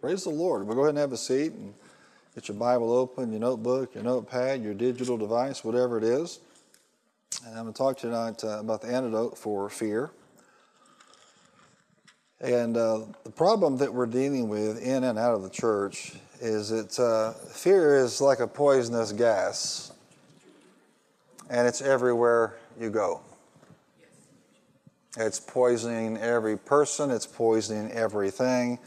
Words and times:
Praise 0.00 0.22
the 0.22 0.30
Lord. 0.30 0.64
We'll 0.64 0.76
go 0.76 0.82
ahead 0.82 0.90
and 0.90 0.98
have 0.98 1.10
a 1.10 1.16
seat 1.16 1.50
and 1.52 1.74
get 2.32 2.46
your 2.46 2.56
Bible 2.56 2.92
open, 2.92 3.32
your 3.32 3.40
notebook, 3.40 3.96
your 3.96 4.04
notepad, 4.04 4.62
your 4.62 4.72
digital 4.72 5.16
device, 5.16 5.64
whatever 5.64 5.98
it 5.98 6.04
is. 6.04 6.38
And 7.44 7.58
I'm 7.58 7.64
going 7.64 7.74
to 7.74 7.78
talk 7.78 7.98
tonight 7.98 8.44
uh, 8.44 8.60
about 8.60 8.80
the 8.80 8.88
antidote 8.88 9.36
for 9.36 9.68
fear. 9.68 10.10
And 12.40 12.76
uh, 12.76 13.06
the 13.24 13.30
problem 13.30 13.78
that 13.78 13.92
we're 13.92 14.06
dealing 14.06 14.48
with 14.48 14.80
in 14.80 15.02
and 15.02 15.18
out 15.18 15.34
of 15.34 15.42
the 15.42 15.50
church 15.50 16.12
is 16.40 16.68
that 16.68 16.96
uh, 17.00 17.32
fear 17.32 17.96
is 17.96 18.20
like 18.20 18.38
a 18.38 18.46
poisonous 18.46 19.10
gas, 19.10 19.90
and 21.50 21.66
it's 21.66 21.82
everywhere 21.82 22.54
you 22.78 22.90
go. 22.90 23.20
It's 25.16 25.40
poisoning 25.40 26.18
every 26.18 26.56
person, 26.56 27.10
it's 27.10 27.26
poisoning 27.26 27.90
everything. 27.90 28.78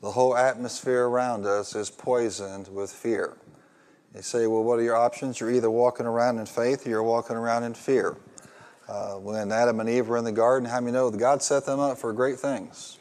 The 0.00 0.10
whole 0.10 0.34
atmosphere 0.34 1.04
around 1.04 1.44
us 1.44 1.76
is 1.76 1.90
poisoned 1.90 2.68
with 2.68 2.90
fear. 2.90 3.36
You 4.14 4.22
say, 4.22 4.46
well, 4.46 4.64
what 4.64 4.78
are 4.78 4.82
your 4.82 4.96
options? 4.96 5.38
You're 5.38 5.50
either 5.50 5.70
walking 5.70 6.06
around 6.06 6.38
in 6.38 6.46
faith 6.46 6.86
or 6.86 6.90
you're 6.90 7.02
walking 7.02 7.36
around 7.36 7.64
in 7.64 7.74
fear. 7.74 8.16
Uh, 8.88 9.12
when 9.16 9.52
Adam 9.52 9.78
and 9.78 9.88
Eve 9.88 10.08
were 10.08 10.16
in 10.16 10.24
the 10.24 10.32
garden, 10.32 10.68
how 10.68 10.80
many 10.80 10.92
know 10.92 11.10
that 11.10 11.18
God 11.18 11.42
set 11.42 11.66
them 11.66 11.78
up 11.78 11.98
for 11.98 12.12
great 12.12 12.40
things? 12.40 12.98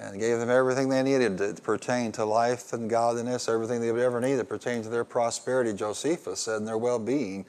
And 0.00 0.18
gave 0.18 0.38
them 0.38 0.50
everything 0.50 0.88
they 0.88 1.02
needed 1.02 1.38
to 1.38 1.54
pertain 1.62 2.10
to 2.12 2.24
life 2.24 2.72
and 2.72 2.90
godliness, 2.90 3.48
everything 3.48 3.80
they 3.80 3.92
would 3.92 4.02
ever 4.02 4.20
need 4.20 4.34
that 4.34 4.48
pertained 4.48 4.82
to 4.84 4.90
their 4.90 5.04
prosperity, 5.04 5.72
Josephus 5.74 6.40
said, 6.40 6.56
and 6.56 6.66
their 6.66 6.78
well 6.78 6.98
being. 6.98 7.44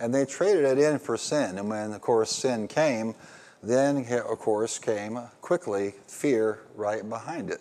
And 0.00 0.14
they 0.14 0.24
traded 0.24 0.64
it 0.64 0.78
in 0.78 1.00
for 1.00 1.18
sin. 1.18 1.58
And 1.58 1.68
when, 1.68 1.92
of 1.92 2.00
course, 2.00 2.30
sin 2.30 2.66
came, 2.68 3.14
then, 3.62 4.06
of 4.10 4.38
course, 4.38 4.78
came 4.78 5.18
quickly 5.42 5.94
fear 6.06 6.60
right 6.76 7.06
behind 7.06 7.50
it. 7.50 7.60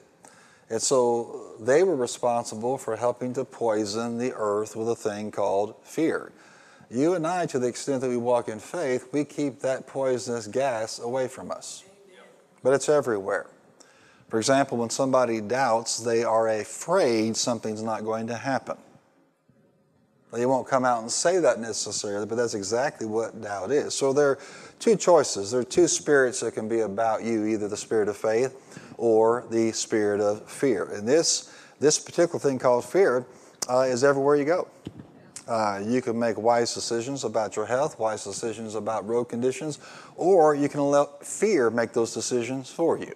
And 0.69 0.81
so 0.81 1.55
they 1.59 1.83
were 1.83 1.95
responsible 1.95 2.77
for 2.77 2.95
helping 2.95 3.33
to 3.33 3.45
poison 3.45 4.17
the 4.17 4.33
earth 4.35 4.75
with 4.75 4.89
a 4.89 4.95
thing 4.95 5.31
called 5.31 5.75
fear. 5.83 6.31
You 6.89 7.15
and 7.15 7.25
I, 7.25 7.45
to 7.47 7.59
the 7.59 7.67
extent 7.67 8.01
that 8.01 8.09
we 8.09 8.17
walk 8.17 8.49
in 8.49 8.59
faith, 8.59 9.09
we 9.11 9.25
keep 9.25 9.59
that 9.61 9.87
poisonous 9.87 10.47
gas 10.47 10.99
away 10.99 11.27
from 11.27 11.51
us. 11.51 11.83
But 12.63 12.73
it's 12.73 12.89
everywhere. 12.89 13.47
For 14.29 14.39
example, 14.39 14.77
when 14.77 14.89
somebody 14.89 15.39
doubts, 15.39 15.99
they 15.99 16.23
are 16.23 16.49
afraid 16.49 17.37
something's 17.37 17.81
not 17.81 18.03
going 18.03 18.27
to 18.27 18.35
happen. 18.35 18.77
They 20.33 20.45
won't 20.45 20.67
come 20.67 20.83
out 20.83 21.01
and 21.01 21.09
say 21.09 21.39
that 21.39 21.59
necessarily, 21.59 22.25
but 22.25 22.35
that's 22.35 22.53
exactly 22.53 23.07
what 23.07 23.41
doubt 23.41 23.71
is. 23.71 23.93
So 23.93 24.11
there 24.11 24.31
are 24.31 24.39
two 24.79 24.97
choices. 24.97 25.51
There 25.51 25.61
are 25.61 25.65
two 25.65 25.87
spirits 25.87 26.41
that 26.41 26.53
can 26.53 26.67
be 26.67 26.81
about 26.81 27.23
you 27.23 27.45
either 27.45 27.69
the 27.69 27.77
spirit 27.77 28.09
of 28.09 28.17
faith 28.17 28.86
or 28.97 29.45
the 29.49 29.71
spirit 29.71 30.19
of 30.19 30.49
fear. 30.49 30.85
And 30.85 31.07
this, 31.07 31.53
this 31.79 31.99
particular 31.99 32.39
thing 32.39 32.59
called 32.59 32.85
fear 32.85 33.25
uh, 33.69 33.81
is 33.81 34.03
everywhere 34.03 34.35
you 34.35 34.45
go. 34.45 34.67
Uh, 35.47 35.81
you 35.85 36.01
can 36.01 36.19
make 36.19 36.37
wise 36.37 36.73
decisions 36.73 37.23
about 37.23 37.55
your 37.55 37.65
health, 37.65 37.97
wise 37.99 38.23
decisions 38.23 38.75
about 38.75 39.07
road 39.07 39.25
conditions, 39.25 39.79
or 40.17 40.53
you 40.53 40.67
can 40.67 40.81
let 40.81 41.25
fear 41.25 41.69
make 41.69 41.93
those 41.93 42.13
decisions 42.13 42.69
for 42.69 42.97
you. 42.97 43.13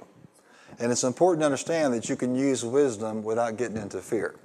And 0.79 0.91
it's 0.91 1.03
important 1.03 1.41
to 1.41 1.45
understand 1.45 1.93
that 1.93 2.07
you 2.07 2.15
can 2.15 2.33
use 2.33 2.63
wisdom 2.63 3.23
without 3.23 3.57
getting 3.57 3.77
into 3.77 3.99
fear. 3.99 4.35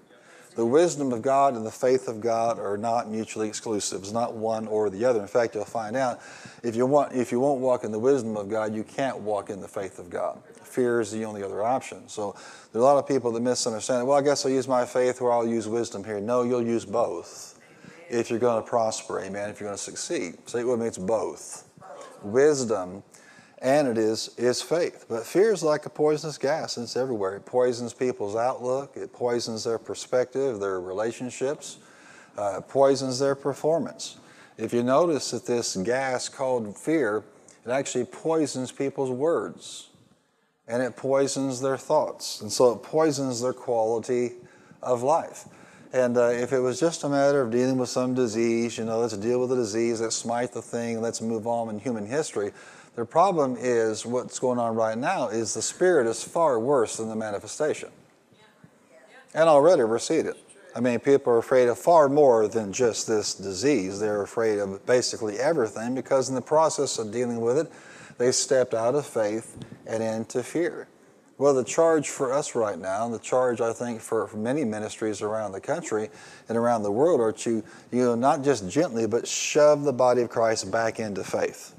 The 0.57 0.65
wisdom 0.65 1.13
of 1.13 1.23
God 1.23 1.55
and 1.55 1.67
the 1.67 1.71
faith 1.71 2.09
of 2.09 2.21
God 2.21 2.59
are 2.59 2.79
not 2.79 3.11
mutually 3.11 3.47
exclusive. 3.47 4.01
It's 4.01 4.11
not 4.11 4.35
one 4.35 4.67
or 4.67 4.89
the 4.89 5.05
other. 5.05 5.21
In 5.21 5.29
fact, 5.29 5.55
you'll 5.55 5.67
find 5.67 5.97
out 5.97 6.21
if 6.63 6.75
you 6.75 6.87
want 6.87 7.13
if 7.13 7.31
you 7.31 7.41
won't 7.41 7.61
walk 7.61 7.85
in 7.85 7.93
the 7.93 7.99
wisdom 7.99 8.39
of 8.39 8.49
God, 8.49 8.75
you 8.75 8.83
can't 8.83 9.19
walk 9.19 9.51
in 9.51 9.61
the 9.61 9.69
faith 9.69 9.99
of 9.99 10.09
God. 10.09 10.41
Fear 10.77 11.01
is 11.01 11.11
the 11.11 11.25
only 11.25 11.43
other 11.43 11.63
option. 11.63 12.07
So 12.07 12.37
there 12.71 12.83
are 12.83 12.85
a 12.85 12.87
lot 12.87 12.99
of 12.99 13.09
people 13.09 13.33
that 13.33 13.41
misunderstand. 13.41 14.07
Well, 14.07 14.19
I 14.19 14.21
guess 14.21 14.45
I'll 14.45 14.53
use 14.53 14.69
my 14.69 14.85
faith 14.85 15.23
or 15.23 15.33
I'll 15.33 15.47
use 15.47 15.67
wisdom 15.67 16.05
here. 16.05 16.21
No, 16.21 16.43
you'll 16.43 16.67
use 16.67 16.85
both 16.85 17.59
if 18.11 18.29
you're 18.29 18.39
going 18.39 18.63
to 18.63 18.69
prosper, 18.69 19.21
amen, 19.21 19.49
if 19.49 19.59
you're 19.59 19.69
going 19.69 19.77
to 19.79 19.83
succeed. 19.83 20.37
Say 20.47 20.61
it 20.61 20.67
me, 20.67 20.87
it's 20.87 20.99
both. 20.99 21.67
Wisdom 22.23 23.03
and 23.63 23.89
it 23.89 23.97
is, 23.97 24.35
is 24.37 24.61
faith. 24.61 25.07
But 25.09 25.25
fear 25.25 25.51
is 25.51 25.63
like 25.63 25.87
a 25.87 25.89
poisonous 25.89 26.37
gas, 26.37 26.77
and 26.77 26.85
it's 26.85 26.95
everywhere. 26.95 27.37
It 27.37 27.47
poisons 27.47 27.95
people's 27.95 28.37
outlook, 28.37 28.99
it 28.99 29.15
poisons 29.15 29.65
their 29.65 29.79
perspective, 29.79 30.61
their 30.61 30.79
relationships, 30.79 31.79
uh, 32.37 32.59
it 32.59 32.69
poisons 32.69 33.19
their 33.19 33.35
performance. 33.35 34.19
If 34.59 34.75
you 34.75 34.83
notice 34.83 35.31
that 35.31 35.47
this 35.47 35.75
gas 35.77 36.29
called 36.29 36.77
fear, 36.77 37.25
it 37.65 37.71
actually 37.71 38.05
poisons 38.05 38.71
people's 38.73 39.11
words 39.11 39.89
and 40.69 40.83
it 40.83 40.97
poisons 40.97 41.61
their 41.61 41.77
thoughts. 41.77 42.41
And 42.41 42.51
so 42.51 42.73
it 42.73 42.83
poisons 42.83 43.41
their 43.41 43.53
quality 43.53 44.33
of 44.83 45.03
life. 45.03 45.45
And 45.93 46.17
uh, 46.17 46.29
if 46.29 46.53
it 46.53 46.59
was 46.59 46.81
just 46.81 47.05
a 47.05 47.09
matter 47.09 47.41
of 47.41 47.51
dealing 47.51 47.79
with 47.79 47.89
some 47.89 48.15
disease, 48.15 48.77
you 48.77 48.85
know, 48.85 49.01
let's 49.01 49.17
deal 49.17 49.41
with 49.41 49.51
the 49.51 49.57
disease, 49.57 50.01
let's 50.01 50.17
smite 50.17 50.53
the 50.53 50.63
thing, 50.63 51.01
let's 51.01 51.21
move 51.21 51.47
on 51.47 51.71
in 51.71 51.79
human 51.79 52.07
history, 52.07 52.53
the 52.97 53.05
problem 53.05 53.57
is 53.59 54.07
what's 54.07 54.39
going 54.39 54.59
on 54.59 54.75
right 54.75 54.97
now 54.97 55.29
is 55.29 55.53
the 55.53 55.61
spirit 55.61 56.07
is 56.07 56.25
far 56.25 56.59
worse 56.59 56.97
than 56.97 57.09
the 57.09 57.17
manifestation. 57.17 57.91
And 59.35 59.49
already 59.51 59.85
we're 59.85 59.99
seeing 59.99 60.27
it. 60.27 60.37
I 60.75 60.81
mean, 60.81 60.99
people 60.99 61.33
are 61.33 61.39
afraid 61.39 61.69
of 61.69 61.79
far 61.79 62.09
more 62.09 62.49
than 62.49 62.73
just 62.73 63.07
this 63.07 63.35
disease. 63.35 64.01
They're 64.01 64.23
afraid 64.23 64.59
of 64.59 64.85
basically 64.87 65.39
everything 65.39 65.95
because 65.95 66.31
in 66.31 66.35
the 66.35 66.41
process 66.41 66.99
of 66.99 67.13
dealing 67.13 67.41
with 67.41 67.59
it, 67.59 67.71
they 68.19 68.33
stepped 68.33 68.75
out 68.75 68.95
of 68.95 69.07
faith 69.07 69.57
and 69.87 70.03
into 70.03 70.43
fear. 70.43 70.89
Well, 71.39 71.53
the 71.53 71.65
charge 71.65 72.09
for 72.09 72.33
us 72.33 72.55
right 72.55 72.79
now, 72.79 73.05
and 73.05 73.13
the 73.13 73.19
charge 73.19 73.61
I 73.61 73.73
think 73.73 74.01
for, 74.01 74.27
for 74.27 74.39
many 74.39 74.65
ministries 74.65 75.21
around 75.21 75.53
the 75.53 75.61
country 75.61 76.09
and 76.49 76.57
around 76.57 76.83
the 76.83 76.91
world 76.91 77.21
are 77.21 77.33
to, 77.33 77.63
you 77.93 78.05
know, 78.05 78.15
not 78.15 78.43
just 78.43 78.71
gently, 78.71 79.07
but 79.07 79.29
shove 79.29 79.85
the 79.85 79.93
body 79.93 80.23
of 80.23 80.31
Christ 80.31 80.71
back 80.71 80.99
into 80.99 81.23
faith 81.23 81.75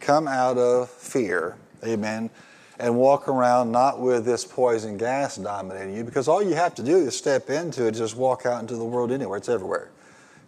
come 0.00 0.26
out 0.26 0.58
of 0.58 0.90
fear, 0.90 1.56
amen, 1.84 2.30
and 2.78 2.96
walk 2.96 3.28
around 3.28 3.70
not 3.70 4.00
with 4.00 4.24
this 4.24 4.44
poison 4.44 4.96
gas 4.96 5.36
dominating 5.36 5.94
you, 5.94 6.02
because 6.02 6.26
all 6.26 6.42
you 6.42 6.54
have 6.54 6.74
to 6.74 6.82
do 6.82 6.96
is 6.96 7.16
step 7.16 7.50
into 7.50 7.86
it, 7.86 7.92
just 7.92 8.16
walk 8.16 8.46
out 8.46 8.60
into 8.60 8.76
the 8.76 8.84
world 8.84 9.12
anywhere. 9.12 9.36
It's 9.36 9.48
everywhere. 9.48 9.90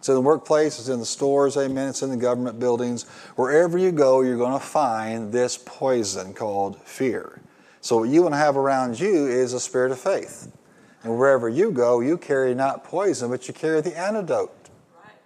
It's 0.03 0.09
in 0.09 0.15
the 0.15 0.21
workplace, 0.21 0.79
it's 0.79 0.89
in 0.89 0.99
the 0.99 1.05
stores, 1.05 1.55
amen, 1.55 1.87
it's 1.87 2.01
in 2.01 2.09
the 2.09 2.17
government 2.17 2.59
buildings. 2.59 3.03
Wherever 3.37 3.77
you 3.77 3.93
go, 3.93 4.19
you're 4.19 4.35
going 4.35 4.51
to 4.51 4.59
find 4.59 5.31
this 5.31 5.57
poison 5.57 6.33
called 6.33 6.77
fear. 6.81 7.39
So, 7.79 7.99
what 7.99 8.09
you 8.09 8.21
want 8.21 8.33
to 8.33 8.37
have 8.37 8.57
around 8.57 8.99
you 8.99 9.27
is 9.27 9.53
a 9.53 9.61
spirit 9.61 9.93
of 9.93 9.99
faith. 10.01 10.51
And 11.03 11.17
wherever 11.17 11.47
you 11.47 11.71
go, 11.71 12.01
you 12.01 12.17
carry 12.17 12.53
not 12.53 12.83
poison, 12.83 13.29
but 13.29 13.47
you 13.47 13.53
carry 13.53 13.79
the 13.79 13.97
antidote 13.97 14.69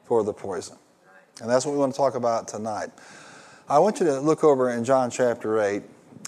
for 0.05 0.23
the 0.23 0.31
poison. 0.31 0.77
And 1.41 1.49
that's 1.49 1.65
what 1.65 1.71
we 1.71 1.79
want 1.79 1.94
to 1.94 1.97
talk 1.97 2.13
about 2.13 2.47
tonight. 2.47 2.91
I 3.67 3.79
want 3.79 3.99
you 3.99 4.05
to 4.05 4.19
look 4.19 4.44
over 4.44 4.69
in 4.69 4.83
John 4.83 5.09
chapter 5.09 5.59
8, 5.59 5.81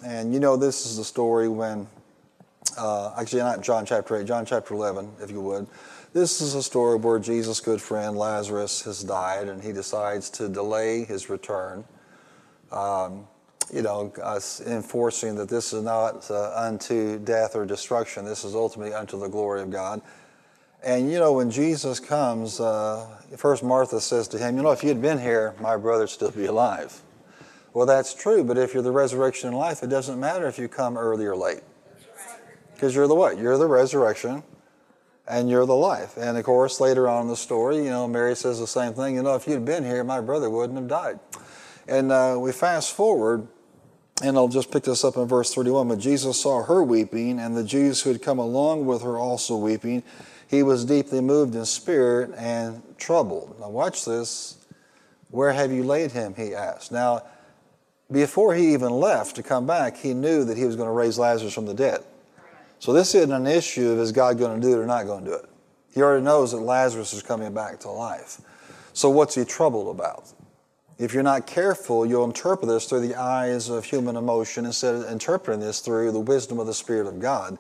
and 0.03 0.33
you 0.33 0.39
know 0.39 0.57
this 0.57 0.87
is 0.87 0.97
the 0.97 1.03
story 1.03 1.49
when, 1.49 1.87
uh, 2.79 3.13
actually, 3.15 3.43
not 3.43 3.61
John 3.61 3.85
chapter 3.85 4.15
8, 4.15 4.25
John 4.25 4.43
chapter 4.43 4.73
11, 4.73 5.07
if 5.21 5.29
you 5.29 5.39
would. 5.39 5.67
This 6.11 6.41
is 6.41 6.55
a 6.55 6.63
story 6.63 6.97
where 6.97 7.19
Jesus' 7.19 7.59
good 7.59 7.79
friend 7.79 8.17
Lazarus 8.17 8.81
has 8.81 9.03
died, 9.03 9.47
and 9.47 9.61
he 9.61 9.71
decides 9.71 10.31
to 10.31 10.49
delay 10.49 11.05
his 11.05 11.29
return. 11.29 11.85
Um, 12.71 13.27
you 13.71 13.83
know, 13.83 14.11
enforcing 14.65 15.35
that 15.35 15.49
this 15.49 15.71
is 15.71 15.83
not 15.83 16.29
uh, 16.31 16.51
unto 16.55 17.19
death 17.19 17.55
or 17.55 17.63
destruction, 17.63 18.25
this 18.25 18.43
is 18.43 18.55
ultimately 18.55 18.91
unto 18.91 19.19
the 19.19 19.27
glory 19.27 19.61
of 19.61 19.69
God. 19.69 20.01
And 20.83 21.11
you 21.11 21.19
know, 21.19 21.33
when 21.33 21.51
Jesus 21.51 21.99
comes, 21.99 22.59
uh, 22.59 23.05
first 23.37 23.61
Martha 23.61 24.01
says 24.01 24.27
to 24.29 24.39
him, 24.39 24.57
You 24.57 24.63
know, 24.63 24.71
if 24.71 24.81
you 24.81 24.89
had 24.89 25.03
been 25.03 25.19
here, 25.19 25.53
my 25.61 25.77
brother'd 25.77 26.09
still 26.09 26.31
be 26.31 26.45
alive. 26.45 27.03
Well, 27.71 27.85
that's 27.85 28.15
true, 28.15 28.43
but 28.43 28.57
if 28.57 28.73
you're 28.73 28.81
the 28.81 28.91
resurrection 28.91 29.49
and 29.49 29.57
life, 29.57 29.83
it 29.83 29.91
doesn't 29.91 30.19
matter 30.19 30.47
if 30.47 30.57
you 30.57 30.67
come 30.69 30.97
early 30.97 31.27
or 31.27 31.35
late. 31.35 31.61
Because 32.73 32.95
you're 32.95 33.07
the 33.07 33.13
what? 33.13 33.37
You're 33.37 33.59
the 33.59 33.67
resurrection 33.67 34.41
and 35.29 35.49
you're 35.49 35.65
the 35.65 35.75
life. 35.75 36.17
And 36.17 36.37
of 36.37 36.43
course, 36.43 36.79
later 36.81 37.07
on 37.07 37.23
in 37.23 37.27
the 37.27 37.37
story, 37.37 37.77
you 37.77 37.91
know, 37.91 38.07
Mary 38.07 38.35
says 38.35 38.59
the 38.59 38.67
same 38.67 38.93
thing. 38.93 39.15
You 39.15 39.21
know, 39.21 39.35
if 39.35 39.47
you'd 39.47 39.63
been 39.63 39.85
here, 39.85 40.03
my 40.03 40.19
brother 40.21 40.49
wouldn't 40.49 40.77
have 40.77 40.87
died. 40.87 41.19
And 41.87 42.11
uh, 42.11 42.37
we 42.39 42.51
fast 42.51 42.93
forward, 42.93 43.47
and 44.23 44.35
I'll 44.35 44.47
just 44.47 44.71
pick 44.71 44.83
this 44.83 45.03
up 45.03 45.17
in 45.17 45.27
verse 45.27 45.53
31. 45.53 45.87
But 45.87 45.99
Jesus 45.99 46.41
saw 46.41 46.63
her 46.63 46.83
weeping, 46.83 47.39
and 47.39 47.55
the 47.55 47.63
Jews 47.63 48.01
who 48.01 48.11
had 48.11 48.21
come 48.21 48.39
along 48.39 48.87
with 48.87 49.03
her 49.03 49.17
also 49.17 49.55
weeping. 49.55 50.03
He 50.47 50.63
was 50.63 50.83
deeply 50.83 51.21
moved 51.21 51.53
in 51.53 51.63
spirit 51.65 52.31
and 52.35 52.81
troubled. 52.97 53.59
Now, 53.59 53.69
watch 53.69 54.05
this. 54.05 54.57
Where 55.29 55.53
have 55.53 55.71
you 55.71 55.83
laid 55.83 56.11
him? 56.11 56.33
He 56.33 56.55
asked. 56.55 56.91
Now, 56.91 57.21
before 58.11 58.55
he 58.55 58.73
even 58.73 58.89
left 58.89 59.35
to 59.35 59.43
come 59.43 59.67
back, 59.67 59.97
he 59.97 60.15
knew 60.15 60.43
that 60.45 60.57
he 60.57 60.65
was 60.65 60.75
going 60.75 60.87
to 60.87 60.93
raise 60.93 61.19
Lazarus 61.19 61.53
from 61.53 61.67
the 61.67 61.75
dead. 61.75 62.03
So 62.79 62.93
this 62.93 63.13
isn't 63.13 63.31
an 63.31 63.45
issue 63.45 63.89
of 63.89 63.99
is 63.99 64.11
God 64.11 64.39
going 64.39 64.59
to 64.59 64.65
do 64.65 64.73
it 64.73 64.81
or 64.81 64.85
not 64.85 65.05
going 65.05 65.25
to 65.25 65.29
do 65.29 65.35
it. 65.35 65.45
He 65.93 66.01
already 66.01 66.23
knows 66.23 66.51
that 66.51 66.59
Lazarus 66.59 67.13
is 67.13 67.21
coming 67.21 67.53
back 67.53 67.79
to 67.81 67.89
life. 67.89 68.41
So 68.93 69.09
what's 69.09 69.35
he 69.35 69.43
troubled 69.45 69.93
about? 69.93 70.31
If 70.97 71.13
you're 71.13 71.23
not 71.23 71.47
careful, 71.47 72.05
you'll 72.05 72.25
interpret 72.25 72.67
this 72.67 72.85
through 72.85 73.07
the 73.07 73.15
eyes 73.15 73.69
of 73.69 73.85
human 73.85 74.17
emotion 74.17 74.65
instead 74.65 74.95
of 74.95 75.09
interpreting 75.09 75.61
this 75.61 75.79
through 75.79 76.11
the 76.11 76.19
wisdom 76.19 76.59
of 76.59 76.67
the 76.67 76.73
Spirit 76.73 77.07
of 77.07 77.19
God. 77.19 77.57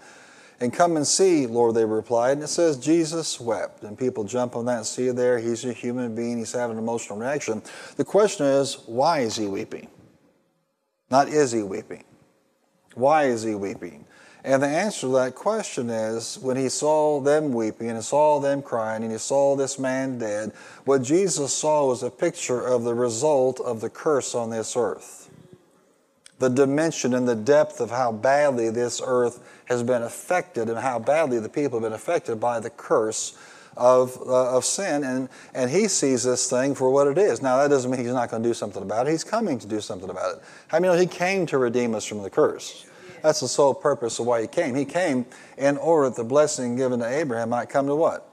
And 0.61 0.73
come 0.73 0.97
and 0.97 1.07
see, 1.07 1.47
Lord, 1.47 1.75
they 1.75 1.85
replied. 1.85 2.33
And 2.33 2.43
it 2.43 2.47
says 2.47 2.77
Jesus 2.77 3.39
wept. 3.39 3.83
And 3.83 3.97
people 3.97 4.25
jump 4.25 4.57
on 4.57 4.65
that 4.65 4.77
and 4.77 4.85
see 4.85 5.09
there. 5.11 5.39
He's 5.39 5.63
a 5.63 5.71
human 5.71 6.15
being. 6.15 6.37
He's 6.37 6.51
having 6.51 6.77
an 6.77 6.83
emotional 6.83 7.17
reaction. 7.17 7.61
The 7.95 8.03
question 8.03 8.45
is, 8.45 8.79
why 8.85 9.19
is 9.19 9.37
he 9.37 9.47
weeping? 9.47 9.87
Not 11.09 11.29
is 11.29 11.53
he 11.53 11.63
weeping. 11.63 12.03
Why 12.95 13.25
is 13.25 13.43
he 13.43 13.55
weeping? 13.55 14.05
And 14.43 14.63
the 14.63 14.67
answer 14.67 15.01
to 15.01 15.13
that 15.15 15.35
question 15.35 15.89
is 15.89 16.39
when 16.39 16.55
he 16.55 16.69
saw 16.69 17.19
them 17.19 17.51
weeping 17.51 17.89
and 17.89 17.97
he 17.97 18.03
saw 18.03 18.39
them 18.39 18.61
crying 18.61 19.03
and 19.03 19.11
he 19.11 19.17
saw 19.17 19.55
this 19.55 19.77
man 19.77 20.17
dead, 20.17 20.53
what 20.85 21.01
Jesus 21.01 21.53
saw 21.53 21.87
was 21.87 22.03
a 22.03 22.09
picture 22.09 22.65
of 22.65 22.83
the 22.83 22.93
result 22.93 23.59
of 23.59 23.81
the 23.81 23.89
curse 23.89 24.33
on 24.33 24.49
this 24.49 24.77
earth. 24.77 25.29
The 26.39 26.49
dimension 26.49 27.13
and 27.13 27.27
the 27.27 27.35
depth 27.35 27.81
of 27.81 27.91
how 27.91 28.13
badly 28.13 28.69
this 28.69 29.01
earth 29.05 29.43
has 29.65 29.83
been 29.83 30.03
affected 30.03 30.69
and 30.69 30.79
how 30.79 30.99
badly 30.99 31.39
the 31.39 31.49
people 31.49 31.79
have 31.79 31.89
been 31.89 31.93
affected 31.93 32.39
by 32.39 32.61
the 32.61 32.69
curse 32.69 33.37
of, 33.75 34.17
uh, 34.25 34.55
of 34.55 34.63
sin. 34.63 35.03
And, 35.03 35.27
and 35.53 35.69
he 35.69 35.89
sees 35.89 36.23
this 36.23 36.49
thing 36.49 36.75
for 36.75 36.89
what 36.89 37.07
it 37.07 37.17
is. 37.17 37.41
Now, 37.41 37.57
that 37.57 37.67
doesn't 37.67 37.91
mean 37.91 37.99
he's 37.99 38.13
not 38.13 38.31
going 38.31 38.41
to 38.41 38.49
do 38.49 38.53
something 38.53 38.81
about 38.81 39.05
it. 39.05 39.11
He's 39.11 39.25
coming 39.25 39.59
to 39.59 39.67
do 39.67 39.81
something 39.81 40.09
about 40.09 40.37
it. 40.37 40.41
How 40.69 40.79
many 40.79 40.93
know 40.93 40.97
he 40.97 41.07
came 41.07 41.45
to 41.47 41.57
redeem 41.57 41.93
us 41.93 42.05
from 42.05 42.23
the 42.23 42.29
curse? 42.29 42.85
That's 43.21 43.39
the 43.39 43.47
sole 43.47 43.73
purpose 43.73 44.19
of 44.19 44.25
why 44.25 44.41
he 44.41 44.47
came. 44.47 44.75
He 44.75 44.85
came 44.85 45.25
in 45.57 45.77
order 45.77 46.09
that 46.09 46.15
the 46.15 46.23
blessing 46.23 46.75
given 46.75 46.99
to 46.99 47.07
Abraham 47.07 47.49
might 47.49 47.69
come 47.69 47.87
to 47.87 47.95
what? 47.95 48.25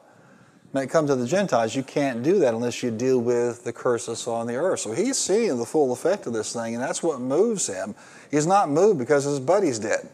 Might 0.72 0.90
come 0.90 1.06
to 1.06 1.14
the 1.14 1.26
Gentiles. 1.26 1.74
You 1.74 1.82
can't 1.82 2.22
do 2.22 2.38
that 2.40 2.52
unless 2.52 2.82
you 2.82 2.90
deal 2.90 3.18
with 3.18 3.64
the 3.64 3.72
curses 3.72 4.26
on 4.26 4.46
the 4.46 4.56
earth. 4.56 4.80
So 4.80 4.92
he's 4.92 5.16
seeing 5.16 5.58
the 5.58 5.64
full 5.64 5.92
effect 5.92 6.26
of 6.26 6.32
this 6.32 6.52
thing, 6.52 6.74
and 6.74 6.82
that's 6.82 7.02
what 7.02 7.20
moves 7.20 7.66
him. 7.66 7.94
He's 8.30 8.46
not 8.46 8.68
moved 8.68 8.98
because 8.98 9.24
his 9.24 9.40
buddy's 9.40 9.78
dead. 9.78 10.08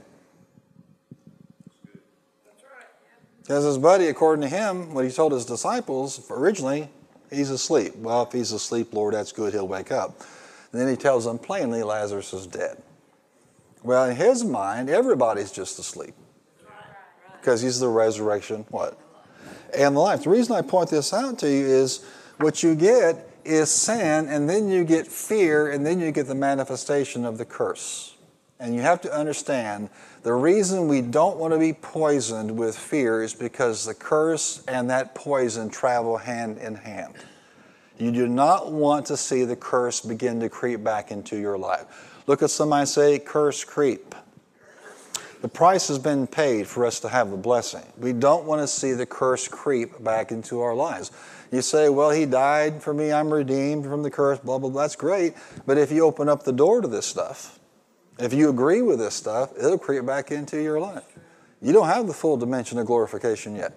Because 3.43 3.65
his 3.65 3.79
buddy, 3.79 4.07
according 4.07 4.43
to 4.43 4.49
him, 4.49 4.95
what 4.95 5.05
he 5.05 5.11
told 5.11 5.33
his 5.33 5.45
disciples 5.45 6.25
originally, 6.31 6.89
he's 7.29 7.51
asleep. 7.51 7.97
Well, 7.97 8.23
if 8.23 8.33
he's 8.33 8.53
asleep, 8.53 8.95
Lord, 8.95 9.15
that's 9.15 9.33
good, 9.33 9.53
he'll 9.53 9.67
wake 9.67 9.91
up. 9.91 10.21
And 10.71 10.81
then 10.81 10.89
he 10.89 10.97
tells 10.97 11.25
them 11.25 11.39
plainly 11.39 11.83
Lazarus 11.83 12.33
is 12.33 12.47
dead. 12.47 12.81
Well, 13.83 14.11
in 14.11 14.17
his 14.17 14.45
mind, 14.45 14.89
everybody's 14.89 15.51
just 15.51 15.79
asleep. 15.79 16.15
Because 17.41 17.61
he's 17.61 17.81
the 17.81 17.89
resurrection, 17.89 18.65
what? 18.71 18.99
And 19.77 19.97
the 19.97 20.01
life. 20.01 20.25
The 20.25 20.31
reason 20.31 20.55
I 20.55 20.63
point 20.63 20.91
this 20.91 21.13
out 21.13 21.39
to 21.41 21.51
you 21.51 21.67
is 21.67 22.05
what 22.39 22.63
you 22.63 22.75
get 22.75 23.29
is 23.45 23.71
sin, 23.71 24.29
and 24.29 24.49
then 24.49 24.69
you 24.69 24.85
get 24.85 25.07
fear, 25.07 25.71
and 25.71 25.85
then 25.85 25.99
you 25.99 26.13
get 26.13 26.27
the 26.29 26.35
manifestation 26.35 27.25
of 27.25 27.39
the 27.39 27.45
curse. 27.45 28.15
And 28.61 28.77
you 28.77 28.81
have 28.83 29.01
to 29.01 29.13
understand 29.13 29.91
the 30.23 30.35
reason 30.35 30.87
we 30.87 31.01
don't 31.01 31.37
want 31.37 31.53
to 31.53 31.59
be 31.59 31.73
poisoned 31.73 32.57
with 32.57 32.79
fear 32.79 33.25
is 33.25 33.35
because 33.35 33.85
the 33.85 33.95
curse 33.95 34.63
and 34.69 34.89
that 34.89 35.17
poison 35.17 35.69
travel 35.69 36.17
hand 36.17 36.59
in 36.59 36.77
hand. 36.77 37.15
You 37.99 38.13
do 38.13 38.29
not 38.29 38.71
want 38.71 39.07
to 39.07 39.17
see 39.17 39.45
the 39.45 39.57
curse 39.57 40.01
begin 40.01 40.39
to 40.41 40.49
creep 40.49 40.85
back 40.85 41.11
into 41.11 41.37
your 41.37 41.59
life. 41.59 42.12
Look 42.27 42.43
at 42.43 42.51
somebody 42.51 42.87
say, 42.87 43.19
curse 43.19 43.65
creep. 43.65 44.15
The 45.43 45.49
price 45.49 45.89
has 45.89 45.99
been 45.99 46.29
paid 46.29 46.69
for 46.69 46.87
us 46.87 47.01
to 47.01 47.09
have 47.09 47.31
the 47.33 47.37
blessing. 47.37 47.83
We 47.99 48.13
don't 48.13 48.45
want 48.45 48.61
to 48.63 48.69
see 48.69 48.93
the 48.93 49.07
curse 49.07 49.49
creep 49.49 50.03
back 50.05 50.31
into 50.31 50.61
our 50.61 50.75
lives. 50.75 51.11
You 51.51 51.63
say, 51.63 51.89
well, 51.89 52.11
he 52.11 52.27
died 52.27 52.81
for 52.81 52.95
me, 52.95 53.13
I'm 53.13 53.33
redeemed 53.33 53.85
from 53.85 54.05
the 54.05 54.11
curse, 54.11 54.39
blah, 54.39 54.59
blah, 54.59 54.71
blah. 54.71 54.83
That's 54.83 54.95
great. 54.95 55.35
But 55.67 55.79
if 55.79 55.91
you 55.91 56.05
open 56.05 56.29
up 56.29 56.45
the 56.45 56.53
door 56.53 56.81
to 56.81 56.87
this 56.87 57.07
stuff, 57.07 57.59
if 58.19 58.33
you 58.33 58.51
agree 58.51 58.83
with 58.83 59.01
this 59.01 59.15
stuff, 59.15 59.53
it'll 59.59 59.79
creep 59.79 60.07
back 60.07 60.31
into 60.31 60.63
your 60.63 60.79
life. 60.79 61.05
You 61.61 61.73
don't 61.73 61.89
have 61.89 62.07
the 62.07 62.15
full 62.15 62.37
dimension 62.37 62.79
of 62.79 62.87
glorification 62.87 63.57
yet. 63.57 63.73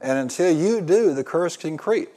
And 0.00 0.18
until 0.18 0.50
you 0.50 0.80
do, 0.80 1.12
the 1.12 1.24
curse 1.24 1.56
can 1.56 1.76
creep. 1.76 2.10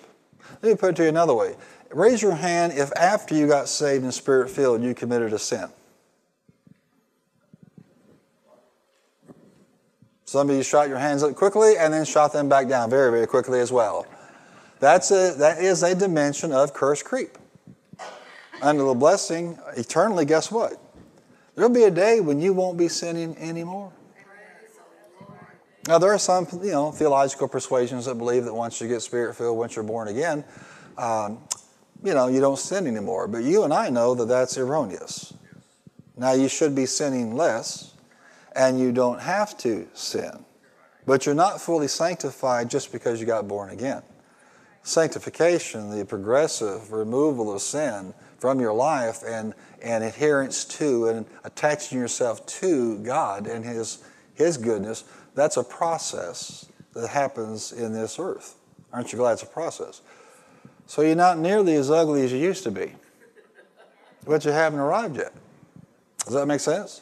Let 0.62 0.71
me 0.71 0.75
put 0.77 0.92
it 0.92 0.95
to 0.97 1.04
you 1.04 1.09
another 1.09 1.33
way. 1.33 1.56
Raise 1.93 2.21
your 2.21 2.35
hand 2.35 2.73
if 2.73 2.91
after 2.95 3.35
you 3.35 3.47
got 3.47 3.67
saved 3.67 4.03
and 4.03 4.13
spirit 4.13 4.49
filled, 4.49 4.81
you 4.81 4.93
committed 4.93 5.33
a 5.33 5.39
sin. 5.39 5.67
Some 10.25 10.49
of 10.49 10.55
you 10.55 10.63
shot 10.63 10.88
your 10.88 10.97
hands 10.97 11.23
up 11.23 11.35
quickly 11.35 11.75
and 11.77 11.93
then 11.93 12.05
shot 12.05 12.31
them 12.31 12.47
back 12.47 12.69
down 12.69 12.89
very, 12.89 13.11
very 13.11 13.27
quickly 13.27 13.59
as 13.59 13.71
well. 13.71 14.05
That's 14.79 15.11
a, 15.11 15.35
that 15.38 15.61
is 15.61 15.83
a 15.83 15.93
dimension 15.93 16.53
of 16.53 16.73
curse 16.73 17.03
creep. 17.03 17.38
Under 18.61 18.83
the 18.83 18.94
blessing, 18.94 19.57
eternally, 19.75 20.23
guess 20.23 20.49
what? 20.49 20.79
There'll 21.55 21.69
be 21.69 21.83
a 21.83 21.91
day 21.91 22.21
when 22.21 22.39
you 22.39 22.53
won't 22.53 22.77
be 22.77 22.87
sinning 22.87 23.37
anymore. 23.37 23.91
Now, 25.87 25.97
there 25.97 26.13
are 26.13 26.19
some, 26.19 26.47
you 26.63 26.71
know, 26.71 26.91
theological 26.91 27.47
persuasions 27.47 28.05
that 28.05 28.15
believe 28.15 28.45
that 28.45 28.53
once 28.53 28.79
you 28.79 28.87
get 28.87 29.01
spirit 29.01 29.35
filled, 29.35 29.57
once 29.57 29.75
you're 29.75 29.83
born 29.83 30.07
again, 30.07 30.45
um, 30.97 31.39
you 32.03 32.13
know, 32.13 32.27
you 32.27 32.39
don't 32.39 32.59
sin 32.59 32.88
anymore. 32.88 33.27
But 33.27 33.44
you 33.44 33.63
and 33.63 33.74
I 33.74 33.89
know 33.89 34.15
that 34.15 34.27
that's 34.27 34.57
erroneous. 34.57 35.33
Now, 36.18 36.33
you 36.33 36.48
should 36.48 36.75
be 36.75 36.86
sinning 36.86 37.36
less, 37.36 37.94
and 38.56 38.80
you 38.80 38.92
don't 38.92 39.19
have 39.19 39.57
to 39.59 39.88
sin. 39.94 40.45
But 41.06 41.25
you're 41.25 41.36
not 41.36 41.62
fully 41.62 41.88
sanctified 41.88 42.69
just 42.69 42.92
because 42.92 43.19
you 43.19 43.25
got 43.25 43.48
born 43.48 43.69
again. 43.69 44.03
Sanctification, 44.83 45.89
the 45.95 46.06
progressive 46.06 46.92
removal 46.92 47.53
of 47.53 47.62
sin 47.62 48.13
from 48.38 48.59
your 48.59 48.74
life 48.74 49.21
and, 49.25 49.54
and 49.81 50.04
adherence 50.04 50.65
to 50.65 51.07
and 51.07 51.25
attaching 51.44 52.00
yourself 52.00 52.45
to 52.47 52.97
God 53.00 53.47
and 53.47 53.63
His, 53.63 54.00
His 54.33 54.57
goodness, 54.57 55.04
that's 55.36 55.57
a 55.57 55.63
process 55.63 56.65
that 56.94 57.07
happens 57.07 57.71
in 57.71 57.94
this 57.94 58.19
earth. 58.19 58.56
Aren't 58.92 59.12
you 59.12 59.18
glad 59.18 59.33
it's 59.33 59.44
a 59.44 59.47
process? 59.47 60.01
So 60.88 61.01
you're 61.01 61.16
not 61.16 61.38
nearly 61.38 61.75
as 61.75 61.89
ugly 61.89 62.24
as 62.24 62.31
you 62.31 62.38
used 62.38 62.63
to 62.63 62.72
be, 62.72 62.94
but 64.25 64.44
you 64.44 64.51
haven't 64.51 64.80
arrived 64.80 65.18
yet. 65.18 65.33
Does 66.25 66.33
that 66.33 66.45
make 66.45 66.60
sense? 66.60 67.01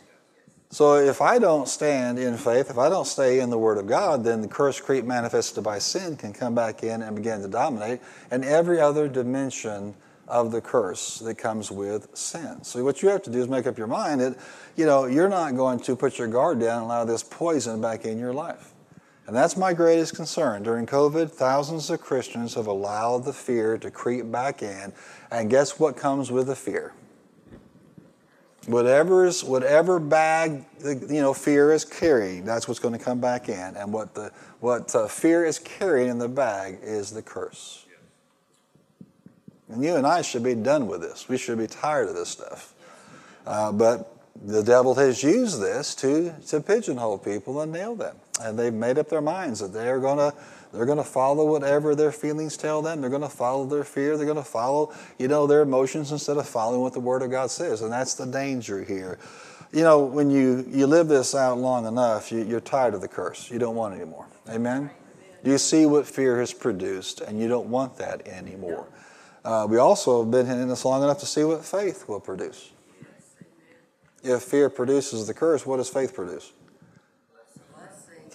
So 0.71 0.97
if 0.97 1.19
I 1.19 1.39
don't 1.39 1.67
stand 1.67 2.19
in 2.19 2.37
faith, 2.37 2.69
if 2.69 2.77
I 2.77 2.89
don't 2.89 3.07
stay 3.07 3.39
in 3.39 3.49
the 3.49 3.57
Word 3.57 3.79
of 3.79 3.87
God, 3.87 4.23
then 4.23 4.41
the 4.41 4.47
curse 4.47 4.79
creep 4.79 5.03
manifested 5.03 5.63
by 5.63 5.79
sin 5.79 6.15
can 6.15 6.31
come 6.31 6.53
back 6.53 6.83
in 6.83 7.01
and 7.01 7.15
begin 7.15 7.41
to 7.41 7.47
dominate, 7.47 8.01
and 8.29 8.45
every 8.45 8.79
other 8.79 9.07
dimension 9.07 9.95
of 10.27 10.51
the 10.51 10.61
curse 10.61 11.17
that 11.19 11.39
comes 11.39 11.71
with 11.71 12.15
sin. 12.15 12.63
So 12.63 12.83
what 12.83 13.01
you 13.01 13.09
have 13.09 13.23
to 13.23 13.31
do 13.31 13.41
is 13.41 13.47
make 13.47 13.65
up 13.65 13.79
your 13.79 13.87
mind 13.87 14.21
that, 14.21 14.37
you 14.75 14.85
know, 14.85 15.05
you're 15.05 15.27
not 15.27 15.55
going 15.55 15.79
to 15.79 15.95
put 15.95 16.19
your 16.19 16.27
guard 16.27 16.59
down 16.59 16.83
and 16.83 16.85
allow 16.85 17.03
this 17.03 17.23
poison 17.23 17.81
back 17.81 18.05
in 18.05 18.19
your 18.19 18.31
life. 18.31 18.71
And 19.29 19.35
that's 19.35 19.55
my 19.55 19.73
greatest 19.73 20.15
concern. 20.15 20.63
During 20.63 20.87
COVID, 20.87 21.29
thousands 21.29 21.91
of 21.91 22.01
Christians 22.01 22.55
have 22.55 22.65
allowed 22.65 23.25
the 23.25 23.31
fear 23.31 23.77
to 23.77 23.91
creep 23.91 24.31
back 24.31 24.63
in. 24.63 24.91
And 25.29 25.51
guess 25.51 25.79
what 25.79 25.95
comes 25.95 26.31
with 26.31 26.47
the 26.47 26.55
fear? 26.55 26.93
Whatever's, 28.65 29.43
whatever 29.43 29.99
bag 29.99 30.65
the, 30.79 30.95
you 31.13 31.21
know 31.21 31.35
fear 31.35 31.71
is 31.71 31.85
carrying, 31.85 32.43
that's 32.43 32.67
what's 32.67 32.79
going 32.79 32.97
to 32.97 32.99
come 32.99 33.21
back 33.21 33.49
in. 33.49 33.75
And 33.75 33.93
what 33.93 34.15
the 34.15 34.31
what 34.61 34.95
uh, 34.95 35.07
fear 35.07 35.45
is 35.45 35.59
carrying 35.59 36.09
in 36.09 36.17
the 36.17 36.27
bag 36.27 36.79
is 36.81 37.11
the 37.11 37.21
curse. 37.21 37.85
And 39.67 39.83
you 39.83 39.95
and 39.95 40.07
I 40.07 40.23
should 40.23 40.43
be 40.43 40.55
done 40.55 40.87
with 40.87 41.01
this. 41.01 41.29
We 41.29 41.37
should 41.37 41.59
be 41.59 41.67
tired 41.67 42.09
of 42.09 42.15
this 42.15 42.29
stuff. 42.29 42.73
Uh, 43.45 43.71
but 43.73 44.11
the 44.43 44.63
devil 44.63 44.95
has 44.95 45.21
used 45.21 45.61
this 45.61 45.93
to, 45.95 46.33
to 46.47 46.61
pigeonhole 46.61 47.19
people 47.19 47.61
and 47.61 47.71
nail 47.71 47.93
them. 47.93 48.15
And 48.39 48.57
they've 48.57 48.73
made 48.73 48.97
up 48.97 49.09
their 49.09 49.21
minds 49.21 49.59
that 49.59 49.73
they're 49.73 49.99
going 49.99 50.17
to 50.17 50.33
they're 50.71 50.85
going 50.85 50.99
to 50.99 51.03
follow 51.03 51.45
whatever 51.45 51.95
their 51.95 52.11
feelings 52.11 52.55
tell 52.55 52.81
them. 52.81 53.01
They're 53.01 53.09
going 53.09 53.23
to 53.23 53.29
follow 53.29 53.65
their 53.65 53.83
fear. 53.83 54.17
They're 54.17 54.25
going 54.27 54.37
to 54.37 54.43
follow, 54.43 54.93
you 55.17 55.27
know, 55.27 55.47
their 55.47 55.61
emotions 55.61 56.11
instead 56.11 56.37
of 56.37 56.47
following 56.47 56.81
what 56.81 56.93
the 56.93 56.99
Word 56.99 57.23
of 57.23 57.31
God 57.31 57.49
says. 57.49 57.81
And 57.81 57.91
that's 57.91 58.13
the 58.13 58.27
danger 58.27 58.83
here. 58.83 59.17
You 59.71 59.83
know, 59.83 60.03
when 60.03 60.29
you, 60.29 60.65
you 60.69 60.85
live 60.85 61.07
this 61.07 61.33
out 61.33 61.57
long 61.57 61.87
enough, 61.87 62.31
you, 62.31 62.43
you're 62.43 62.59
tired 62.59 62.93
of 62.93 63.01
the 63.01 63.07
curse. 63.07 63.49
You 63.49 63.57
don't 63.57 63.75
want 63.75 63.95
it 63.95 64.01
anymore. 64.01 64.27
Amen? 64.47 64.91
You 65.43 65.57
see 65.57 65.85
what 65.85 66.05
fear 66.05 66.39
has 66.39 66.53
produced, 66.53 67.21
and 67.21 67.39
you 67.39 67.47
don't 67.47 67.69
want 67.69 67.97
that 67.97 68.27
anymore. 68.27 68.87
Uh, 69.43 69.65
we 69.69 69.77
also 69.77 70.23
have 70.23 70.31
been 70.31 70.49
in 70.49 70.67
this 70.67 70.85
long 70.85 71.01
enough 71.01 71.19
to 71.19 71.25
see 71.25 71.43
what 71.43 71.63
faith 71.63 72.07
will 72.07 72.19
produce. 72.19 72.71
If 74.21 74.43
fear 74.43 74.69
produces 74.69 75.27
the 75.27 75.33
curse, 75.33 75.65
what 75.65 75.77
does 75.77 75.87
faith 75.87 76.13
produce? 76.13 76.51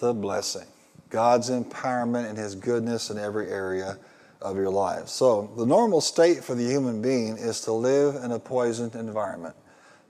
The 0.05 0.13
blessing. 0.13 0.67
God's 1.09 1.49
empowerment 1.49 2.29
and 2.29 2.37
His 2.37 2.53
goodness 2.53 3.09
in 3.09 3.17
every 3.17 3.49
area 3.49 3.97
of 4.39 4.55
your 4.55 4.69
life. 4.69 5.07
So, 5.07 5.49
the 5.57 5.65
normal 5.65 5.99
state 5.99 6.43
for 6.43 6.53
the 6.53 6.63
human 6.63 7.01
being 7.01 7.37
is 7.37 7.61
to 7.61 7.71
live 7.71 8.23
in 8.23 8.31
a 8.31 8.37
poisoned 8.37 8.93
environment. 8.93 9.55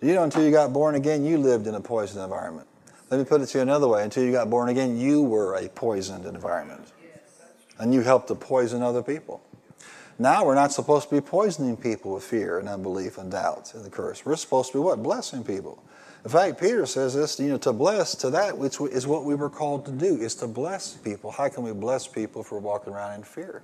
You 0.01 0.15
know, 0.15 0.23
until 0.25 0.43
you 0.43 0.51
got 0.51 0.73
born 0.73 0.95
again, 0.95 1.23
you 1.23 1.37
lived 1.37 1.65
in 1.65 1.75
a 1.75 1.79
poisoned 1.79 2.21
environment. 2.21 2.67
Let 3.09 3.19
me 3.21 3.23
put 3.23 3.39
it 3.39 3.45
to 3.45 3.59
you 3.59 3.61
another 3.61 3.87
way. 3.87 4.03
Until 4.03 4.25
you 4.25 4.33
got 4.33 4.49
born 4.49 4.67
again, 4.67 4.97
you 4.97 5.23
were 5.23 5.55
a 5.55 5.69
poisoned 5.69 6.25
environment. 6.25 6.91
And 7.79 7.93
you 7.93 8.01
helped 8.01 8.27
to 8.27 8.35
poison 8.35 8.81
other 8.81 9.01
people. 9.01 9.44
Now 10.17 10.45
we're 10.45 10.55
not 10.55 10.71
supposed 10.71 11.09
to 11.09 11.15
be 11.15 11.21
poisoning 11.21 11.75
people 11.75 12.13
with 12.13 12.23
fear 12.23 12.59
and 12.59 12.69
unbelief 12.69 13.17
and 13.17 13.29
doubt 13.29 13.73
and 13.73 13.83
the 13.83 13.89
curse. 13.89 14.25
We're 14.25 14.37
supposed 14.37 14.71
to 14.71 14.77
be 14.77 14.81
what? 14.81 15.03
Blessing 15.03 15.43
people. 15.43 15.83
In 16.23 16.31
fact, 16.31 16.59
Peter 16.59 16.85
says 16.85 17.13
this, 17.13 17.39
you 17.39 17.49
know, 17.49 17.57
to 17.57 17.73
bless, 17.73 18.15
to 18.15 18.29
that 18.31 18.57
which 18.57 18.79
is 18.79 19.05
what 19.05 19.25
we 19.25 19.35
were 19.35 19.49
called 19.49 19.85
to 19.85 19.91
do, 19.91 20.15
is 20.15 20.33
to 20.35 20.47
bless 20.47 20.93
people. 20.95 21.31
How 21.31 21.49
can 21.49 21.63
we 21.63 21.73
bless 21.73 22.07
people 22.07 22.41
if 22.41 22.51
we're 22.51 22.59
walking 22.59 22.93
around 22.93 23.15
in 23.15 23.23
fear? 23.23 23.61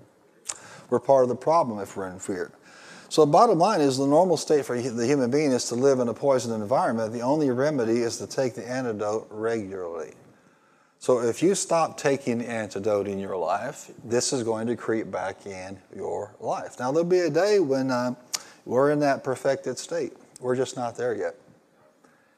We're 0.90 1.00
part 1.00 1.24
of 1.24 1.30
the 1.30 1.36
problem 1.36 1.80
if 1.80 1.96
we're 1.96 2.10
in 2.10 2.20
fear. 2.20 2.52
So 3.08 3.26
the 3.26 3.32
bottom 3.32 3.58
line 3.58 3.82
is 3.82 3.98
the 3.98 4.06
normal 4.06 4.38
state 4.38 4.66
for 4.66 4.80
the 4.80 5.08
human 5.08 5.32
being 5.32 5.52
is 5.52 5.66
to 5.70 5.76
live 5.76 6.00
in 6.00 6.08
a 6.08 6.14
poisoned 6.14 6.62
environment. 6.62 7.14
The 7.14 7.22
only 7.22 7.50
remedy 7.50 8.00
is 8.00 8.18
to 8.18 8.28
take 8.28 8.56
the 8.56 8.66
antidote 8.70 9.28
regularly. 9.32 10.14
So 11.02 11.20
if 11.20 11.42
you 11.42 11.56
stop 11.56 11.98
taking 11.98 12.38
the 12.38 12.48
antidote 12.48 13.08
in 13.08 13.18
your 13.18 13.36
life, 13.36 13.90
this 14.06 14.32
is 14.32 14.44
going 14.44 14.68
to 14.68 14.76
creep 14.76 15.10
back 15.10 15.48
in 15.48 15.80
your 15.96 16.36
life. 16.40 16.78
Now 16.78 16.92
there'll 16.92 17.10
be 17.10 17.22
a 17.22 17.30
day 17.32 17.60
when 17.60 17.90
uh, 17.90 18.14
we're 18.66 18.92
in 18.92 19.00
that 19.00 19.24
perfected 19.24 19.80
state. 19.80 20.14
We're 20.40 20.56
just 20.56 20.76
not 20.76 20.96
there 20.96 21.16
yet. 21.16 21.34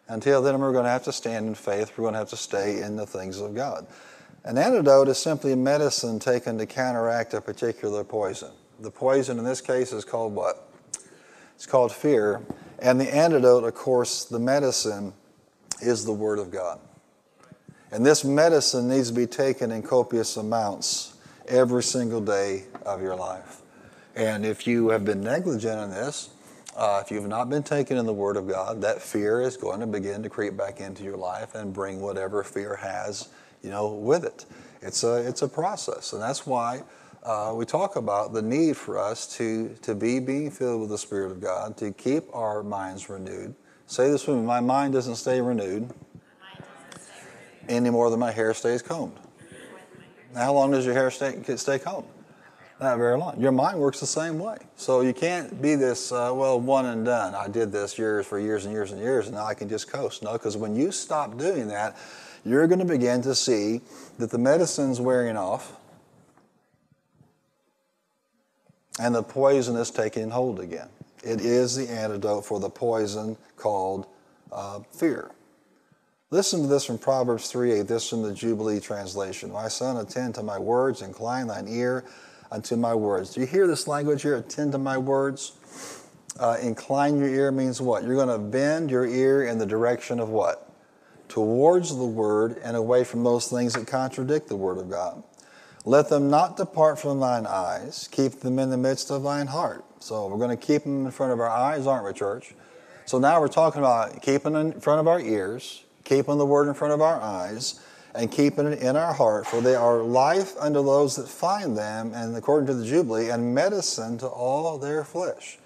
Until 0.08 0.41
then, 0.41 0.62
we're 0.62 0.72
going 0.72 0.86
to 0.86 0.91
have 0.91 1.03
to 1.03 1.12
stand 1.12 1.46
in 1.46 1.55
faith. 1.55 1.91
We're 1.98 2.03
going 2.03 2.13
to 2.13 2.20
have 2.20 2.29
to 2.29 2.38
stay 2.38 2.82
in 2.82 2.96
the 2.96 3.05
things 3.05 3.41
of 3.41 3.53
God. 3.53 3.86
An 4.46 4.58
antidote 4.58 5.10
is 5.10 5.17
simply 5.17 5.51
a 5.51 5.58
medicine 5.58 6.17
taken 6.17 6.58
to 6.58 6.65
counteract 6.65 7.34
a 7.34 7.41
particular 7.41 8.05
poison. 8.05 8.51
The 8.79 8.91
poison 8.91 9.39
in 9.39 9.43
this 9.43 9.60
case 9.60 9.91
is 9.91 10.05
called 10.05 10.34
what? 10.34 10.70
It's 11.55 11.65
called 11.65 11.91
fear. 11.91 12.39
And 12.79 12.98
the 12.98 13.13
antidote, 13.13 13.65
of 13.65 13.75
course, 13.75 14.24
the 14.24 14.39
medicine 14.39 15.12
is 15.82 16.05
the 16.05 16.13
Word 16.13 16.39
of 16.39 16.50
God. 16.50 16.79
And 17.94 18.04
this 18.04 18.26
medicine 18.26 18.90
needs 18.90 19.10
to 19.10 19.14
be 19.14 19.28
taken 19.28 19.72
in 19.72 19.84
copious 19.84 20.36
amounts 20.36 21.16
every 21.48 21.84
single 21.84 22.22
day 22.22 22.64
of 22.88 23.04
your 23.04 23.16
life. 23.16 23.62
And 24.16 24.44
if 24.44 24.66
you 24.66 24.90
have 24.90 25.06
been 25.06 25.22
negligent 25.22 25.80
in 25.80 25.92
this, 25.92 26.32
uh, 26.76 27.04
if 27.06 27.12
you've 27.12 27.28
not 27.28 27.52
been 27.52 27.62
taken 27.62 27.98
in 27.98 28.08
the 28.08 28.14
Word 28.14 28.36
of 28.36 28.48
God, 28.48 28.82
that 28.82 29.00
fear 29.00 29.42
is 29.44 29.58
going 29.58 29.80
to 29.80 29.86
begin 29.86 30.24
to 30.24 30.30
creep 30.30 30.58
back 30.58 30.82
into 30.82 31.04
your 31.04 31.18
life 31.18 31.54
and 31.54 31.72
bring 31.72 32.02
whatever 32.02 32.44
fear 32.44 32.78
has, 32.78 33.30
you 33.62 33.70
know, 33.70 33.94
with 33.94 34.24
it. 34.24 34.48
It's 34.82 35.04
a 35.04 35.18
it's 35.18 35.44
a 35.44 35.48
process, 35.48 36.14
and 36.14 36.22
that's 36.22 36.48
why 36.48 36.82
uh, 37.22 37.54
we 37.56 37.64
talk 37.64 37.96
about 37.96 38.34
the 38.34 38.42
need 38.42 38.76
for 38.76 38.98
us 38.98 39.38
to 39.38 39.70
to 39.84 39.94
be 39.94 40.20
being 40.20 40.50
filled 40.50 40.82
with 40.82 40.90
the 40.90 40.98
Spirit 40.98 41.32
of 41.32 41.40
God, 41.40 41.78
to 41.78 41.92
keep 41.92 42.24
our 42.34 42.64
minds 42.64 43.08
renewed. 43.08 43.54
Say 43.86 44.10
this 44.10 44.26
with 44.26 44.38
me: 44.38 44.44
My 44.44 44.62
mind 44.62 44.94
doesn't 44.94 45.18
stay 45.18 45.42
renewed 45.42 45.94
any 47.70 47.89
more 47.89 48.10
than 48.10 48.20
my 48.20 48.32
hair 48.32 48.53
stays 48.53 48.82
combed. 48.82 49.20
Now, 50.34 50.46
how 50.46 50.53
long 50.53 50.72
does 50.72 50.86
your 50.86 50.93
hair 50.93 51.12
stay 51.12 51.41
stay 51.55 51.79
combed? 51.79 52.08
Not 52.79 52.98
very 52.98 53.17
long. 53.17 53.39
Your 53.39 53.51
mind 53.51 53.79
works 53.79 54.00
the 54.00 54.08
same 54.08 54.39
way. 54.39 54.58
So 54.75 55.01
you 55.01 55.13
can't 55.13 55.62
be 55.62 55.75
this, 55.75 56.12
uh, 56.12 56.32
well, 56.34 56.60
one 56.60 56.88
and 56.88 57.05
done. 57.05 57.34
I 57.36 57.48
did 57.48 57.72
this 57.72 57.98
years 57.98 58.25
for 58.25 58.39
years 58.39 58.65
and 58.65 58.74
years 58.74 58.91
and 58.91 59.00
years, 59.00 59.27
and 59.27 59.36
now 59.36 59.46
I 59.46 59.53
can 59.53 59.70
just 59.70 59.89
coast. 59.89 60.24
No, 60.24 60.34
because 60.34 60.58
when 60.58 60.75
you 60.75 60.91
stop 60.91 61.38
doing 61.38 61.67
that, 61.70 61.96
you're 62.43 62.67
going 62.67 62.79
to 62.79 62.86
begin 62.86 63.22
to 63.22 63.36
see 63.36 63.82
that 64.17 64.32
the 64.32 64.38
medicine's 64.38 65.00
wearing 65.00 65.38
off 65.38 65.77
and 69.00 69.15
the 69.15 69.24
poison 69.24 69.75
is 69.75 69.89
taking 69.89 70.29
hold 70.29 70.60
again. 70.60 70.89
It 71.24 71.41
is 71.41 71.75
the 71.75 71.89
antidote 71.89 72.46
for 72.46 72.60
the 72.60 72.70
poison 72.70 73.38
called 73.55 74.08
uh, 74.51 74.82
fear. 74.91 75.32
Listen 76.34 76.63
to 76.63 76.68
this 76.68 76.84
from 76.84 76.98
Proverbs 76.98 77.52
3 77.52 77.74
8, 77.74 77.88
this 77.88 78.10
from 78.10 78.24
the 78.24 78.34
Jubilee 78.34 78.80
translation. 78.80 79.52
My 79.52 79.68
son, 79.68 79.98
attend 79.98 80.34
to 80.34 80.42
my 80.42 80.58
words, 80.58 81.04
incline 81.04 81.46
thine 81.46 81.68
ear 81.68 82.06
unto 82.52 82.75
my 82.75 82.96
words. 82.96 83.36
Do 83.36 83.42
you 83.42 83.46
hear 83.46 83.68
this 83.68 83.88
language 83.88 84.24
here? 84.24 84.38
Attend 84.38 84.72
to 84.72 84.80
my 84.80 84.98
words. 84.98 85.52
Uh, 86.40 86.58
incline 86.60 87.20
your 87.20 87.28
ear 87.28 87.52
means 87.52 87.80
what? 87.80 88.04
You're 88.04 88.16
going 88.16 88.30
to 88.30 88.40
bend 88.40 88.90
your 88.90 89.06
ear 89.06 89.46
in 89.46 89.60
the 89.60 89.66
direction 89.68 90.20
of 90.20 90.30
what? 90.30 90.72
Towards 91.28 91.96
the 91.96 92.04
word 92.04 92.60
and 92.63 92.75
away 92.75 93.04
from 93.04 93.24
those 93.24 93.48
things 93.48 93.74
that 93.74 93.86
contradict 93.86 94.48
the 94.48 94.56
word 94.56 94.80
of 94.80 94.90
God. 94.90 95.22
Let 95.86 96.10
them 96.10 96.32
not 96.32 96.58
depart 96.58 96.98
from 96.98 97.20
thine 97.20 97.46
eyes. 97.46 98.10
Keep 98.12 98.40
them 98.40 98.58
in 98.58 98.72
the 98.72 98.78
midst 98.78 99.12
of 99.12 99.22
thine 99.22 99.46
heart. 99.46 99.86
So 100.00 100.25
we're 100.25 100.40
going 100.40 100.50
to 100.50 100.66
keep 100.66 100.82
them 100.82 101.06
in 101.06 101.12
front 101.12 101.32
of 101.32 101.40
our 101.40 101.50
eyes, 101.50 101.86
aren't 101.86 102.08
we, 102.08 102.13
church? 102.13 102.56
So 103.06 103.20
now 103.20 103.40
we're 103.40 103.50
talking 103.50 103.82
about 103.82 104.20
keeping 104.24 104.54
them 104.54 104.72
in 104.72 104.80
front 104.80 105.00
of 105.00 105.08
our 105.08 105.20
ears, 105.20 105.84
keeping 106.03 106.38
the 106.38 106.45
word 106.45 106.67
in 106.67 106.74
front 106.74 106.93
of 106.93 107.01
our 107.01 107.22
eyes, 107.22 107.79
and 108.15 108.31
keeping 108.31 108.67
it 108.67 108.79
in 108.79 108.95
our 108.95 109.13
heart, 109.13 109.48
for 109.48 109.62
they 109.62 109.75
are 109.75 110.03
life 110.03 110.55
unto 110.60 110.83
those 110.83 111.15
that 111.15 111.27
find 111.27 111.77
them, 111.77 112.13
and 112.13 112.36
according 112.36 112.67
to 112.67 112.74
the 112.74 112.86
Jubilee, 112.86 113.29
and 113.29 113.55
medicine 113.55 114.17
to 114.19 114.27
all 114.27 114.77
their 114.77 115.03
flesh. 115.03 115.57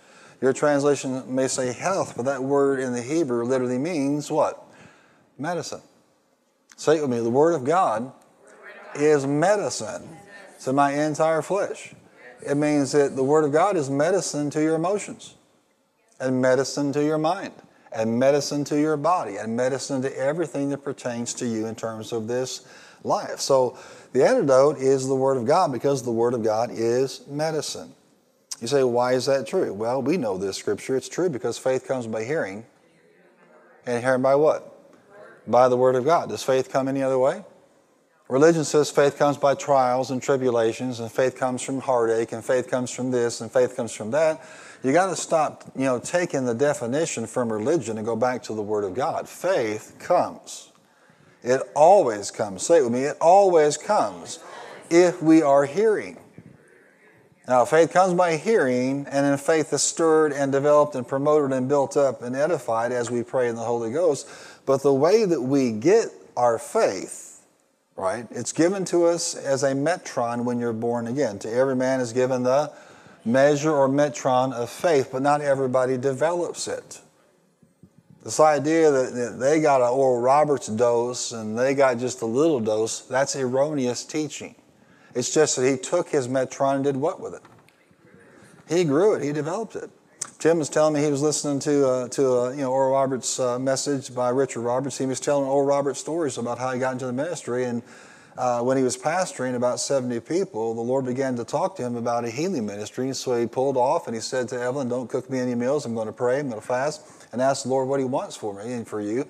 Your 0.42 0.54
translation 0.54 1.34
may 1.34 1.48
say 1.48 1.74
health, 1.74 2.14
but 2.16 2.26
that 2.26 2.44
word 2.44 2.80
in 2.80 2.94
the 2.94 3.02
Hebrew 3.02 3.44
literally 3.44 3.78
means 3.78 4.32
what? 4.32 4.64
Medicine. 5.38 5.82
Say 6.78 6.98
it 6.98 7.02
with 7.02 7.10
me 7.10 7.20
the 7.20 7.30
Word 7.30 7.56
of 7.56 7.64
God 7.64 8.12
is 8.96 9.26
medicine 9.26 10.08
to 10.62 10.74
my 10.74 10.92
entire 10.92 11.42
flesh. 11.42 11.94
It 12.46 12.56
means 12.56 12.92
that 12.92 13.16
the 13.16 13.24
Word 13.24 13.44
of 13.44 13.52
God 13.52 13.76
is 13.76 13.90
medicine 13.90 14.52
to 14.52 14.62
your 14.62 14.76
emotions 14.76 15.36
and 16.20 16.40
medicine 16.42 16.94
to 16.94 17.04
your 17.04 17.18
mind 17.18 17.54
and 17.98 18.20
medicine 18.20 18.64
to 18.64 18.80
your 18.80 18.96
body 18.96 19.38
and 19.38 19.58
medicine 19.58 20.04
to 20.04 20.18
everything 20.18 20.70
that 20.70 20.78
pertains 20.78 21.34
to 21.34 21.48
you 21.48 21.66
in 21.66 21.74
terms 21.74 22.14
of 22.14 22.28
this 22.28 22.66
life. 23.04 23.40
So 23.40 23.76
the 24.14 24.24
antidote 24.24 24.78
is 24.78 25.08
the 25.08 25.16
Word 25.16 25.36
of 25.36 25.46
God 25.46 25.72
because 25.72 26.04
the 26.04 26.12
Word 26.12 26.36
of 26.36 26.44
God 26.44 26.70
is 26.72 27.26
medicine. 27.28 27.92
You 28.62 28.68
say, 28.68 28.84
why 28.84 29.14
is 29.14 29.26
that 29.26 29.48
true? 29.48 29.74
Well, 29.74 30.04
we 30.04 30.18
know 30.18 30.38
this 30.38 30.58
scripture. 30.58 30.96
It's 30.96 31.10
true 31.10 31.28
because 31.28 31.58
faith 31.58 31.88
comes 31.88 32.06
by 32.06 32.24
hearing. 32.24 32.66
And 33.88 34.04
hearing 34.04 34.22
by 34.22 34.36
what? 34.36 34.74
By 35.48 35.68
the 35.68 35.78
Word 35.78 35.96
of 35.96 36.06
God. 36.06 36.30
Does 36.30 36.44
faith 36.44 36.72
come 36.72 36.88
any 36.88 37.02
other 37.02 37.18
way? 37.18 37.44
Religion 38.30 38.64
says 38.64 38.92
faith 38.92 39.18
comes 39.18 39.38
by 39.38 39.56
trials 39.56 40.12
and 40.12 40.22
tribulations, 40.22 41.00
and 41.00 41.10
faith 41.10 41.38
comes 41.38 41.62
from 41.62 41.80
heartache, 41.80 42.34
and 42.34 42.44
faith 42.44 42.70
comes 42.70 42.92
from 42.92 43.10
this, 43.10 43.40
and 43.40 43.50
faith 43.50 43.76
comes 43.76 43.94
from 43.94 44.12
that. 44.12 44.44
You 44.84 44.94
got 44.94 45.08
to 45.08 45.16
stop, 45.16 45.64
you 45.76 45.86
know, 45.86 46.00
taking 46.00 46.46
the 46.46 46.54
definition 46.54 47.26
from 47.26 47.52
religion 47.52 47.98
and 47.98 48.06
go 48.06 48.16
back 48.16 48.44
to 48.44 48.54
the 48.54 48.62
Word 48.62 48.84
of 48.84 48.94
God. 48.94 49.28
Faith 49.28 49.96
comes. 50.00 50.72
It 51.44 51.62
always 51.76 52.30
comes. 52.32 52.66
Say 52.66 52.78
it 52.78 52.84
with 52.84 52.94
me. 52.94 53.04
It 53.04 53.18
always 53.20 53.78
comes 53.78 54.40
if 54.90 55.22
we 55.22 55.42
are 55.42 55.66
hearing. 55.66 56.18
Now, 57.48 57.64
faith 57.64 57.94
comes 57.94 58.14
by 58.14 58.36
hearing, 58.36 59.06
and 59.10 59.26
then 59.26 59.38
faith 59.38 59.72
is 59.72 59.82
stirred 59.82 60.34
and 60.34 60.52
developed 60.52 60.96
and 60.96 61.08
promoted 61.08 61.54
and 61.56 61.70
built 61.70 61.96
up 61.96 62.22
and 62.22 62.36
edified 62.36 62.92
as 62.92 63.10
we 63.10 63.24
pray 63.24 63.48
in 63.48 63.56
the 63.56 63.62
Holy 63.62 63.90
Ghost. 63.90 64.28
But 64.66 64.84
the 64.84 64.94
way 64.94 65.24
that 65.24 65.42
we 65.42 65.72
get 65.72 66.08
our 66.36 66.60
faith, 66.60 67.42
right, 67.96 68.28
it's 68.32 68.52
given 68.52 68.84
to 68.86 69.06
us 69.06 69.34
as 69.34 69.64
a 69.64 69.72
metron 69.72 70.44
when 70.44 70.60
you're 70.60 70.74
born 70.74 71.08
again. 71.08 71.40
To 71.40 71.52
every 71.52 71.76
man 71.76 72.02
is 72.02 72.12
given 72.12 72.44
the 72.44 72.74
measure 73.28 73.72
or 73.72 73.90
metron 73.90 74.54
of 74.54 74.70
faith, 74.70 75.10
but 75.12 75.22
not 75.22 75.42
everybody 75.42 75.98
develops 75.98 76.68
it. 76.68 77.02
This 78.24 78.40
idea 78.40 78.92
that 78.92 79.38
they 79.40 79.60
got 79.60 79.82
an 79.82 79.90
Oral 79.90 80.20
Roberts 80.20 80.68
dose 80.68 81.32
and 81.32 81.58
they 81.58 81.74
got 81.76 81.98
just 81.98 82.22
a 82.22 82.26
little 82.26 82.60
dose, 82.60 83.02
that's 83.02 83.36
erroneous 83.36 84.04
teaching. 84.04 84.56
It's 85.14 85.34
just 85.34 85.56
that 85.56 85.70
he 85.70 85.78
took 85.78 86.10
his 86.10 86.28
metron 86.28 86.76
and 86.76 86.84
did 86.84 86.98
what 86.98 87.20
with 87.20 87.36
it? 87.36 87.42
He 88.68 88.84
grew 88.84 89.14
it, 89.14 89.24
he 89.24 89.32
developed 89.32 89.76
it. 89.76 89.90
Tim 90.40 90.60
was 90.60 90.70
telling 90.70 90.94
me 90.94 91.02
he 91.02 91.10
was 91.10 91.22
listening 91.22 91.60
to 91.62 91.88
uh, 91.88 92.08
to 92.10 92.40
uh, 92.40 92.50
you 92.52 92.62
know 92.62 92.72
Oral 92.72 92.92
Roberts' 92.92 93.40
uh, 93.40 93.58
message 93.58 94.14
by 94.14 94.30
Richard 94.30 94.62
Roberts. 94.62 94.98
He 94.98 95.08
was 95.08 95.20
telling 95.20 95.50
Oral 95.50 95.66
Roberts 95.66 96.00
stories 96.00 96.38
about 96.38 96.60
how 96.60 96.72
he 96.74 96.80
got 96.80 96.94
into 96.94 97.08
the 97.08 97.14
ministry, 97.14 97.64
and 97.64 97.82
uh, 98.38 98.62
when 98.62 98.78
he 98.78 98.84
was 98.84 98.96
pastoring 98.96 99.56
about 99.56 99.80
70 99.80 100.20
people, 100.22 100.76
the 100.76 100.82
Lord 100.82 101.06
began 101.06 101.36
to 101.38 101.44
talk 101.44 101.76
to 101.78 101.84
him 101.84 101.96
about 101.96 102.24
a 102.24 102.30
healing 102.30 102.66
ministry. 102.66 103.14
So 103.14 103.40
he 103.40 103.48
pulled 103.48 103.78
off 103.78 104.08
and 104.08 104.16
he 104.16 104.22
said 104.22 104.48
to 104.50 104.62
Evelyn, 104.62 104.90
Don't 104.90 105.10
cook 105.10 105.30
me 105.30 105.40
any 105.40 105.56
meals. 105.56 105.86
I'm 105.86 105.96
going 105.96 106.08
to 106.08 106.14
pray. 106.14 106.40
I'm 106.40 106.50
going 106.50 106.62
to 106.62 106.68
fast 106.68 107.02
and 107.32 107.42
ask 107.42 107.64
the 107.64 107.70
Lord 107.70 107.88
what 107.88 108.00
he 108.00 108.06
wants 108.06 108.36
for 108.36 108.54
me 108.54 108.74
and 108.74 108.88
for 108.88 109.02
you. 109.02 109.26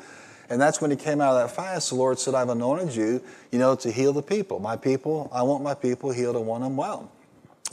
And 0.50 0.62
that's 0.62 0.82
when 0.82 0.92
he 0.92 0.98
came 0.98 1.22
out 1.22 1.36
of 1.36 1.48
that 1.48 1.56
fast. 1.56 1.90
The 1.90 1.96
Lord 1.96 2.20
said, 2.20 2.34
I've 2.34 2.50
anointed 2.50 2.96
you, 2.96 3.22
you 3.52 3.60
know, 3.60 3.76
to 3.76 3.92
heal 3.92 4.14
the 4.14 4.22
people. 4.22 4.60
My 4.60 4.76
people, 4.76 5.30
I 5.34 5.42
want 5.44 5.64
my 5.64 5.74
people 5.74 6.12
healed 6.12 6.36
and 6.36 6.46
want 6.46 6.64
them 6.64 6.78
well. 6.78 7.12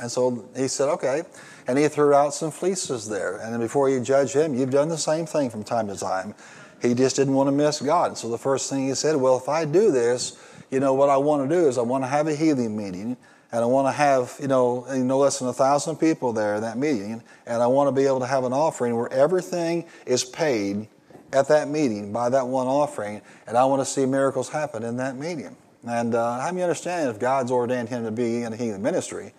And 0.01 0.11
so 0.11 0.49
he 0.57 0.67
said, 0.67 0.89
okay. 0.89 1.23
And 1.69 1.79
he 1.79 1.87
threw 1.89 2.15
out 2.15 2.35
some 2.35 2.51
fleeces 2.51 3.09
there. 3.09 3.37
And 3.37 3.53
then 3.53 3.61
before 3.61 3.89
you 3.89 4.01
judge 4.01 4.33
him, 4.33 4.55
you've 4.55 4.71
done 4.71 4.89
the 4.89 4.99
same 4.99 5.25
thing 5.25 5.51
from 5.51 5.63
time 5.63 5.87
to 5.87 5.97
time. 5.97 6.35
He 6.83 6.95
just 6.95 7.17
didn't 7.17 7.35
want 7.35 7.47
to 7.47 7.53
miss 7.53 7.81
God. 7.81 8.19
So 8.19 8.29
the 8.29 8.39
first 8.39 8.69
thing 8.69 8.89
he 8.89 8.95
said, 8.95 9.17
well, 9.17 9.37
if 9.37 9.49
I 9.49 9.65
do 9.65 9.93
this, 9.93 10.37
you 10.71 10.81
know, 10.81 10.95
what 10.95 11.09
I 11.09 11.17
want 11.17 11.49
to 11.49 11.55
do 11.55 11.69
is 11.69 11.79
I 11.79 11.83
want 11.83 12.05
to 12.05 12.09
have 12.09 12.27
a 12.27 12.35
healing 12.35 12.77
meeting, 12.77 13.17
and 13.53 13.63
I 13.63 13.67
want 13.67 13.87
to 13.89 13.93
have, 13.93 14.37
you 14.41 14.49
know, 14.49 14.85
no 14.91 15.19
less 15.19 15.39
than 15.39 15.49
a 15.49 15.53
thousand 15.53 15.97
people 15.97 16.33
there 16.33 16.57
in 16.57 16.63
that 16.63 16.77
meeting, 16.77 17.23
and 17.47 17.63
I 17.63 17.67
want 17.67 17.89
to 17.89 17.93
be 17.93 18.07
able 18.07 18.21
to 18.21 18.27
have 18.27 18.45
an 18.45 18.53
offering 18.53 18.97
where 18.97 19.13
everything 19.13 19.85
is 20.07 20.25
paid 20.25 20.89
at 21.33 21.49
that 21.49 21.69
meeting 21.69 22.13
by 22.13 22.29
that 22.31 22.47
one 22.47 22.67
offering, 22.67 23.21
and 23.47 23.57
I 23.57 23.65
want 23.65 23.81
to 23.81 23.87
see 23.87 24.07
miracles 24.07 24.49
happen 24.49 24.83
in 24.83 24.97
that 24.99 25.17
meeting. 25.17 25.57
And 25.87 26.15
uh, 26.15 26.41
how 26.41 26.47
many 26.47 26.63
understand 26.63 27.11
if 27.11 27.19
God's 27.19 27.51
ordained 27.51 27.89
him 27.89 28.05
to 28.05 28.11
be 28.11 28.43
in 28.43 28.53
a 28.53 28.57
healing 28.57 28.83
ministry, 28.83 29.35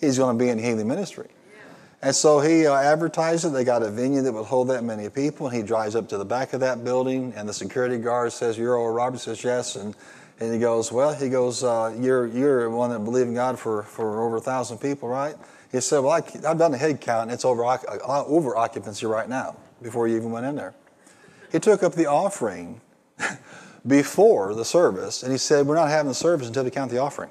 he's 0.00 0.18
going 0.18 0.38
to 0.38 0.44
be 0.44 0.50
in 0.50 0.58
healing 0.58 0.86
ministry. 0.86 1.28
And 2.02 2.14
so 2.14 2.40
he 2.40 2.66
uh, 2.66 2.74
advertised 2.74 3.44
it. 3.44 3.50
They 3.50 3.62
got 3.62 3.84
a 3.84 3.90
venue 3.90 4.22
that 4.22 4.32
would 4.32 4.46
hold 4.46 4.68
that 4.68 4.82
many 4.82 5.08
people. 5.08 5.46
And 5.46 5.56
he 5.56 5.62
drives 5.62 5.94
up 5.94 6.08
to 6.08 6.18
the 6.18 6.24
back 6.24 6.52
of 6.52 6.58
that 6.60 6.82
building, 6.82 7.32
and 7.36 7.48
the 7.48 7.54
security 7.54 7.96
guard 7.96 8.32
says, 8.32 8.58
"You're 8.58 8.76
Oral 8.76 8.92
Roberts." 8.92 9.22
Says 9.22 9.44
yes, 9.44 9.76
and 9.76 9.94
and 10.42 10.52
he 10.52 10.58
goes, 10.58 10.90
"Well, 10.90 11.14
he 11.14 11.28
goes, 11.28 11.62
uh, 11.62 11.94
you're 11.98 12.26
you're 12.26 12.68
one 12.68 12.90
that 12.90 12.98
believe 13.00 13.26
in 13.26 13.34
God 13.34 13.58
for 13.58 13.84
for 13.84 14.22
over 14.22 14.38
a 14.38 14.40
thousand 14.40 14.78
people, 14.78 15.08
right?" 15.08 15.36
He 15.70 15.80
said, 15.80 16.00
"Well, 16.00 16.12
I, 16.12 16.48
have 16.48 16.58
done 16.58 16.72
the 16.72 16.78
head 16.78 17.00
count, 17.00 17.22
and 17.22 17.32
it's 17.32 17.44
over 17.44 17.64
uh, 17.64 17.78
over 18.26 18.56
occupancy 18.56 19.06
right 19.06 19.28
now. 19.28 19.56
Before 19.80 20.08
you 20.08 20.16
even 20.16 20.32
went 20.32 20.46
in 20.46 20.56
there, 20.56 20.74
he 21.52 21.60
took 21.60 21.82
up 21.82 21.94
the 21.94 22.06
offering 22.06 22.80
before 23.86 24.54
the 24.54 24.64
service, 24.64 25.22
and 25.22 25.30
he 25.30 25.38
said, 25.38 25.66
"We're 25.66 25.76
not 25.76 25.90
having 25.90 26.08
the 26.08 26.14
service 26.14 26.48
until 26.48 26.64
we 26.64 26.70
count 26.70 26.90
the 26.90 26.98
offering." 26.98 27.30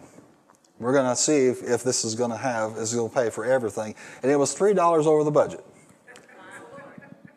We're 0.79 0.93
going 0.93 1.07
to 1.07 1.15
see 1.15 1.45
if, 1.45 1.61
if 1.61 1.83
this 1.83 2.03
is 2.03 2.15
going 2.15 2.31
to 2.31 2.37
have, 2.37 2.75
is 2.77 2.95
going 2.95 3.07
to 3.07 3.15
pay 3.15 3.29
for 3.29 3.45
everything. 3.45 3.93
And 4.23 4.31
it 4.31 4.35
was 4.35 4.55
$3 4.57 5.05
over 5.05 5.23
the 5.23 5.29
budget. 5.29 5.63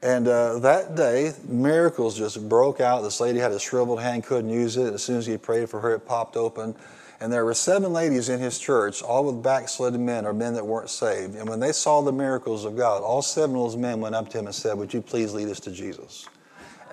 And 0.05 0.29
uh, 0.29 0.59
that 0.61 0.95
day, 0.95 1.33
miracles 1.49 2.17
just 2.17 2.49
broke 2.49 2.81
out. 2.81 3.03
This 3.03 3.21
lady 3.21 3.39
had 3.39 3.53
a 3.53 3.59
shriveled 3.59 4.01
hand, 4.01 4.25
couldn't 4.25 4.51
use 4.51 4.77
it. 4.77 4.93
As 4.93 5.03
soon 5.03 5.17
as 5.17 5.27
he 5.27 5.37
prayed 5.37 5.69
for 5.71 5.81
her, 5.81 5.95
it 5.95 6.07
popped 6.07 6.37
open. 6.37 6.77
And 7.21 7.33
there 7.33 7.45
were 7.45 7.55
seven 7.55 7.93
ladies 7.93 8.29
in 8.29 8.39
his 8.39 8.59
church, 8.59 9.03
all 9.03 9.25
with 9.25 9.43
backslidden 9.43 10.05
men 10.05 10.27
or 10.27 10.35
men 10.35 10.53
that 10.55 10.67
weren't 10.67 10.91
saved. 10.91 11.37
And 11.37 11.49
when 11.49 11.59
they 11.59 11.73
saw 11.73 12.03
the 12.03 12.13
miracles 12.13 12.67
of 12.67 12.77
God, 12.77 13.03
all 13.03 13.23
seven 13.23 13.57
of 13.57 13.63
those 13.63 13.77
men 13.77 14.01
went 14.01 14.15
up 14.15 14.29
to 14.31 14.39
him 14.39 14.47
and 14.47 14.55
said, 14.55 14.77
Would 14.77 14.93
you 14.93 15.01
please 15.01 15.33
lead 15.33 15.49
us 15.49 15.59
to 15.61 15.71
Jesus? 15.71 16.29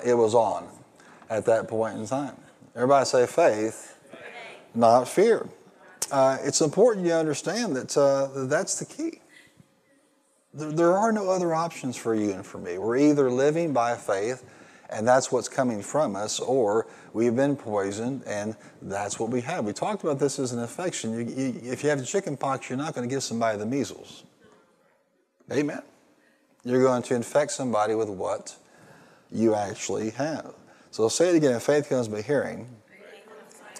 It 0.05 0.13
was 0.13 0.33
on 0.33 0.67
at 1.29 1.45
that 1.45 1.67
point 1.67 1.97
in 1.97 2.07
time. 2.07 2.35
Everybody 2.75 3.05
say 3.05 3.27
faith, 3.27 3.97
not 4.73 5.07
fear 5.07 5.49
uh, 6.11 6.37
it's 6.43 6.61
important 6.61 7.05
you 7.05 7.13
understand 7.13 7.75
that 7.75 7.97
uh, 7.97 8.45
that's 8.45 8.79
the 8.79 8.85
key. 8.85 9.21
There, 10.53 10.98
are 10.98 11.13
no 11.13 11.29
other 11.29 11.53
options 11.53 11.96
for 11.96 12.13
you 12.13 12.31
and 12.31 12.46
for 12.46 12.58
me. 12.58 12.77
We're 12.77 12.98
either 12.98 13.31
living 13.31 13.72
by 13.72 13.96
faith, 13.96 14.43
and 14.89 15.08
that's 15.08 15.31
what's 15.31 15.48
coming 15.48 15.81
from 15.81 16.17
us, 16.17 16.41
or 16.41 16.88
we've 17.13 17.36
been 17.36 17.55
poisoned, 17.55 18.24
and 18.27 18.58
that's 18.81 19.17
what 19.17 19.29
we 19.29 19.39
have. 19.41 19.63
We 19.63 19.72
talked 19.72 20.03
about 20.03 20.20
this 20.20 20.39
as 20.39 20.51
an 20.51 20.60
infection. 20.60 21.13
You, 21.13 21.20
you, 21.22 21.72
if 21.72 21.84
you 21.84 21.89
have 21.89 22.05
chicken 22.05 22.36
pox, 22.36 22.70
you're 22.70 22.77
not 22.77 22.93
going 22.93 23.08
to 23.08 23.13
give 23.13 23.24
somebody 23.24 23.58
the 23.58 23.65
measles. 23.65 24.25
Amen. 25.50 25.81
You're 26.65 26.84
going 26.84 27.03
to 27.03 27.15
infect 27.15 27.51
somebody 27.51 27.96
with 27.96 28.10
what 28.10 28.55
you 29.31 29.55
actually 29.55 30.10
have. 30.12 30.53
So 30.91 31.03
I'll 31.03 31.10
say 31.10 31.29
it 31.29 31.36
again. 31.36 31.58
Faith 31.62 31.88
comes 31.88 32.10
by 32.10 32.22
hearing, 32.22 32.67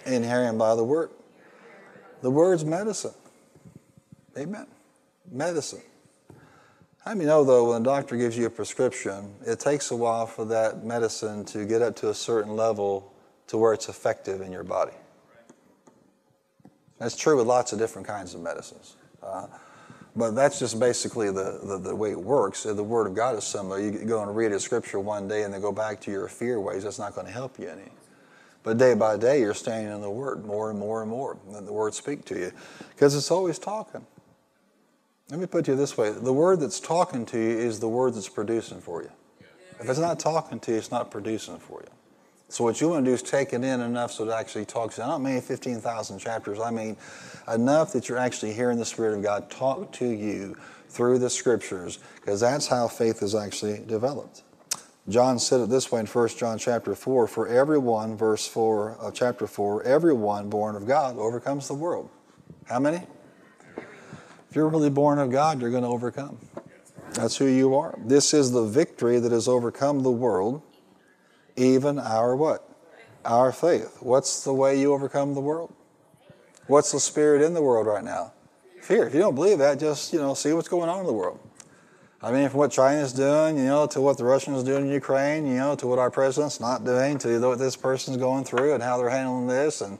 and 0.06 0.24
hearing 0.24 0.56
by 0.56 0.74
the 0.74 0.84
word. 0.84 1.10
The 2.22 2.30
word's 2.30 2.64
medicine. 2.64 3.12
Amen. 4.38 4.66
Medicine. 5.30 5.82
How 7.04 7.14
many 7.14 7.26
know, 7.26 7.42
though, 7.42 7.70
when 7.70 7.82
a 7.82 7.84
doctor 7.84 8.16
gives 8.16 8.38
you 8.38 8.46
a 8.46 8.50
prescription, 8.50 9.34
it 9.44 9.58
takes 9.58 9.90
a 9.90 9.96
while 9.96 10.24
for 10.24 10.44
that 10.44 10.84
medicine 10.84 11.44
to 11.46 11.64
get 11.64 11.82
up 11.82 11.96
to 11.96 12.10
a 12.10 12.14
certain 12.14 12.54
level 12.54 13.12
to 13.48 13.58
where 13.58 13.72
it's 13.72 13.88
effective 13.88 14.40
in 14.40 14.52
your 14.52 14.62
body? 14.62 14.92
That's 17.00 17.16
true 17.16 17.36
with 17.36 17.48
lots 17.48 17.72
of 17.72 17.80
different 17.80 18.06
kinds 18.06 18.34
of 18.34 18.40
medicines. 18.40 18.94
Uh, 19.20 19.48
but 20.14 20.36
that's 20.36 20.60
just 20.60 20.78
basically 20.78 21.26
the, 21.26 21.58
the, 21.64 21.78
the, 21.78 21.96
way 21.96 22.12
it 22.12 22.20
works. 22.20 22.62
The 22.62 22.84
Word 22.84 23.08
of 23.08 23.16
God 23.16 23.36
is 23.36 23.42
similar. 23.42 23.80
You 23.80 23.90
go 24.04 24.22
and 24.22 24.36
read 24.36 24.52
a 24.52 24.60
scripture 24.60 25.00
one 25.00 25.26
day 25.26 25.42
and 25.42 25.52
then 25.52 25.60
go 25.60 25.72
back 25.72 26.00
to 26.02 26.12
your 26.12 26.28
fear 26.28 26.60
ways, 26.60 26.84
that's 26.84 27.00
not 27.00 27.16
going 27.16 27.26
to 27.26 27.32
help 27.32 27.58
you 27.58 27.68
any. 27.68 27.90
But 28.62 28.78
day 28.78 28.94
by 28.94 29.16
day, 29.16 29.40
you're 29.40 29.54
staying 29.54 29.88
in 29.88 30.02
the 30.02 30.10
Word 30.10 30.44
more 30.44 30.70
and 30.70 30.78
more 30.78 31.02
and 31.02 31.10
more. 31.10 31.36
And 31.52 31.66
the 31.66 31.72
Word 31.72 31.94
speak 31.94 32.24
to 32.26 32.38
you 32.38 32.52
because 32.90 33.16
it's 33.16 33.32
always 33.32 33.58
talking. 33.58 34.06
Let 35.32 35.40
me 35.40 35.46
put 35.46 35.66
you 35.66 35.74
this 35.76 35.96
way 35.96 36.10
the 36.10 36.30
Word 36.30 36.60
that's 36.60 36.78
talking 36.78 37.24
to 37.24 37.38
you 37.38 37.56
is 37.58 37.80
the 37.80 37.88
Word 37.88 38.12
that's 38.12 38.28
producing 38.28 38.82
for 38.82 39.02
you. 39.02 39.10
If 39.80 39.88
it's 39.88 39.98
not 39.98 40.20
talking 40.20 40.60
to 40.60 40.72
you, 40.72 40.76
it's 40.76 40.90
not 40.90 41.10
producing 41.10 41.58
for 41.58 41.80
you. 41.80 41.88
So 42.50 42.64
what 42.64 42.82
you 42.82 42.90
want 42.90 43.06
to 43.06 43.10
do 43.10 43.14
is 43.14 43.22
take 43.22 43.54
it 43.54 43.64
in 43.64 43.80
enough 43.80 44.12
so 44.12 44.28
it 44.28 44.30
actually 44.30 44.66
talks. 44.66 44.98
you. 44.98 45.04
I 45.04 45.06
don't 45.06 45.22
mean 45.22 45.40
15,000 45.40 46.18
chapters. 46.18 46.60
I 46.60 46.70
mean 46.70 46.98
enough 47.50 47.94
that 47.94 48.10
you're 48.10 48.18
actually 48.18 48.52
hearing 48.52 48.78
the 48.78 48.84
Spirit 48.84 49.16
of 49.16 49.22
God 49.22 49.50
talk 49.50 49.90
to 49.92 50.06
you 50.06 50.54
through 50.90 51.18
the 51.18 51.30
Scriptures, 51.30 51.98
because 52.16 52.40
that's 52.40 52.66
how 52.66 52.86
faith 52.86 53.22
is 53.22 53.34
actually 53.34 53.78
developed. 53.86 54.42
John 55.08 55.38
said 55.38 55.62
it 55.62 55.70
this 55.70 55.90
way 55.90 56.00
in 56.00 56.06
1 56.06 56.28
John 56.28 56.58
chapter 56.58 56.94
4 56.94 57.26
For 57.26 57.48
everyone, 57.48 58.18
verse 58.18 58.46
4 58.46 58.98
of 58.98 59.14
chapter 59.14 59.46
4, 59.46 59.82
everyone 59.84 60.50
born 60.50 60.76
of 60.76 60.86
God 60.86 61.16
overcomes 61.16 61.68
the 61.68 61.74
world. 61.74 62.10
How 62.66 62.78
many? 62.78 63.06
If 64.52 64.56
you're 64.56 64.68
really 64.68 64.90
born 64.90 65.18
of 65.18 65.30
God, 65.30 65.62
you're 65.62 65.70
going 65.70 65.82
to 65.82 65.88
overcome. 65.88 66.36
That's 67.14 67.38
who 67.38 67.46
you 67.46 67.74
are. 67.74 67.98
This 68.04 68.34
is 68.34 68.52
the 68.52 68.66
victory 68.66 69.18
that 69.18 69.32
has 69.32 69.48
overcome 69.48 70.02
the 70.02 70.10
world, 70.10 70.60
even 71.56 71.98
our 71.98 72.36
what? 72.36 72.68
Our 73.24 73.50
faith. 73.50 73.96
What's 74.00 74.44
the 74.44 74.52
way 74.52 74.78
you 74.78 74.92
overcome 74.92 75.32
the 75.32 75.40
world? 75.40 75.72
What's 76.66 76.92
the 76.92 77.00
spirit 77.00 77.40
in 77.40 77.54
the 77.54 77.62
world 77.62 77.86
right 77.86 78.04
now? 78.04 78.34
Fear. 78.82 79.06
If 79.06 79.14
you 79.14 79.20
don't 79.20 79.34
believe 79.34 79.56
that, 79.56 79.80
just, 79.80 80.12
you 80.12 80.18
know, 80.18 80.34
see 80.34 80.52
what's 80.52 80.68
going 80.68 80.90
on 80.90 81.00
in 81.00 81.06
the 81.06 81.14
world. 81.14 81.40
I 82.20 82.30
mean, 82.30 82.46
from 82.50 82.58
what 82.58 82.72
China's 82.72 83.14
doing, 83.14 83.56
you 83.56 83.64
know, 83.64 83.86
to 83.86 84.02
what 84.02 84.18
the 84.18 84.24
Russians 84.24 84.62
doing 84.64 84.84
in 84.84 84.92
Ukraine, 84.92 85.46
you 85.46 85.54
know, 85.54 85.76
to 85.76 85.86
what 85.86 85.98
our 85.98 86.10
president's 86.10 86.60
not 86.60 86.84
doing, 86.84 87.16
to 87.20 87.40
what 87.40 87.58
this 87.58 87.74
person's 87.74 88.18
going 88.18 88.44
through 88.44 88.74
and 88.74 88.82
how 88.82 88.98
they're 88.98 89.08
handling 89.08 89.46
this, 89.46 89.80
and 89.80 89.98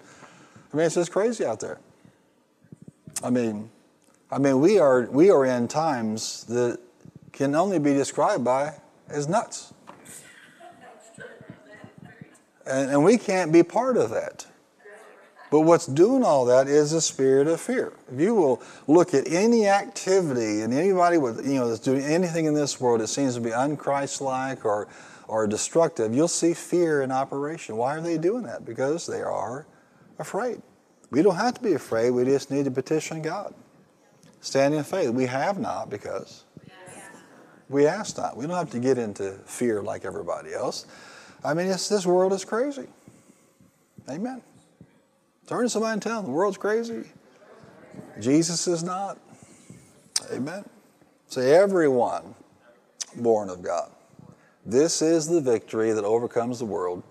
I 0.74 0.76
mean, 0.76 0.84
it's 0.84 0.96
just 0.96 1.10
crazy 1.10 1.42
out 1.42 1.60
there. 1.60 1.78
I 3.24 3.30
mean, 3.30 3.70
I 4.32 4.38
mean, 4.38 4.60
we 4.60 4.78
are 4.78 5.02
we 5.02 5.30
are 5.30 5.44
in 5.44 5.68
times 5.68 6.44
that 6.44 6.80
can 7.32 7.54
only 7.54 7.78
be 7.78 7.92
described 7.92 8.42
by 8.42 8.72
as 9.08 9.28
nuts, 9.28 9.74
and, 12.66 12.90
and 12.90 13.04
we 13.04 13.18
can't 13.18 13.52
be 13.52 13.62
part 13.62 13.98
of 13.98 14.08
that. 14.08 14.46
But 15.50 15.60
what's 15.60 15.84
doing 15.84 16.24
all 16.24 16.46
that 16.46 16.66
is 16.66 16.94
a 16.94 17.00
spirit 17.02 17.46
of 17.46 17.60
fear. 17.60 17.92
If 18.10 18.18
you 18.18 18.34
will 18.34 18.62
look 18.86 19.12
at 19.12 19.30
any 19.30 19.68
activity 19.68 20.62
and 20.62 20.72
anybody 20.72 21.18
with, 21.18 21.46
you 21.46 21.56
know, 21.56 21.68
that's 21.68 21.78
doing 21.78 22.00
anything 22.00 22.46
in 22.46 22.54
this 22.54 22.80
world 22.80 23.02
that 23.02 23.08
seems 23.08 23.34
to 23.34 23.40
be 23.42 23.50
unchristlike 23.50 24.64
or, 24.64 24.88
or 25.28 25.46
destructive, 25.46 26.14
you'll 26.14 26.26
see 26.26 26.54
fear 26.54 27.02
in 27.02 27.12
operation. 27.12 27.76
Why 27.76 27.98
are 27.98 28.00
they 28.00 28.16
doing 28.16 28.44
that? 28.44 28.64
Because 28.64 29.06
they 29.06 29.20
are 29.20 29.66
afraid. 30.18 30.62
We 31.10 31.20
don't 31.20 31.36
have 31.36 31.52
to 31.52 31.62
be 31.62 31.74
afraid. 31.74 32.12
We 32.12 32.24
just 32.24 32.50
need 32.50 32.64
to 32.64 32.70
petition 32.70 33.20
God. 33.20 33.52
Stand 34.42 34.74
in 34.74 34.84
faith. 34.84 35.08
We 35.10 35.26
have 35.26 35.58
not 35.58 35.88
because 35.88 36.44
we 37.68 37.86
ask 37.86 38.18
not. 38.18 38.36
We 38.36 38.46
don't 38.46 38.56
have 38.56 38.70
to 38.70 38.80
get 38.80 38.98
into 38.98 39.32
fear 39.46 39.82
like 39.82 40.04
everybody 40.04 40.52
else. 40.52 40.84
I 41.42 41.54
mean, 41.54 41.68
this 41.68 42.04
world 42.04 42.32
is 42.32 42.44
crazy. 42.44 42.86
Amen. 44.10 44.42
Turn 45.46 45.62
to 45.62 45.70
somebody 45.70 45.94
and 45.94 46.02
tell 46.02 46.20
them 46.20 46.30
the 46.30 46.36
world's 46.36 46.58
crazy. 46.58 47.04
Jesus 48.20 48.66
is 48.66 48.82
not. 48.82 49.18
Amen. 50.32 50.64
Say, 51.28 51.54
everyone 51.54 52.34
born 53.16 53.48
of 53.48 53.62
God. 53.62 53.90
This 54.66 55.02
is 55.02 55.26
the 55.26 55.40
victory 55.40 55.92
that 55.92 56.04
overcomes 56.04 56.58
the 56.58 56.64
world, 56.64 57.02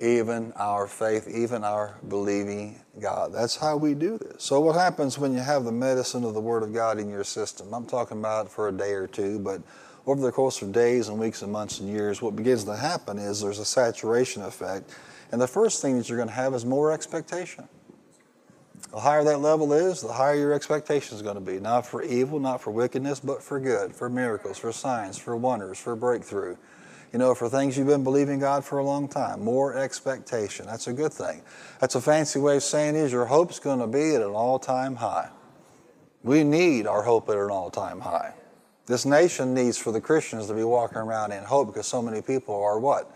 even 0.00 0.52
our 0.56 0.86
faith, 0.86 1.28
even 1.28 1.62
our 1.62 1.96
believing 2.08 2.80
God. 3.00 3.32
That's 3.34 3.56
how 3.56 3.76
we 3.76 3.94
do 3.94 4.18
this. 4.18 4.42
So, 4.42 4.60
what 4.60 4.76
happens 4.76 5.18
when 5.18 5.32
you 5.32 5.40
have 5.40 5.64
the 5.64 5.72
medicine 5.72 6.24
of 6.24 6.34
the 6.34 6.40
Word 6.40 6.62
of 6.62 6.72
God 6.72 6.98
in 6.98 7.08
your 7.08 7.24
system? 7.24 7.72
I'm 7.74 7.86
talking 7.86 8.18
about 8.18 8.50
for 8.50 8.68
a 8.68 8.72
day 8.72 8.92
or 8.92 9.06
two, 9.06 9.38
but 9.38 9.62
over 10.06 10.20
the 10.20 10.32
course 10.32 10.62
of 10.62 10.72
days 10.72 11.08
and 11.08 11.18
weeks 11.18 11.42
and 11.42 11.52
months 11.52 11.80
and 11.80 11.88
years, 11.88 12.22
what 12.22 12.34
begins 12.34 12.64
to 12.64 12.76
happen 12.76 13.18
is 13.18 13.40
there's 13.40 13.58
a 13.58 13.64
saturation 13.64 14.42
effect 14.42 14.90
and 15.32 15.40
the 15.40 15.48
first 15.48 15.80
thing 15.80 15.96
that 15.98 16.08
you're 16.08 16.18
going 16.18 16.28
to 16.28 16.34
have 16.34 16.54
is 16.54 16.64
more 16.64 16.92
expectation. 16.92 17.68
The 18.90 18.98
higher 18.98 19.22
that 19.22 19.38
level 19.38 19.72
is, 19.72 20.00
the 20.00 20.12
higher 20.12 20.34
your 20.34 20.52
expectation 20.52 21.14
is 21.16 21.22
going 21.22 21.36
to 21.36 21.40
be. 21.40 21.60
Not 21.60 21.86
for 21.86 22.02
evil, 22.02 22.40
not 22.40 22.60
for 22.60 22.72
wickedness, 22.72 23.20
but 23.20 23.40
for 23.42 23.60
good, 23.60 23.94
for 23.94 24.08
miracles, 24.08 24.58
for 24.58 24.72
signs, 24.72 25.16
for 25.16 25.36
wonders, 25.36 25.78
for 25.78 25.94
breakthrough. 25.94 26.56
You 27.12 27.18
know, 27.18 27.34
for 27.34 27.48
things 27.48 27.76
you've 27.76 27.88
been 27.88 28.04
believing 28.04 28.38
God 28.38 28.64
for 28.64 28.78
a 28.78 28.84
long 28.84 29.08
time. 29.08 29.42
More 29.42 29.76
expectation. 29.76 30.66
That's 30.66 30.86
a 30.86 30.92
good 30.92 31.12
thing. 31.12 31.42
That's 31.80 31.96
a 31.96 32.00
fancy 32.00 32.38
way 32.38 32.56
of 32.56 32.62
saying 32.62 32.94
is 32.94 33.10
your 33.10 33.26
hope's 33.26 33.58
going 33.58 33.80
to 33.80 33.86
be 33.86 34.14
at 34.14 34.22
an 34.22 34.30
all-time 34.30 34.96
high. 34.96 35.30
We 36.22 36.44
need 36.44 36.86
our 36.86 37.02
hope 37.02 37.28
at 37.28 37.36
an 37.36 37.50
all-time 37.50 38.00
high. 38.00 38.34
This 38.86 39.04
nation 39.04 39.54
needs 39.54 39.76
for 39.76 39.90
the 39.92 40.00
Christians 40.00 40.46
to 40.48 40.54
be 40.54 40.64
walking 40.64 40.98
around 40.98 41.32
in 41.32 41.42
hope 41.44 41.68
because 41.68 41.86
so 41.86 42.00
many 42.00 42.22
people 42.22 42.62
are 42.62 42.78
what? 42.78 43.10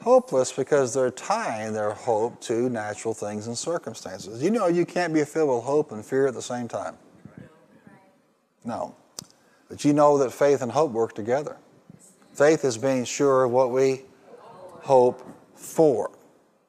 hopeless 0.00 0.52
because 0.52 0.94
they're 0.94 1.10
tying 1.10 1.72
their 1.72 1.92
hope 1.92 2.40
to 2.40 2.68
natural 2.68 3.14
things 3.14 3.46
and 3.46 3.56
circumstances. 3.56 4.42
You 4.42 4.50
know, 4.50 4.66
you 4.66 4.86
can't 4.86 5.12
be 5.12 5.24
filled 5.24 5.54
with 5.54 5.64
hope 5.64 5.92
and 5.92 6.04
fear 6.04 6.26
at 6.26 6.34
the 6.34 6.42
same 6.42 6.68
time. 6.68 6.96
No. 8.64 8.94
But 9.68 9.84
you 9.84 9.92
know 9.92 10.18
that 10.18 10.32
faith 10.32 10.62
and 10.62 10.72
hope 10.72 10.92
work 10.92 11.14
together. 11.14 11.56
Faith 12.38 12.64
is 12.64 12.78
being 12.78 13.04
sure 13.04 13.42
of 13.42 13.50
what 13.50 13.72
we 13.72 14.02
hope 14.82 15.28
for. 15.56 16.12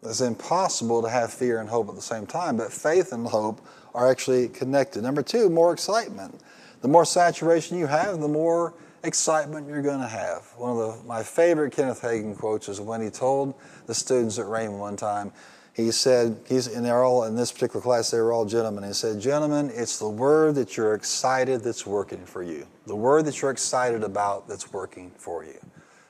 It's 0.01 0.19
impossible 0.19 1.03
to 1.03 1.09
have 1.09 1.31
fear 1.31 1.59
and 1.59 1.69
hope 1.69 1.89
at 1.89 1.95
the 1.95 2.01
same 2.01 2.25
time, 2.25 2.57
but 2.57 2.73
faith 2.73 3.13
and 3.13 3.27
hope 3.27 3.61
are 3.93 4.09
actually 4.09 4.49
connected. 4.49 5.03
Number 5.03 5.21
two, 5.21 5.47
more 5.47 5.71
excitement. 5.71 6.41
The 6.81 6.87
more 6.87 7.05
saturation 7.05 7.77
you 7.77 7.85
have, 7.85 8.19
the 8.19 8.27
more 8.27 8.73
excitement 9.03 9.67
you're 9.67 9.83
going 9.83 10.01
to 10.01 10.07
have. 10.07 10.41
One 10.57 10.71
of 10.71 10.77
the, 10.77 11.07
my 11.07 11.21
favorite 11.21 11.71
Kenneth 11.71 12.01
Hagin 12.01 12.35
quotes 12.35 12.67
is 12.67 12.81
when 12.81 12.99
he 12.99 13.11
told 13.11 13.53
the 13.85 13.93
students 13.93 14.39
at 14.39 14.47
Rhema 14.47 14.75
one 14.75 14.95
time, 14.95 15.31
he 15.79 15.91
said, 15.91 16.37
he's, 16.47 16.67
and 16.67 16.85
they're 16.85 17.03
all 17.03 17.23
in 17.23 17.35
this 17.35 17.51
particular 17.51 17.81
class, 17.81 18.11
they 18.11 18.19
were 18.19 18.33
all 18.33 18.45
gentlemen. 18.45 18.83
He 18.83 18.93
said, 18.93 19.19
Gentlemen, 19.19 19.71
it's 19.73 19.99
the 19.99 20.09
word 20.09 20.55
that 20.55 20.75
you're 20.75 20.93
excited 20.93 21.61
that's 21.61 21.85
working 21.85 22.25
for 22.25 22.43
you. 22.43 22.67
The 22.85 22.95
word 22.95 23.25
that 23.25 23.41
you're 23.41 23.51
excited 23.51 24.03
about 24.03 24.47
that's 24.47 24.73
working 24.73 25.11
for 25.17 25.45
you. 25.45 25.59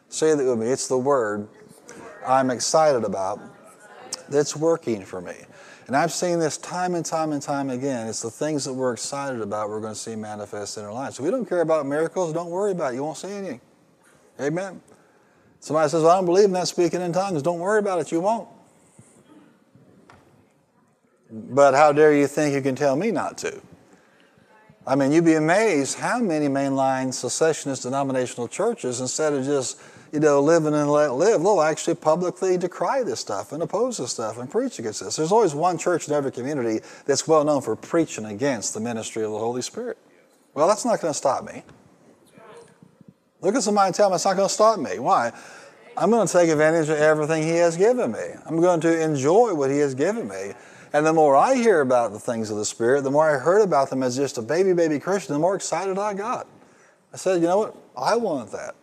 Say 0.10 0.34
that 0.34 0.44
with 0.44 0.60
me. 0.60 0.68
It's 0.68 0.88
the 0.88 0.98
word 0.98 1.48
I'm 2.26 2.50
excited 2.50 3.04
about 3.04 3.40
that's 4.30 4.56
working 4.56 5.04
for 5.04 5.22
me. 5.22 5.36
And 5.88 5.96
I've 5.96 6.12
seen 6.12 6.38
this 6.38 6.58
time 6.58 6.94
and 6.94 7.06
time 7.06 7.32
and 7.32 7.42
time 7.42 7.70
again. 7.70 8.08
It's 8.08 8.22
the 8.22 8.30
things 8.30 8.64
that 8.66 8.74
we're 8.74 8.94
excited 8.94 9.42
about 9.42 9.70
we're 9.70 9.82
going 9.82 9.94
to 9.94 10.00
see 10.00 10.16
manifest 10.16 10.78
in 10.78 10.84
our 10.84 10.94
lives. 10.94 11.16
So 11.16 11.24
we 11.24 11.32
don't 11.32 11.48
care 11.48 11.62
about 11.62 11.86
miracles. 11.86 12.32
Don't 12.32 12.52
worry 12.52 12.72
about 12.72 12.94
it. 12.94 12.98
You 12.98 13.04
won't 13.04 13.18
see 13.18 13.32
anything. 13.32 13.62
Amen. 14.40 14.82
Somebody 15.60 15.90
says, 15.90 16.04
well, 16.04 16.12
I 16.12 16.16
don't 16.16 16.26
believe 16.26 16.46
in 16.46 16.54
that 16.54 16.68
speaking 16.68 17.02
in 17.02 17.12
tongues. 17.12 17.42
Don't 17.42 17.60
worry 17.60 17.80
about 17.80 18.00
it. 18.00 18.12
You 18.12 18.22
won't. 18.22 18.48
But 21.32 21.74
how 21.76 21.92
dare 21.92 22.14
you 22.14 22.28
think 22.28 22.54
you 22.56 22.62
can 22.62 22.76
tell 22.76 22.96
me 22.96 23.12
not 23.12 23.38
to? 23.40 23.62
I 24.88 24.96
mean, 24.96 25.12
you'd 25.12 25.26
be 25.26 25.36
amazed 25.36 26.00
how 26.00 26.20
many 26.20 26.48
mainline 26.48 27.10
cessationist 27.10 27.84
denominational 27.84 28.48
churches, 28.48 29.02
instead 29.02 29.34
of 29.34 29.46
just, 29.46 29.80
you 30.12 30.20
know, 30.20 30.42
living 30.42 30.74
and 30.74 30.90
let 30.90 31.14
live, 31.14 31.44
they'll 31.44 31.62
actually 31.62 31.94
publicly 31.96 32.58
decry 32.58 33.04
this 33.04 33.20
stuff 33.20 33.52
and 33.52 33.62
oppose 33.62 33.98
this 33.98 34.12
stuff 34.12 34.40
and 34.40 34.50
preach 34.50 34.80
against 34.80 35.02
this. 35.02 35.18
There's 35.18 35.32
always 35.32 35.54
one 35.54 35.78
church 35.78 36.08
in 36.08 36.14
every 36.16 36.32
community 36.32 36.80
that's 37.06 37.28
well 37.28 37.44
known 37.44 37.62
for 37.62 37.76
preaching 37.76 38.26
against 38.26 38.74
the 38.74 38.80
ministry 38.80 39.24
of 39.24 39.32
the 39.32 39.38
Holy 39.38 39.62
Spirit. 39.62 39.98
Well, 40.56 40.68
that's 40.68 40.86
not 40.86 41.00
going 41.02 41.14
to 41.14 41.18
stop 41.18 41.44
me. 41.44 41.62
Look 43.42 43.56
at 43.56 43.62
somebody 43.62 43.88
and 43.88 43.96
tell 43.96 44.10
them 44.10 44.16
it's 44.16 44.26
not 44.26 44.36
going 44.36 44.48
to 44.48 44.54
stop 44.54 44.80
me. 44.80 44.98
Why? 44.98 45.32
I'm 45.96 46.10
going 46.10 46.26
to 46.26 46.34
take 46.34 46.50
advantage 46.50 46.90
of 46.90 46.98
everything 46.98 47.44
He 47.44 47.58
has 47.58 47.78
given 47.78 48.12
me. 48.12 48.26
I'm 48.48 48.60
going 48.60 48.82
to 48.82 49.02
enjoy 49.02 49.54
what 49.54 49.70
He 49.70 49.78
has 49.80 49.94
given 49.94 50.28
me. 50.28 50.54
And 50.92 51.06
the 51.06 51.14
more 51.14 51.36
I 51.36 51.56
hear 51.56 51.82
about 51.82 52.14
the 52.14 52.20
things 52.20 52.50
of 52.50 52.58
the 52.58 52.66
Spirit, 52.66 53.04
the 53.04 53.12
more 53.12 53.30
I 53.30 53.40
heard 53.40 53.62
about 53.62 53.90
them 53.90 54.02
as 54.02 54.16
just 54.16 54.38
a 54.38 54.42
baby, 54.42 54.74
baby 54.74 55.00
Christian, 55.00 55.34
the 55.34 55.40
more 55.40 55.56
excited 55.56 55.98
I 55.98 56.14
got. 56.14 56.48
I 57.14 57.18
said, 57.18 57.42
you 57.42 57.48
know 57.48 57.60
what? 57.60 57.76
I 57.96 58.16
want 58.16 58.52
that. 58.52 58.76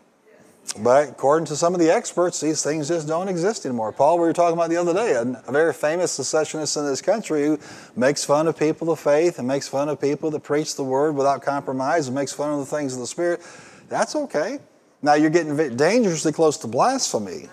But 0.78 1.10
according 1.10 1.46
to 1.46 1.56
some 1.56 1.74
of 1.74 1.80
the 1.80 1.90
experts, 1.90 2.40
these 2.40 2.62
things 2.62 2.88
just 2.88 3.06
don't 3.06 3.28
exist 3.28 3.64
anymore. 3.64 3.92
Paul, 3.92 4.18
we 4.18 4.26
were 4.26 4.32
talking 4.32 4.54
about 4.58 4.68
the 4.68 4.76
other 4.76 4.92
day, 4.92 5.12
a, 5.12 5.52
very 5.52 5.72
famous 5.72 6.18
cessationist 6.18 6.76
in 6.76 6.86
this 6.86 7.00
country 7.00 7.46
who 7.46 7.58
makes 7.94 8.24
fun 8.24 8.46
of 8.46 8.58
people 8.58 8.90
of 8.90 8.98
faith 8.98 9.38
and 9.38 9.46
makes 9.46 9.68
fun 9.68 9.88
of 9.88 10.00
people 10.00 10.30
that 10.32 10.40
preach 10.40 10.74
the 10.74 10.84
word 10.84 11.14
without 11.14 11.42
compromise 11.42 12.08
and 12.08 12.14
makes 12.14 12.32
fun 12.32 12.52
of 12.52 12.58
the 12.58 12.66
things 12.66 12.92
of 12.94 12.98
the 12.98 13.06
Spirit. 13.06 13.40
That's 13.88 14.16
okay. 14.16 14.58
Now 15.02 15.14
you're 15.14 15.30
getting 15.30 15.56
dangerously 15.76 16.32
close 16.32 16.56
to 16.58 16.66
blasphemy 16.66 17.48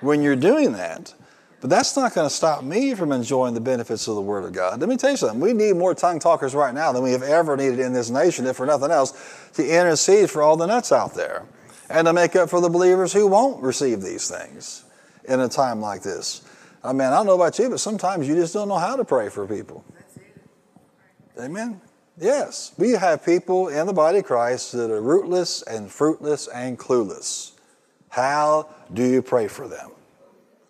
when 0.00 0.22
you're 0.22 0.36
doing 0.36 0.72
that. 0.72 1.14
But 1.60 1.68
that's 1.68 1.94
not 1.94 2.14
going 2.14 2.26
to 2.26 2.34
stop 2.34 2.64
me 2.64 2.94
from 2.94 3.12
enjoying 3.12 3.52
the 3.52 3.60
benefits 3.60 4.08
of 4.08 4.14
the 4.14 4.22
Word 4.22 4.44
of 4.44 4.52
God. 4.52 4.80
Let 4.80 4.88
me 4.88 4.96
tell 4.96 5.10
you 5.10 5.16
something. 5.18 5.40
We 5.40 5.52
need 5.52 5.76
more 5.76 5.94
tongue 5.94 6.18
talkers 6.18 6.54
right 6.54 6.72
now 6.72 6.92
than 6.92 7.02
we 7.02 7.12
have 7.12 7.22
ever 7.22 7.56
needed 7.56 7.80
in 7.80 7.92
this 7.92 8.08
nation, 8.08 8.46
if 8.46 8.56
for 8.56 8.64
nothing 8.64 8.90
else, 8.90 9.12
to 9.54 9.62
intercede 9.62 10.30
for 10.30 10.42
all 10.42 10.56
the 10.56 10.66
nuts 10.66 10.90
out 10.90 11.14
there 11.14 11.44
and 11.90 12.06
to 12.06 12.12
make 12.12 12.34
up 12.34 12.48
for 12.48 12.62
the 12.62 12.70
believers 12.70 13.12
who 13.12 13.26
won't 13.26 13.62
receive 13.62 14.00
these 14.00 14.30
things 14.30 14.84
in 15.24 15.40
a 15.40 15.48
time 15.48 15.80
like 15.80 16.02
this. 16.02 16.42
I 16.82 16.92
mean, 16.92 17.02
I 17.02 17.10
don't 17.10 17.26
know 17.26 17.34
about 17.34 17.58
you, 17.58 17.68
but 17.68 17.80
sometimes 17.80 18.26
you 18.26 18.34
just 18.34 18.54
don't 18.54 18.68
know 18.68 18.78
how 18.78 18.96
to 18.96 19.04
pray 19.04 19.28
for 19.28 19.46
people. 19.46 19.84
Amen? 21.38 21.80
Yes. 22.18 22.72
We 22.78 22.92
have 22.92 23.24
people 23.24 23.68
in 23.68 23.86
the 23.86 23.92
body 23.92 24.18
of 24.18 24.24
Christ 24.24 24.72
that 24.72 24.90
are 24.90 25.02
rootless 25.02 25.62
and 25.62 25.90
fruitless 25.90 26.48
and 26.48 26.78
clueless. 26.78 27.52
How 28.08 28.68
do 28.94 29.04
you 29.04 29.20
pray 29.20 29.46
for 29.46 29.68
them? 29.68 29.90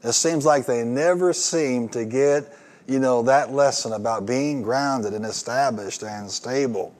It 0.02 0.12
seems 0.12 0.46
like 0.46 0.66
they 0.66 0.82
never 0.82 1.32
seem 1.32 1.88
to 1.90 2.04
get, 2.04 2.56
you 2.86 2.98
know, 2.98 3.22
that 3.22 3.52
lesson 3.52 3.92
about 3.92 4.26
being 4.26 4.62
grounded 4.62 5.12
and 5.12 5.24
established 5.24 6.02
and 6.02 6.30
stable. 6.30 6.94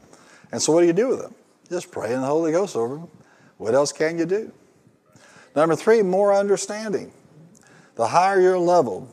And 0.52 0.60
so 0.60 0.72
what 0.72 0.82
do 0.82 0.86
you 0.86 0.92
do 0.92 1.08
with 1.08 1.20
them? 1.20 1.34
Just 1.68 1.90
pray 1.90 2.12
in 2.12 2.20
the 2.20 2.26
Holy 2.26 2.52
Ghost 2.52 2.76
over 2.76 2.96
them. 2.96 3.08
What 3.56 3.74
else 3.74 3.92
can 3.92 4.18
you 4.18 4.26
do? 4.26 4.52
Number 5.54 5.76
three, 5.76 6.02
more 6.02 6.34
understanding. 6.34 7.12
The 7.94 8.08
higher 8.08 8.40
your 8.40 8.58
level 8.58 9.08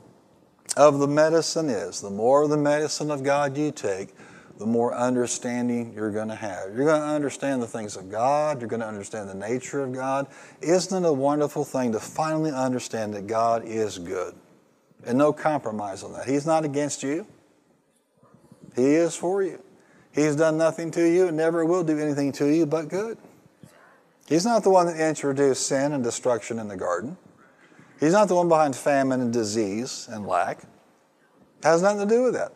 of 0.76 1.00
the 1.00 1.08
medicine 1.08 1.70
is, 1.70 2.02
the 2.02 2.10
more 2.10 2.44
of 2.44 2.50
the 2.50 2.58
medicine 2.58 3.12
of 3.12 3.24
God 3.24 3.58
you 3.58 3.72
take, 3.72 4.14
the 4.58 4.66
more 4.66 4.96
understanding 4.96 5.94
you're 5.94 6.12
going 6.12 6.30
to 6.30 6.36
have. 6.36 6.76
You're 6.76 6.86
going 6.86 7.02
to 7.02 7.08
understand 7.08 7.62
the 7.62 7.68
things 7.68 7.96
of 7.96 8.10
God. 8.10 8.60
You're 8.60 8.70
going 8.70 8.80
to 8.80 8.88
understand 8.88 9.30
the 9.30 9.36
nature 9.36 9.84
of 9.84 9.94
God. 9.94 10.28
Isn't 10.62 11.04
it 11.04 11.08
a 11.08 11.14
wonderful 11.14 11.64
thing 11.64 11.92
to 11.92 12.00
finally 12.00 12.52
understand 12.52 13.14
that 13.14 13.28
God 13.28 13.66
is 13.66 14.00
good? 14.00 14.34
And 15.06 15.18
no 15.18 15.32
compromise 15.32 16.04
on 16.04 16.14
that. 16.14 16.28
He's 16.28 16.46
not 16.46 16.66
against 16.66 17.04
you, 17.04 17.28
He 18.76 18.96
is 18.96 19.16
for 19.16 19.44
you. 19.44 19.62
He's 20.12 20.36
done 20.36 20.58
nothing 20.58 20.90
to 20.92 21.08
you 21.08 21.28
and 21.28 21.38
never 21.38 21.64
will 21.64 21.84
do 21.84 22.00
anything 22.00 22.32
to 22.34 22.48
you 22.48 22.66
but 22.66 22.90
good. 22.90 23.20
He's 24.28 24.46
not 24.46 24.64
the 24.64 24.72
one 24.72 24.88
that 24.88 25.00
introduced 25.00 25.68
sin 25.68 25.94
and 25.94 26.04
destruction 26.04 26.58
in 26.58 26.68
the 26.68 26.76
garden. 26.76 27.18
He's 28.00 28.14
not 28.14 28.28
the 28.28 28.36
one 28.36 28.50
behind 28.50 28.76
famine 28.76 29.22
and 29.22 29.32
disease 29.32 30.10
and 30.12 30.26
lack. 30.26 30.64
It 30.64 31.64
has 31.64 31.84
nothing 31.84 32.08
to 32.08 32.14
do 32.14 32.24
with 32.24 32.34
that. 32.34 32.52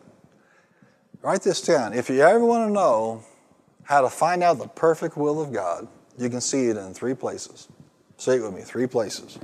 Write 1.22 1.42
this 1.42 1.62
down. 1.62 1.92
If 1.92 2.10
you 2.10 2.20
ever 2.20 2.44
want 2.44 2.68
to 2.68 2.72
know 2.72 3.22
how 3.84 4.00
to 4.00 4.10
find 4.10 4.42
out 4.42 4.58
the 4.58 4.66
perfect 4.66 5.16
will 5.16 5.40
of 5.40 5.52
God, 5.52 5.86
you 6.18 6.28
can 6.28 6.40
see 6.40 6.66
it 6.66 6.76
in 6.76 6.92
three 6.94 7.14
places. 7.14 7.68
Say 8.16 8.36
it 8.36 8.42
with 8.42 8.52
me 8.52 8.62
three 8.62 8.88
places. 8.88 9.38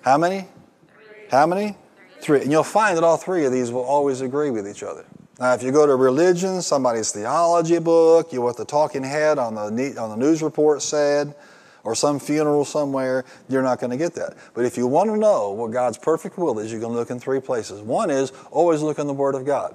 How 0.00 0.16
many? 0.16 0.48
Three. 0.88 1.16
How 1.30 1.46
many? 1.46 1.76
Three. 2.22 2.40
And 2.40 2.50
you'll 2.50 2.64
find 2.64 2.96
that 2.96 3.04
all 3.04 3.18
three 3.18 3.44
of 3.44 3.52
these 3.52 3.70
will 3.70 3.84
always 3.84 4.22
agree 4.22 4.50
with 4.50 4.66
each 4.66 4.82
other. 4.82 5.04
Now, 5.38 5.52
if 5.52 5.62
you 5.62 5.70
go 5.70 5.86
to 5.86 5.96
religion, 5.96 6.62
somebody's 6.62 7.12
theology 7.12 7.78
book, 7.78 8.32
you 8.32 8.40
what 8.40 8.56
the 8.56 8.64
talking 8.64 9.02
head 9.02 9.38
on 9.38 9.54
the, 9.54 9.98
on 9.98 10.10
the 10.10 10.16
news 10.16 10.42
report 10.42 10.80
said, 10.80 11.34
or 11.84 11.94
some 11.94 12.20
funeral 12.20 12.64
somewhere, 12.64 13.24
you're 13.48 13.62
not 13.62 13.80
going 13.80 13.90
to 13.90 13.96
get 13.96 14.14
that. 14.14 14.36
But 14.54 14.64
if 14.64 14.78
you 14.78 14.86
want 14.86 15.10
to 15.10 15.16
know 15.16 15.50
what 15.50 15.72
God's 15.72 15.98
perfect 15.98 16.38
will 16.38 16.58
is, 16.58 16.72
you 16.72 16.80
can 16.80 16.88
look 16.88 17.10
in 17.10 17.18
three 17.18 17.40
places. 17.40 17.82
One 17.82 18.08
is 18.08 18.32
always 18.50 18.80
look 18.80 18.98
in 18.98 19.06
the 19.06 19.12
Word 19.12 19.34
of 19.34 19.44
God. 19.44 19.74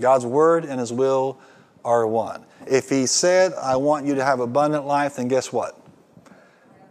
God's 0.00 0.26
word 0.26 0.64
and 0.64 0.80
his 0.80 0.92
will 0.92 1.38
are 1.84 2.06
one. 2.06 2.44
If 2.66 2.88
he 2.88 3.06
said, 3.06 3.52
I 3.54 3.76
want 3.76 4.06
you 4.06 4.14
to 4.16 4.24
have 4.24 4.40
abundant 4.40 4.86
life, 4.86 5.16
then 5.16 5.28
guess 5.28 5.52
what? 5.52 5.80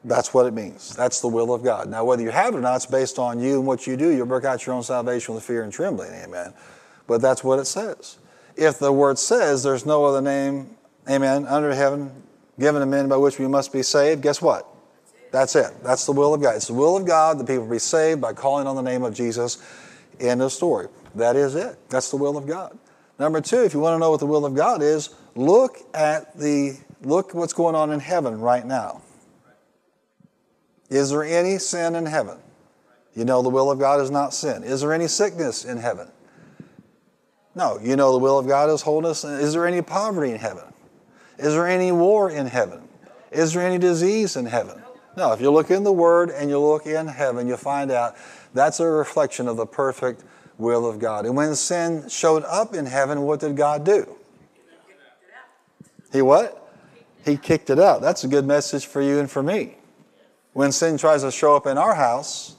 That's 0.05 0.33
what 0.33 0.45
it 0.45 0.53
means. 0.53 0.95
That's 0.95 1.19
the 1.19 1.27
will 1.27 1.53
of 1.53 1.63
God. 1.63 1.89
Now, 1.89 2.05
whether 2.05 2.21
you 2.21 2.29
have 2.29 2.53
it 2.53 2.57
or 2.57 2.61
not, 2.61 2.75
it's 2.75 2.85
based 2.85 3.17
on 3.17 3.39
you 3.39 3.57
and 3.57 3.67
what 3.67 3.87
you 3.87 3.97
do. 3.97 4.09
You'll 4.09 4.27
work 4.27 4.45
out 4.45 4.65
your 4.65 4.75
own 4.75 4.83
salvation 4.83 5.33
with 5.33 5.43
fear 5.43 5.63
and 5.63 5.73
trembling. 5.73 6.11
Amen. 6.13 6.53
But 7.07 7.21
that's 7.21 7.43
what 7.43 7.59
it 7.59 7.65
says. 7.65 8.19
If 8.55 8.79
the 8.79 8.91
word 8.91 9.19
says 9.19 9.63
there's 9.63 9.85
no 9.85 10.05
other 10.05 10.21
name, 10.21 10.75
amen, 11.09 11.45
under 11.47 11.73
heaven 11.73 12.11
given 12.59 12.79
to 12.79 12.85
men 12.85 13.09
by 13.09 13.17
which 13.17 13.39
we 13.39 13.47
must 13.47 13.73
be 13.73 13.83
saved, 13.83 14.21
guess 14.21 14.41
what? 14.41 14.67
That's 15.31 15.55
it. 15.55 15.73
That's 15.83 16.05
the 16.05 16.13
will 16.13 16.33
of 16.33 16.41
God. 16.41 16.55
It's 16.55 16.67
the 16.67 16.73
will 16.73 16.95
of 16.95 17.05
God 17.05 17.39
that 17.39 17.47
people 17.47 17.67
be 17.67 17.79
saved 17.79 18.21
by 18.21 18.31
calling 18.31 18.67
on 18.67 18.75
the 18.75 18.81
name 18.81 19.03
of 19.03 19.13
Jesus. 19.13 19.61
End 20.19 20.41
of 20.41 20.53
story. 20.53 20.87
That 21.15 21.35
is 21.35 21.55
it. 21.55 21.77
That's 21.89 22.09
the 22.09 22.17
will 22.17 22.37
of 22.37 22.47
God. 22.47 22.77
Number 23.17 23.41
two, 23.41 23.63
if 23.63 23.73
you 23.73 23.79
want 23.79 23.95
to 23.95 23.99
know 23.99 24.11
what 24.11 24.19
the 24.19 24.25
will 24.25 24.45
of 24.45 24.55
God 24.55 24.81
is, 24.81 25.09
look 25.35 25.77
at 25.93 26.37
the 26.37 26.77
look 27.01 27.33
what's 27.33 27.53
going 27.53 27.75
on 27.75 27.91
in 27.91 27.99
heaven 27.99 28.39
right 28.39 28.65
now. 28.65 29.01
Is 30.89 31.09
there 31.09 31.23
any 31.23 31.57
sin 31.57 31.95
in 31.95 32.05
heaven? 32.05 32.37
You 33.15 33.25
know 33.25 33.41
the 33.41 33.49
will 33.49 33.71
of 33.71 33.79
God 33.79 34.01
is 34.01 34.11
not 34.11 34.33
sin. 34.33 34.63
Is 34.63 34.81
there 34.81 34.93
any 34.93 35.07
sickness 35.07 35.63
in 35.65 35.77
heaven? 35.77 36.09
No, 37.55 37.79
you 37.81 37.95
know 37.95 38.11
the 38.11 38.19
will 38.19 38.37
of 38.37 38.47
God 38.47 38.69
is 38.69 38.81
wholeness. 38.81 39.23
Is 39.23 39.53
there 39.53 39.65
any 39.65 39.81
poverty 39.81 40.31
in 40.31 40.39
heaven? 40.39 40.65
Is 41.37 41.53
there 41.53 41.67
any 41.67 41.91
war 41.91 42.29
in 42.29 42.47
heaven? 42.47 42.87
Is 43.31 43.53
there 43.53 43.65
any 43.65 43.77
disease 43.77 44.35
in 44.35 44.45
heaven? 44.45 44.81
No, 45.15 45.31
if 45.31 45.39
you 45.39 45.49
look 45.49 45.71
in 45.71 45.83
the 45.83 45.93
Word 45.93 46.29
and 46.29 46.49
you 46.49 46.59
look 46.59 46.85
in 46.85 47.07
heaven, 47.07 47.47
you'll 47.47 47.57
find 47.57 47.91
out 47.91 48.15
that's 48.53 48.81
a 48.81 48.85
reflection 48.85 49.47
of 49.47 49.55
the 49.55 49.65
perfect 49.65 50.23
will 50.57 50.85
of 50.85 50.99
God. 50.99 51.25
And 51.25 51.35
when 51.35 51.55
sin 51.55 52.07
showed 52.09 52.43
up 52.43 52.73
in 52.73 52.85
heaven, 52.85 53.21
what 53.21 53.39
did 53.39 53.55
God 53.55 53.83
do? 53.83 54.15
He 56.11 56.21
what? 56.21 56.61
He 57.25 57.37
kicked 57.37 57.69
it 57.69 57.79
out. 57.79 58.01
That's 58.01 58.23
a 58.23 58.27
good 58.27 58.45
message 58.45 58.85
for 58.85 59.01
you 59.01 59.19
and 59.19 59.29
for 59.29 59.43
me. 59.43 59.77
When 60.53 60.71
sin 60.71 60.97
tries 60.97 61.23
to 61.23 61.31
show 61.31 61.55
up 61.55 61.65
in 61.65 61.77
our 61.77 61.95
house, 61.95 62.55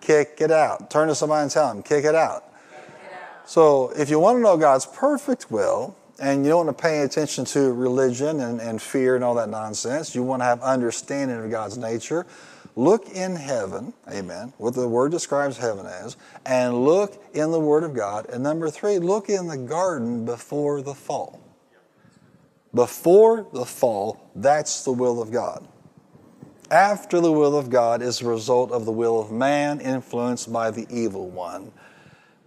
kick 0.00 0.38
it 0.40 0.50
out. 0.50 0.90
Turn 0.90 1.08
to 1.08 1.14
somebody 1.14 1.42
and 1.44 1.50
tell 1.50 1.72
them, 1.72 1.82
kick 1.82 2.04
it 2.04 2.14
out. 2.14 2.44
So 3.46 3.90
if 3.96 4.10
you 4.10 4.18
want 4.18 4.36
to 4.36 4.42
know 4.42 4.56
God's 4.56 4.86
perfect 4.86 5.50
will, 5.50 5.96
and 6.20 6.44
you 6.44 6.50
don't 6.50 6.66
want 6.66 6.78
to 6.78 6.82
pay 6.82 7.00
attention 7.00 7.44
to 7.46 7.72
religion 7.72 8.40
and, 8.40 8.60
and 8.60 8.80
fear 8.80 9.16
and 9.16 9.24
all 9.24 9.34
that 9.34 9.48
nonsense, 9.48 10.14
you 10.14 10.22
want 10.22 10.40
to 10.40 10.44
have 10.44 10.60
understanding 10.62 11.36
of 11.38 11.50
God's 11.50 11.76
nature, 11.76 12.26
Look 12.74 13.10
in 13.10 13.36
heaven, 13.36 13.92
amen, 14.10 14.54
what 14.56 14.74
the 14.74 14.88
word 14.88 15.10
describes 15.10 15.58
heaven 15.58 15.84
as, 15.84 16.16
and 16.46 16.84
look 16.84 17.22
in 17.34 17.50
the 17.50 17.60
word 17.60 17.84
of 17.84 17.94
God. 17.94 18.28
And 18.30 18.42
number 18.42 18.70
three, 18.70 18.98
look 18.98 19.28
in 19.28 19.46
the 19.46 19.58
garden 19.58 20.24
before 20.24 20.80
the 20.80 20.94
fall. 20.94 21.38
Before 22.74 23.46
the 23.52 23.66
fall, 23.66 24.30
that's 24.34 24.84
the 24.84 24.92
will 24.92 25.20
of 25.20 25.30
God. 25.30 25.68
After 26.70 27.20
the 27.20 27.30
will 27.30 27.58
of 27.58 27.68
God 27.68 28.00
is 28.00 28.20
the 28.20 28.28
result 28.28 28.72
of 28.72 28.86
the 28.86 28.92
will 28.92 29.20
of 29.20 29.30
man 29.30 29.78
influenced 29.78 30.50
by 30.50 30.70
the 30.70 30.86
evil 30.88 31.28
one, 31.28 31.70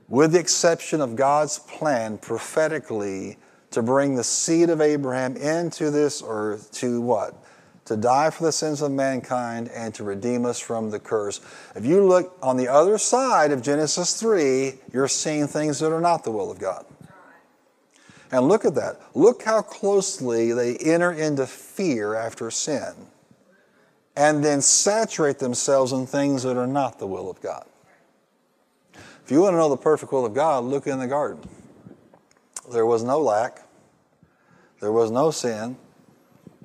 with 0.08 0.32
the 0.32 0.40
exception 0.40 1.02
of 1.02 1.16
God's 1.16 1.60
plan 1.60 2.18
prophetically 2.18 3.38
to 3.70 3.84
bring 3.84 4.16
the 4.16 4.24
seed 4.24 4.72
of 4.72 4.82
Abraham 4.82 5.38
into 5.38 5.92
this 5.92 6.24
earth 6.26 6.72
to 6.74 7.02
what? 7.02 7.45
To 7.86 7.96
die 7.96 8.32
for 8.32 8.46
the 8.46 8.52
sins 8.52 8.82
of 8.82 8.92
mankind 8.92 9.70
and 9.70 9.94
to 9.94 10.04
redeem 10.04 10.46
us 10.46 10.60
from 10.60 10.90
the 10.90 11.00
curse. 11.00 11.40
If 11.76 11.86
you 11.86 12.04
look 12.04 12.36
on 12.42 12.58
the 12.58 12.68
other 12.68 12.98
side 12.98 13.52
of 13.52 13.62
Genesis 13.62 14.20
3, 14.20 14.74
you're 14.92 15.08
seeing 15.08 15.48
things 15.48 15.80
that 15.80 15.92
are 15.92 16.02
not 16.02 16.24
the 16.24 16.32
will 16.32 16.50
of 16.50 16.58
God. 16.58 16.86
And 18.32 18.48
look 18.48 18.66
at 18.66 18.74
that. 18.76 19.00
Look 19.14 19.44
how 19.44 19.62
closely 19.62 20.52
they 20.52 20.78
enter 20.78 21.12
into 21.12 21.46
fear 21.46 22.16
after 22.16 22.50
sin 22.50 22.94
and 24.16 24.44
then 24.44 24.62
saturate 24.62 25.40
themselves 25.40 25.92
in 25.92 26.08
things 26.08 26.44
that 26.44 26.58
are 26.58 26.68
not 26.68 27.00
the 27.00 27.08
will 27.08 27.30
of 27.30 27.42
God. 27.42 27.66
If 29.24 29.32
you 29.32 29.42
want 29.42 29.54
to 29.54 29.58
know 29.58 29.70
the 29.70 29.78
perfect 29.78 30.12
will 30.12 30.26
of 30.26 30.34
God, 30.34 30.64
look 30.64 30.88
in 30.88 31.00
the 31.00 31.08
garden. 31.08 31.48
There 32.72 32.86
was 32.86 33.04
no 33.04 33.20
lack, 33.20 33.62
there 34.80 34.92
was 34.92 35.12
no 35.12 35.32
sin, 35.32 35.78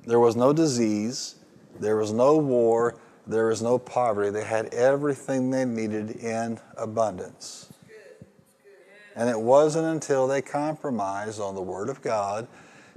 there 0.05 0.19
was 0.19 0.35
no 0.35 0.53
disease, 0.53 1.35
there 1.79 1.95
was 1.95 2.11
no 2.11 2.37
war, 2.37 2.95
there 3.27 3.47
was 3.47 3.61
no 3.61 3.77
poverty. 3.77 4.29
They 4.29 4.43
had 4.43 4.73
everything 4.73 5.51
they 5.51 5.65
needed 5.65 6.17
in 6.17 6.59
abundance. 6.77 7.71
And 9.15 9.29
it 9.29 9.39
wasn't 9.39 9.87
until 9.87 10.27
they 10.27 10.41
compromised 10.41 11.39
on 11.39 11.55
the 11.55 11.61
Word 11.61 11.89
of 11.89 12.01
God 12.01 12.47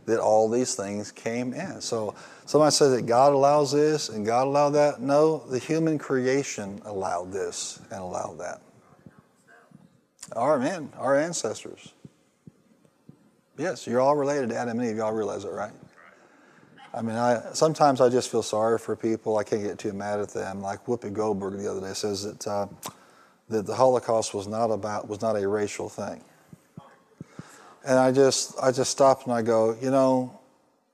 that 0.07 0.21
all 0.21 0.49
these 0.49 0.75
things 0.75 1.11
came 1.11 1.53
in. 1.53 1.81
So 1.81 2.15
somebody 2.47 2.71
says 2.71 2.95
that 2.95 3.07
God 3.07 3.33
allows 3.33 3.73
this 3.73 4.09
and 4.09 4.25
God 4.25 4.47
allowed 4.47 4.71
that. 4.71 5.01
No, 5.01 5.39
the 5.39 5.59
human 5.59 5.99
creation 5.99 6.81
allowed 6.85 7.33
this 7.33 7.81
and 7.91 8.01
allowed 8.01 8.39
that. 8.39 8.61
Our 10.37 10.59
men, 10.59 10.91
our 10.99 11.19
ancestors. 11.19 11.93
Yes, 13.57 13.87
you're 13.87 14.01
all 14.01 14.17
related 14.17 14.51
to 14.51 14.57
Adam 14.57 14.81
and 14.81 14.89
Eve. 14.89 14.97
Y'all 14.97 15.13
realize 15.13 15.45
that, 15.45 15.53
right? 15.53 15.73
I 16.95 17.03
mean, 17.03 17.17
I 17.17 17.43
sometimes 17.55 18.01
I 18.01 18.09
just 18.09 18.31
feel 18.31 18.43
sorry 18.43 18.79
for 18.79 18.95
people. 18.95 19.37
I 19.37 19.43
can't 19.43 19.63
get 19.63 19.79
too 19.79 19.93
mad 19.93 20.21
at 20.21 20.29
them. 20.29 20.63
Like 20.63 20.87
Whoopi 20.87 21.13
Goldberg 21.13 21.59
the 21.59 21.69
other 21.69 21.81
day 21.81 21.93
says 21.93 22.23
that 22.23 22.47
uh, 22.47 22.67
that 23.49 23.67
the 23.67 23.75
Holocaust 23.75 24.33
was 24.33 24.47
not 24.47 24.71
about 24.71 25.09
was 25.09 25.21
not 25.21 25.37
a 25.37 25.49
racial 25.49 25.89
thing. 25.89 26.23
And 27.85 27.99
I 27.99 28.13
just 28.13 28.55
I 28.63 28.71
just 28.71 28.93
stopped 28.93 29.25
and 29.25 29.35
I 29.35 29.43
go, 29.43 29.77
you 29.83 29.91
know, 29.91 30.39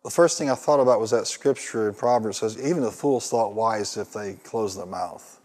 the 0.03 0.11
first 0.11 0.39
thing 0.39 0.49
I 0.49 0.55
thought 0.55 0.81
about 0.81 1.01
was 1.01 1.11
that 1.11 1.27
scripture 1.27 1.89
in 1.89 1.95
Proverbs 1.95 2.39
says, 2.39 2.57
even 2.59 2.81
the 2.81 2.91
fools 2.91 3.29
thought 3.29 3.55
wise 3.55 3.99
if 3.99 4.15
they 4.15 4.35
closed 4.43 4.79
their 4.79 4.87
mouth. 4.87 5.39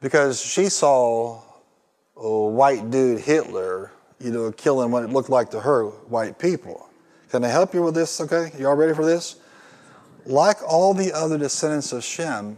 Because 0.00 0.40
she 0.40 0.68
saw 0.68 1.40
a 2.16 2.28
white 2.28 2.90
dude, 2.90 3.20
Hitler, 3.20 3.92
you 4.20 4.30
know, 4.30 4.52
killing 4.52 4.90
what 4.90 5.04
it 5.04 5.10
looked 5.10 5.30
like 5.30 5.50
to 5.52 5.60
her 5.60 5.86
white 5.86 6.38
people. 6.38 6.87
Can 7.30 7.44
I 7.44 7.48
help 7.48 7.74
you 7.74 7.82
with 7.82 7.94
this? 7.94 8.20
Okay, 8.20 8.50
you 8.58 8.66
all 8.66 8.74
ready 8.74 8.94
for 8.94 9.04
this? 9.04 9.36
Like 10.24 10.58
all 10.66 10.94
the 10.94 11.12
other 11.12 11.38
descendants 11.38 11.92
of 11.92 12.02
Shem, 12.02 12.56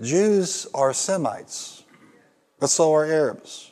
Jews 0.00 0.66
are 0.74 0.92
Semites, 0.92 1.84
but 2.58 2.68
so 2.68 2.92
are 2.92 3.04
Arabs. 3.04 3.70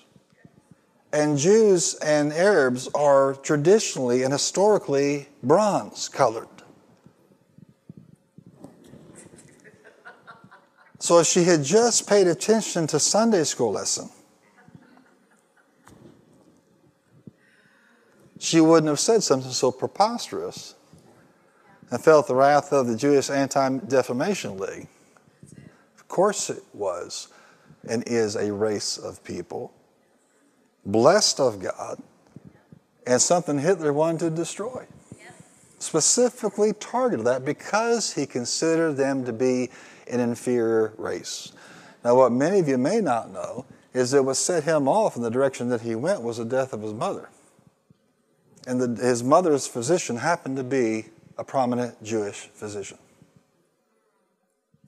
And 1.12 1.38
Jews 1.38 1.94
and 1.94 2.33
Arabs 2.33 2.88
are 2.94 3.35
traditionally 3.35 4.23
and 4.23 4.33
historically 4.33 5.29
bronze 5.42 6.09
colored. 6.09 6.49
So 10.99 11.18
if 11.21 11.27
she 11.27 11.44
had 11.44 11.64
just 11.64 12.09
paid 12.09 12.27
attention 12.27 12.87
to 12.88 12.99
Sunday 12.99 13.44
school 13.44 13.73
lesson, 13.73 14.11
she 18.38 18.61
wouldn't 18.61 18.88
have 18.88 19.01
said 19.01 19.22
something 19.22 19.51
so 19.51 19.70
preposterous 19.70 20.74
and 21.90 22.03
felt 22.03 22.27
the 22.27 22.35
wrath 22.35 22.72
of 22.72 22.87
the 22.87 22.96
Jewish 22.96 23.31
Anti 23.31 23.79
Defamation 23.79 24.59
League. 24.59 24.88
Of 25.96 26.09
course, 26.09 26.51
it 26.51 26.62
was 26.72 27.29
and 27.88 28.05
is 28.07 28.37
a 28.37 28.53
race 28.53 28.98
of 28.98 29.22
people 29.24 29.72
blessed 30.88 31.38
of 31.38 31.61
God, 31.61 32.03
and 33.07 33.20
something 33.20 33.59
Hitler 33.59 33.92
wanted 33.92 34.20
to 34.20 34.31
destroy. 34.31 34.87
Specifically 35.79 36.72
targeted 36.72 37.27
that 37.27 37.44
because 37.44 38.12
he 38.12 38.27
considered 38.27 38.94
them 38.94 39.24
to 39.24 39.33
be 39.33 39.70
an 40.11 40.18
inferior 40.18 40.92
race. 40.96 41.53
Now, 42.05 42.16
what 42.16 42.33
many 42.33 42.59
of 42.59 42.66
you 42.66 42.79
may 42.79 43.01
not 43.01 43.31
know 43.31 43.64
is 43.94 44.11
that 44.11 44.22
what 44.22 44.35
set 44.37 44.64
him 44.64 44.88
off 44.88 45.14
in 45.14 45.22
the 45.22 45.31
direction 45.31 45.68
that 45.68 45.83
he 45.83 45.94
went 45.94 46.22
was 46.22 46.38
the 46.38 46.44
death 46.44 46.72
of 46.72 46.83
his 46.83 46.92
mother. 46.92 47.29
And 48.68 48.78
the, 48.78 49.02
his 49.02 49.24
mother's 49.24 49.66
physician 49.66 50.18
happened 50.18 50.59
to 50.59 50.62
be 50.62 51.07
a 51.38 51.42
prominent 51.42 52.02
Jewish 52.04 52.50
physician. 52.52 52.98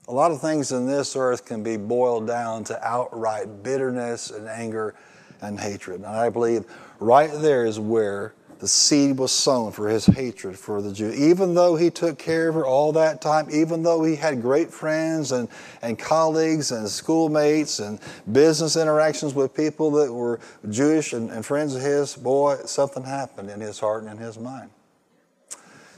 A 0.07 0.13
lot 0.13 0.29
of 0.29 0.39
things 0.39 0.71
in 0.71 0.85
this 0.85 1.15
earth 1.15 1.45
can 1.45 1.63
be 1.63 1.77
boiled 1.77 2.27
down 2.27 2.63
to 2.65 2.87
outright 2.87 3.63
bitterness 3.63 4.29
and 4.29 4.47
anger 4.47 4.93
and 5.41 5.59
hatred. 5.59 6.01
And 6.01 6.05
I 6.05 6.29
believe 6.29 6.65
right 6.99 7.31
there 7.33 7.65
is 7.65 7.79
where 7.79 8.35
the 8.61 8.67
seed 8.67 9.17
was 9.17 9.31
sown 9.31 9.71
for 9.71 9.89
his 9.89 10.05
hatred 10.05 10.55
for 10.57 10.83
the 10.83 10.93
Jew. 10.93 11.11
Even 11.13 11.55
though 11.55 11.75
he 11.75 11.89
took 11.89 12.19
care 12.19 12.47
of 12.47 12.53
her 12.53 12.63
all 12.63 12.91
that 12.91 13.19
time, 13.19 13.47
even 13.51 13.81
though 13.81 14.03
he 14.03 14.15
had 14.15 14.39
great 14.39 14.71
friends 14.71 15.31
and, 15.31 15.49
and 15.81 15.97
colleagues 15.97 16.71
and 16.71 16.87
schoolmates 16.87 17.79
and 17.79 17.99
business 18.31 18.75
interactions 18.75 19.33
with 19.33 19.55
people 19.55 19.89
that 19.89 20.13
were 20.13 20.39
Jewish 20.69 21.13
and, 21.13 21.31
and 21.31 21.43
friends 21.43 21.73
of 21.73 21.81
his, 21.81 22.15
boy, 22.15 22.57
something 22.65 23.03
happened 23.03 23.49
in 23.49 23.59
his 23.59 23.79
heart 23.79 24.03
and 24.03 24.11
in 24.11 24.17
his 24.19 24.37
mind. 24.37 24.69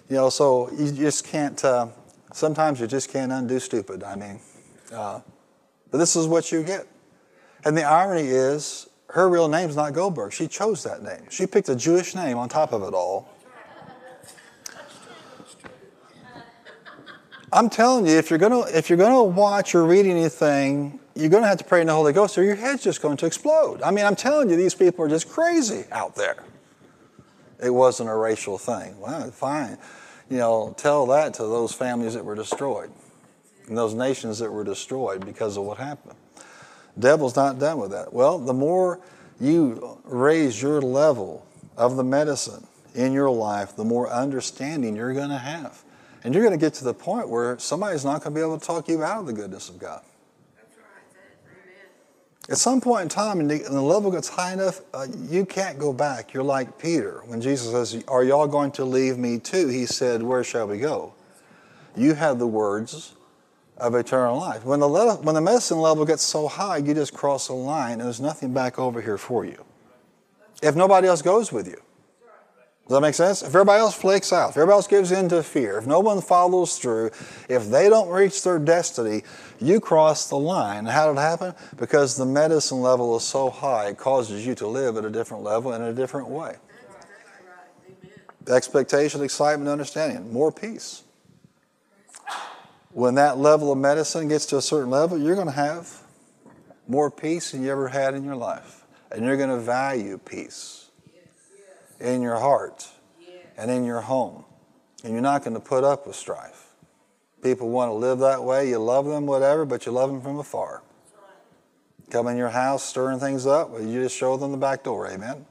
You 0.09 0.15
know, 0.15 0.29
so 0.29 0.71
you 0.71 0.89
just 0.93 1.27
can't, 1.27 1.61
uh, 1.65 1.87
sometimes 2.31 2.79
you 2.79 2.87
just 2.87 3.11
can't 3.11 3.33
undo 3.33 3.59
stupid. 3.59 4.03
I 4.03 4.15
mean, 4.15 4.39
uh, 4.93 5.19
but 5.91 5.97
this 5.97 6.15
is 6.15 6.27
what 6.27 6.49
you 6.49 6.63
get. 6.63 6.87
And 7.65 7.75
the 7.75 7.83
irony 7.83 8.29
is, 8.29 8.87
her 9.09 9.29
real 9.29 9.47
name's 9.47 9.75
not 9.75 9.93
Goldberg. 9.93 10.33
She 10.33 10.47
chose 10.47 10.83
that 10.83 11.03
name. 11.03 11.27
She 11.29 11.45
picked 11.45 11.69
a 11.69 11.75
Jewish 11.75 12.15
name 12.15 12.37
on 12.37 12.49
top 12.49 12.73
of 12.73 12.83
it 12.83 12.93
all. 12.93 13.29
I'm 17.51 17.69
telling 17.69 18.07
you, 18.07 18.13
if 18.13 18.31
you're 18.31 18.39
gonna 18.39 18.61
if 18.61 18.89
you're 18.89 18.97
gonna 18.97 19.23
watch 19.23 19.75
or 19.75 19.85
read 19.85 20.07
anything, 20.07 20.99
you're 21.15 21.29
gonna 21.29 21.47
have 21.47 21.59
to 21.59 21.63
pray 21.63 21.81
in 21.81 21.87
the 21.87 21.93
Holy 21.93 22.11
Ghost, 22.11 22.35
or 22.37 22.43
your 22.43 22.55
head's 22.55 22.83
just 22.83 23.01
going 23.01 23.17
to 23.17 23.27
explode. 23.27 23.83
I 23.83 23.91
mean, 23.91 24.05
I'm 24.05 24.15
telling 24.15 24.49
you, 24.49 24.55
these 24.55 24.73
people 24.73 25.05
are 25.05 25.09
just 25.09 25.29
crazy 25.29 25.85
out 25.91 26.15
there. 26.15 26.43
It 27.61 27.69
wasn't 27.69 28.09
a 28.09 28.15
racial 28.15 28.57
thing. 28.57 28.99
Well, 28.99 29.29
fine. 29.29 29.77
You 30.29 30.37
know, 30.37 30.73
tell 30.77 31.05
that 31.07 31.35
to 31.35 31.43
those 31.43 31.73
families 31.73 32.15
that 32.15 32.25
were 32.25 32.35
destroyed, 32.35 32.91
and 33.67 33.77
those 33.77 33.93
nations 33.93 34.39
that 34.39 34.51
were 34.51 34.63
destroyed 34.63 35.23
because 35.23 35.55
of 35.55 35.63
what 35.63 35.77
happened. 35.77 36.17
Devil's 36.97 37.35
not 37.35 37.59
done 37.59 37.77
with 37.77 37.91
that. 37.91 38.13
Well, 38.13 38.37
the 38.37 38.53
more 38.53 38.99
you 39.39 39.99
raise 40.03 40.61
your 40.61 40.81
level 40.81 41.45
of 41.75 41.95
the 41.95 42.03
medicine 42.03 42.65
in 42.95 43.13
your 43.13 43.31
life, 43.31 43.75
the 43.75 43.83
more 43.83 44.09
understanding 44.09 44.95
you're 44.95 45.13
going 45.13 45.29
to 45.29 45.37
have. 45.37 45.83
And 46.23 46.33
you're 46.33 46.43
going 46.43 46.57
to 46.57 46.63
get 46.63 46.73
to 46.75 46.83
the 46.83 46.93
point 46.93 47.27
where 47.27 47.57
somebody's 47.59 48.05
not 48.05 48.23
going 48.23 48.33
to 48.33 48.39
be 48.39 48.41
able 48.41 48.59
to 48.59 48.65
talk 48.65 48.87
you 48.87 49.03
out 49.03 49.21
of 49.21 49.25
the 49.25 49.33
goodness 49.33 49.69
of 49.69 49.79
God. 49.79 50.01
At 52.49 52.57
some 52.57 52.81
point 52.81 53.03
in 53.03 53.09
time, 53.09 53.39
and 53.39 53.49
the, 53.49 53.81
level 53.81 54.11
gets 54.11 54.27
high 54.27 54.51
enough, 54.51 54.81
uh, 54.93 55.07
you 55.29 55.45
can't 55.45 55.79
go 55.79 55.93
back. 55.93 56.33
You're 56.33 56.43
like 56.43 56.77
Peter. 56.77 57.21
When 57.25 57.39
Jesus 57.39 57.71
says, 57.71 58.03
Are 58.09 58.23
y'all 58.23 58.47
going 58.47 58.71
to 58.73 58.83
leave 58.83 59.17
me 59.17 59.39
too? 59.39 59.69
He 59.69 59.85
said, 59.85 60.21
Where 60.21 60.43
shall 60.43 60.67
we 60.67 60.77
go? 60.77 61.13
You 61.95 62.15
have 62.15 62.39
the 62.39 62.47
words 62.47 63.13
of 63.77 63.95
eternal 63.95 64.37
life. 64.37 64.63
When 64.63 64.79
the, 64.79 64.87
when 64.87 65.35
the 65.35 65.41
medicine 65.41 65.79
level 65.79 66.05
gets 66.05 66.23
so 66.23 66.47
high, 66.47 66.77
you 66.77 66.93
just 66.93 67.13
cross 67.13 67.49
a 67.49 67.53
line 67.53 67.93
and 67.93 68.01
there's 68.01 68.21
nothing 68.21 68.53
back 68.53 68.77
over 68.79 69.01
here 69.01 69.17
for 69.17 69.45
you. 69.45 69.63
If 70.61 70.75
nobody 70.75 71.07
else 71.07 71.21
goes 71.21 71.51
with 71.51 71.67
you. 71.67 71.81
Does 72.87 72.95
that 72.95 73.01
make 73.01 73.15
sense? 73.15 73.41
If 73.41 73.47
everybody 73.47 73.79
else 73.79 73.95
flakes 73.95 74.33
out, 74.33 74.49
if 74.49 74.57
everybody 74.57 74.75
else 74.75 74.87
gives 74.87 75.11
in 75.13 75.29
to 75.29 75.41
fear, 75.41 75.77
if 75.77 75.87
no 75.87 76.01
one 76.01 76.21
follows 76.21 76.77
through, 76.77 77.11
if 77.47 77.69
they 77.69 77.87
don't 77.87 78.09
reach 78.09 78.43
their 78.43 78.59
destiny, 78.59 79.23
you 79.61 79.79
cross 79.79 80.27
the 80.27 80.35
line. 80.35 80.79
And 80.79 80.89
how 80.89 81.07
did 81.07 81.17
it 81.17 81.21
happen? 81.21 81.55
Because 81.77 82.17
the 82.17 82.25
medicine 82.25 82.81
level 82.81 83.15
is 83.15 83.23
so 83.23 83.49
high, 83.49 83.87
it 83.87 83.97
causes 83.97 84.45
you 84.45 84.53
to 84.55 84.67
live 84.67 84.97
at 84.97 85.05
a 85.05 85.09
different 85.09 85.43
level 85.43 85.73
in 85.73 85.81
a 85.81 85.93
different 85.93 86.27
way. 86.27 86.57
Expectation, 88.49 89.23
excitement, 89.23 89.69
understanding, 89.69 90.33
more 90.33 90.51
peace 90.51 91.03
when 92.93 93.15
that 93.15 93.37
level 93.37 93.71
of 93.71 93.77
medicine 93.77 94.27
gets 94.27 94.45
to 94.47 94.57
a 94.57 94.61
certain 94.61 94.89
level, 94.89 95.17
you're 95.17 95.35
going 95.35 95.47
to 95.47 95.53
have 95.53 96.01
more 96.87 97.09
peace 97.09 97.51
than 97.51 97.63
you 97.63 97.71
ever 97.71 97.87
had 97.87 98.13
in 98.13 98.23
your 98.23 98.35
life. 98.35 98.83
And 99.11 99.25
you're 99.25 99.37
going 99.37 99.49
to 99.49 99.59
value 99.59 100.17
peace 100.17 100.89
in 101.99 102.21
your 102.21 102.39
heart 102.39 102.87
and 103.57 103.69
in 103.69 103.83
your 103.83 104.01
home. 104.01 104.45
And 105.03 105.13
you're 105.13 105.21
not 105.21 105.43
going 105.43 105.53
to 105.53 105.59
put 105.59 105.83
up 105.83 106.07
with 106.07 106.15
strife. 106.15 106.69
People 107.41 107.69
want 107.69 107.89
to 107.89 107.93
live 107.93 108.19
that 108.19 108.43
way. 108.43 108.69
You 108.69 108.79
love 108.79 109.05
them, 109.05 109.25
whatever, 109.25 109.65
but 109.65 109.85
you 109.85 109.91
love 109.91 110.09
them 110.09 110.21
from 110.21 110.39
afar. 110.39 110.81
Come 112.09 112.27
in 112.27 112.37
your 112.37 112.49
house, 112.49 112.83
stirring 112.83 113.19
things 113.19 113.45
up, 113.45 113.71
well, 113.71 113.81
you 113.81 114.03
just 114.03 114.15
show 114.15 114.37
them 114.37 114.51
the 114.51 114.57
back 114.57 114.83
door. 114.83 115.07
Amen. 115.07 115.45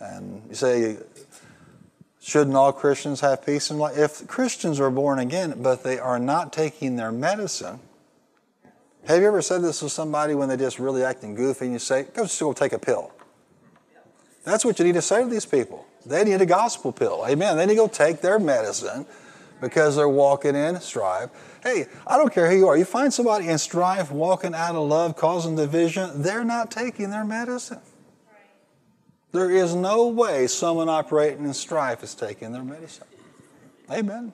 And 0.00 0.42
you 0.48 0.54
say, 0.54 0.96
shouldn't 2.20 2.56
all 2.56 2.72
Christians 2.72 3.20
have 3.20 3.44
peace 3.44 3.70
in 3.70 3.78
life? 3.78 3.96
If 3.96 4.26
Christians 4.26 4.80
are 4.80 4.90
born 4.90 5.18
again, 5.18 5.54
but 5.62 5.82
they 5.82 5.98
are 5.98 6.18
not 6.18 6.52
taking 6.52 6.96
their 6.96 7.12
medicine, 7.12 7.80
have 9.06 9.20
you 9.20 9.26
ever 9.26 9.40
said 9.40 9.62
this 9.62 9.80
to 9.80 9.88
somebody 9.88 10.34
when 10.34 10.48
they're 10.48 10.58
just 10.58 10.78
really 10.78 11.02
acting 11.02 11.34
goofy 11.34 11.66
and 11.66 11.72
you 11.72 11.78
say, 11.78 12.04
go 12.14 12.24
just 12.24 12.38
go 12.38 12.52
take 12.52 12.72
a 12.72 12.78
pill? 12.78 13.12
That's 14.44 14.64
what 14.64 14.78
you 14.78 14.84
need 14.84 14.94
to 14.94 15.02
say 15.02 15.22
to 15.22 15.28
these 15.28 15.46
people. 15.46 15.86
They 16.04 16.24
need 16.24 16.40
a 16.40 16.46
gospel 16.46 16.92
pill. 16.92 17.24
Amen. 17.26 17.56
They 17.56 17.66
need 17.66 17.74
to 17.74 17.76
go 17.76 17.88
take 17.88 18.20
their 18.20 18.38
medicine 18.38 19.06
because 19.60 19.96
they're 19.96 20.08
walking 20.08 20.54
in 20.54 20.80
strife. 20.80 21.30
Hey, 21.62 21.86
I 22.06 22.16
don't 22.16 22.32
care 22.32 22.50
who 22.50 22.56
you 22.56 22.68
are. 22.68 22.76
You 22.76 22.84
find 22.84 23.12
somebody 23.12 23.48
in 23.48 23.58
strife, 23.58 24.10
walking 24.10 24.54
out 24.54 24.74
of 24.74 24.88
love, 24.88 25.16
causing 25.16 25.56
division, 25.56 26.22
they're 26.22 26.44
not 26.44 26.70
taking 26.70 27.10
their 27.10 27.24
medicine. 27.24 27.80
There 29.32 29.50
is 29.50 29.74
no 29.74 30.08
way 30.08 30.46
someone 30.46 30.88
operating 30.88 31.44
in 31.44 31.54
strife 31.54 32.02
is 32.02 32.14
taking 32.14 32.52
their 32.52 32.62
medicine. 32.62 33.06
Amen. 33.90 34.32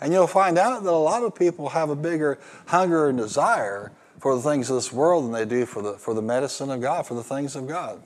And 0.00 0.12
you'll 0.12 0.26
find 0.26 0.58
out 0.58 0.82
that 0.84 0.90
a 0.90 0.92
lot 0.92 1.22
of 1.22 1.34
people 1.34 1.70
have 1.70 1.88
a 1.88 1.96
bigger 1.96 2.38
hunger 2.66 3.08
and 3.08 3.16
desire 3.16 3.92
for 4.20 4.34
the 4.34 4.42
things 4.42 4.68
of 4.68 4.76
this 4.76 4.92
world 4.92 5.24
than 5.24 5.32
they 5.32 5.44
do 5.44 5.64
for 5.64 5.82
the, 5.82 5.94
for 5.94 6.12
the 6.14 6.22
medicine 6.22 6.70
of 6.70 6.80
God, 6.80 7.06
for 7.06 7.14
the 7.14 7.22
things 7.22 7.56
of 7.56 7.66
God. 7.66 8.02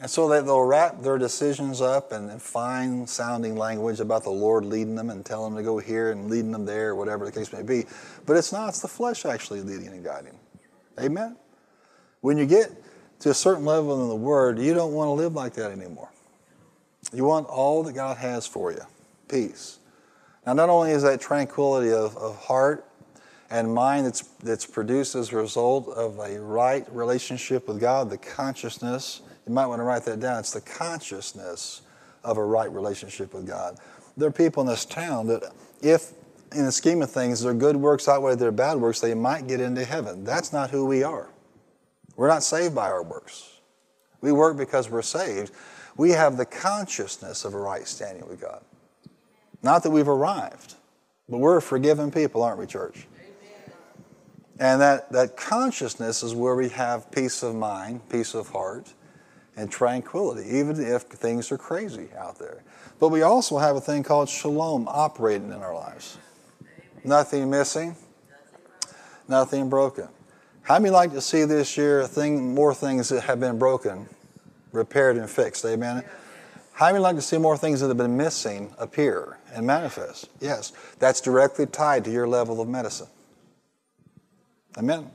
And 0.00 0.10
so 0.10 0.28
they, 0.28 0.40
they'll 0.40 0.62
wrap 0.62 1.02
their 1.02 1.18
decisions 1.18 1.82
up 1.82 2.12
in 2.12 2.38
fine 2.38 3.06
sounding 3.06 3.56
language 3.56 4.00
about 4.00 4.24
the 4.24 4.30
Lord 4.30 4.64
leading 4.64 4.94
them 4.94 5.10
and 5.10 5.24
telling 5.24 5.54
them 5.54 5.62
to 5.62 5.66
go 5.66 5.78
here 5.78 6.10
and 6.10 6.30
leading 6.30 6.52
them 6.52 6.64
there, 6.64 6.94
whatever 6.94 7.26
the 7.26 7.32
case 7.32 7.52
may 7.52 7.62
be. 7.62 7.84
But 8.24 8.36
it's 8.36 8.52
not, 8.52 8.70
it's 8.70 8.80
the 8.80 8.88
flesh 8.88 9.26
actually 9.26 9.60
leading 9.60 9.88
and 9.88 10.02
guiding. 10.02 10.38
Amen? 10.98 11.36
When 12.22 12.38
you 12.38 12.46
get 12.46 12.70
to 13.20 13.30
a 13.30 13.34
certain 13.34 13.64
level 13.64 14.02
in 14.02 14.08
the 14.08 14.16
Word, 14.16 14.58
you 14.58 14.74
don't 14.74 14.92
want 14.92 15.08
to 15.08 15.12
live 15.12 15.34
like 15.34 15.54
that 15.54 15.70
anymore. 15.70 16.10
You 17.12 17.24
want 17.24 17.46
all 17.48 17.82
that 17.84 17.94
God 17.94 18.16
has 18.18 18.46
for 18.46 18.72
you 18.72 18.82
peace. 19.28 19.78
Now, 20.46 20.54
not 20.54 20.68
only 20.68 20.90
is 20.90 21.02
that 21.02 21.20
tranquility 21.20 21.92
of, 21.92 22.16
of 22.16 22.36
heart 22.36 22.84
and 23.50 23.72
mind 23.72 24.06
that's, 24.06 24.22
that's 24.42 24.66
produced 24.66 25.14
as 25.14 25.32
a 25.32 25.36
result 25.36 25.88
of 25.88 26.18
a 26.18 26.40
right 26.40 26.84
relationship 26.92 27.68
with 27.68 27.80
God, 27.80 28.10
the 28.10 28.18
consciousness 28.18 29.22
you 29.46 29.54
might 29.54 29.66
want 29.66 29.80
to 29.80 29.84
write 29.84 30.04
that 30.04 30.20
down. 30.20 30.38
It's 30.38 30.52
the 30.52 30.60
consciousness 30.60 31.82
of 32.22 32.36
a 32.36 32.44
right 32.44 32.70
relationship 32.70 33.34
with 33.34 33.46
God. 33.46 33.78
There 34.16 34.28
are 34.28 34.32
people 34.32 34.62
in 34.62 34.68
this 34.68 34.84
town 34.84 35.26
that, 35.28 35.52
if 35.82 36.12
in 36.52 36.64
the 36.66 36.72
scheme 36.72 37.02
of 37.02 37.10
things 37.10 37.42
their 37.42 37.54
good 37.54 37.76
works 37.76 38.08
outweigh 38.08 38.34
their 38.34 38.52
bad 38.52 38.76
works, 38.76 39.00
they 39.00 39.14
might 39.14 39.46
get 39.46 39.60
into 39.60 39.84
heaven. 39.84 40.24
That's 40.24 40.52
not 40.52 40.70
who 40.70 40.84
we 40.84 41.02
are. 41.02 41.28
We're 42.20 42.28
not 42.28 42.42
saved 42.42 42.74
by 42.74 42.90
our 42.90 43.02
works. 43.02 43.48
We 44.20 44.30
work 44.30 44.58
because 44.58 44.90
we're 44.90 45.00
saved. 45.00 45.52
We 45.96 46.10
have 46.10 46.36
the 46.36 46.44
consciousness 46.44 47.46
of 47.46 47.54
a 47.54 47.58
right 47.58 47.88
standing 47.88 48.28
with 48.28 48.42
God. 48.42 48.60
Not 49.62 49.84
that 49.84 49.90
we've 49.90 50.06
arrived, 50.06 50.74
but 51.30 51.38
we're 51.38 51.62
forgiven 51.62 52.10
people, 52.10 52.42
aren't 52.42 52.58
we, 52.58 52.66
church? 52.66 53.06
And 54.58 54.82
that, 54.82 55.10
that 55.12 55.38
consciousness 55.38 56.22
is 56.22 56.34
where 56.34 56.54
we 56.54 56.68
have 56.68 57.10
peace 57.10 57.42
of 57.42 57.54
mind, 57.54 58.06
peace 58.10 58.34
of 58.34 58.50
heart, 58.50 58.92
and 59.56 59.72
tranquility, 59.72 60.46
even 60.58 60.78
if 60.78 61.04
things 61.04 61.50
are 61.50 61.56
crazy 61.56 62.08
out 62.18 62.38
there. 62.38 62.62
But 62.98 63.08
we 63.08 63.22
also 63.22 63.56
have 63.56 63.76
a 63.76 63.80
thing 63.80 64.02
called 64.02 64.28
shalom 64.28 64.86
operating 64.88 65.52
in 65.52 65.62
our 65.62 65.74
lives. 65.74 66.18
Nothing 67.02 67.48
missing, 67.48 67.96
nothing 69.26 69.70
broken. 69.70 70.08
How 70.62 70.78
many 70.78 70.90
like 70.90 71.12
to 71.12 71.20
see 71.20 71.44
this 71.44 71.76
year 71.76 72.06
thing, 72.06 72.54
more 72.54 72.74
things 72.74 73.08
that 73.08 73.22
have 73.22 73.40
been 73.40 73.58
broken, 73.58 74.06
repaired, 74.72 75.16
and 75.16 75.28
fixed? 75.28 75.64
Amen. 75.64 76.04
How 76.72 76.86
many 76.86 77.00
like 77.00 77.16
to 77.16 77.22
see 77.22 77.38
more 77.38 77.58
things 77.58 77.80
that 77.80 77.88
have 77.88 77.96
been 77.96 78.16
missing 78.16 78.72
appear 78.78 79.38
and 79.52 79.66
manifest? 79.66 80.28
Yes, 80.40 80.72
that's 80.98 81.20
directly 81.20 81.66
tied 81.66 82.04
to 82.04 82.10
your 82.10 82.28
level 82.28 82.60
of 82.60 82.68
medicine. 82.68 83.08
Amen. 84.78 85.10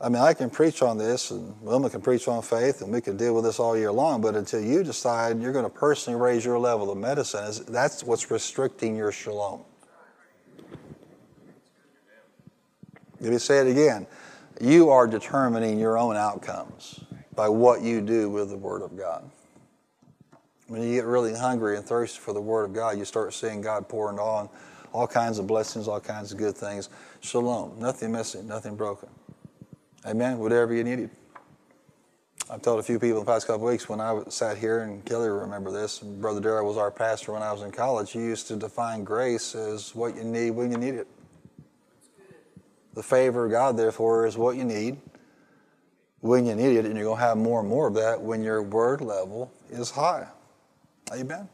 I 0.00 0.08
mean, 0.08 0.22
I 0.22 0.32
can 0.32 0.48
preach 0.48 0.80
on 0.80 0.96
this, 0.96 1.30
and 1.30 1.60
Wilma 1.60 1.90
can 1.90 2.00
preach 2.00 2.26
on 2.28 2.40
faith, 2.40 2.80
and 2.80 2.90
we 2.90 3.02
can 3.02 3.18
deal 3.18 3.34
with 3.34 3.44
this 3.44 3.58
all 3.58 3.76
year 3.76 3.92
long. 3.92 4.22
But 4.22 4.34
until 4.34 4.62
you 4.62 4.82
decide 4.82 5.38
you're 5.42 5.52
going 5.52 5.66
to 5.66 5.70
personally 5.70 6.18
raise 6.18 6.42
your 6.42 6.58
level 6.58 6.90
of 6.90 6.96
medicine, 6.96 7.66
that's 7.68 8.02
what's 8.02 8.30
restricting 8.30 8.96
your 8.96 9.12
shalom. 9.12 9.60
Let 13.20 13.32
me 13.32 13.38
say 13.38 13.58
it 13.58 13.66
again. 13.70 14.06
You 14.60 14.90
are 14.90 15.06
determining 15.06 15.78
your 15.78 15.96
own 15.96 16.16
outcomes 16.16 17.02
by 17.34 17.48
what 17.48 17.80
you 17.80 18.02
do 18.02 18.28
with 18.28 18.50
the 18.50 18.58
Word 18.58 18.82
of 18.82 18.94
God. 18.94 19.28
When 20.68 20.82
you 20.82 20.94
get 20.94 21.06
really 21.06 21.34
hungry 21.34 21.78
and 21.78 21.86
thirsty 21.86 22.20
for 22.20 22.34
the 22.34 22.42
Word 22.42 22.64
of 22.64 22.74
God, 22.74 22.98
you 22.98 23.06
start 23.06 23.32
seeing 23.32 23.62
God 23.62 23.88
pouring 23.88 24.18
on 24.18 24.50
all 24.92 25.06
kinds 25.06 25.38
of 25.38 25.46
blessings, 25.46 25.88
all 25.88 25.98
kinds 25.98 26.30
of 26.30 26.36
good 26.38 26.54
things. 26.54 26.90
Shalom, 27.20 27.78
nothing 27.78 28.12
missing, 28.12 28.46
nothing 28.46 28.76
broken. 28.76 29.08
Amen. 30.04 30.38
Whatever 30.38 30.74
you 30.74 30.84
needed. 30.84 31.08
I've 32.50 32.60
told 32.60 32.80
a 32.80 32.82
few 32.82 32.98
people 32.98 33.20
in 33.20 33.24
the 33.24 33.32
past 33.32 33.46
couple 33.46 33.66
weeks 33.66 33.88
when 33.88 34.00
I 34.00 34.20
sat 34.28 34.58
here, 34.58 34.80
and 34.82 35.02
Kelly 35.06 35.30
will 35.30 35.38
remember 35.38 35.70
this, 35.70 36.02
and 36.02 36.20
Brother 36.20 36.40
Darrell 36.40 36.66
was 36.66 36.76
our 36.76 36.90
pastor 36.90 37.32
when 37.32 37.42
I 37.42 37.52
was 37.52 37.62
in 37.62 37.70
college. 37.70 38.12
He 38.12 38.18
used 38.18 38.46
to 38.48 38.56
define 38.56 39.04
grace 39.04 39.54
as 39.54 39.94
what 39.94 40.16
you 40.16 40.24
need 40.24 40.50
when 40.50 40.70
you 40.70 40.76
need 40.76 40.96
it. 40.96 41.06
The 42.94 43.02
favor 43.02 43.46
of 43.46 43.50
God, 43.50 43.76
therefore, 43.76 44.26
is 44.26 44.36
what 44.36 44.56
you 44.56 44.64
need 44.64 44.98
when 46.20 46.44
you 46.44 46.54
need 46.54 46.76
it, 46.76 46.84
and 46.84 46.94
you're 46.96 47.04
going 47.04 47.18
to 47.18 47.24
have 47.24 47.38
more 47.38 47.60
and 47.60 47.68
more 47.68 47.88
of 47.88 47.94
that 47.94 48.20
when 48.20 48.42
your 48.42 48.62
word 48.62 49.00
level 49.00 49.52
is 49.70 49.90
high. 49.90 50.26
Amen. 51.12 51.48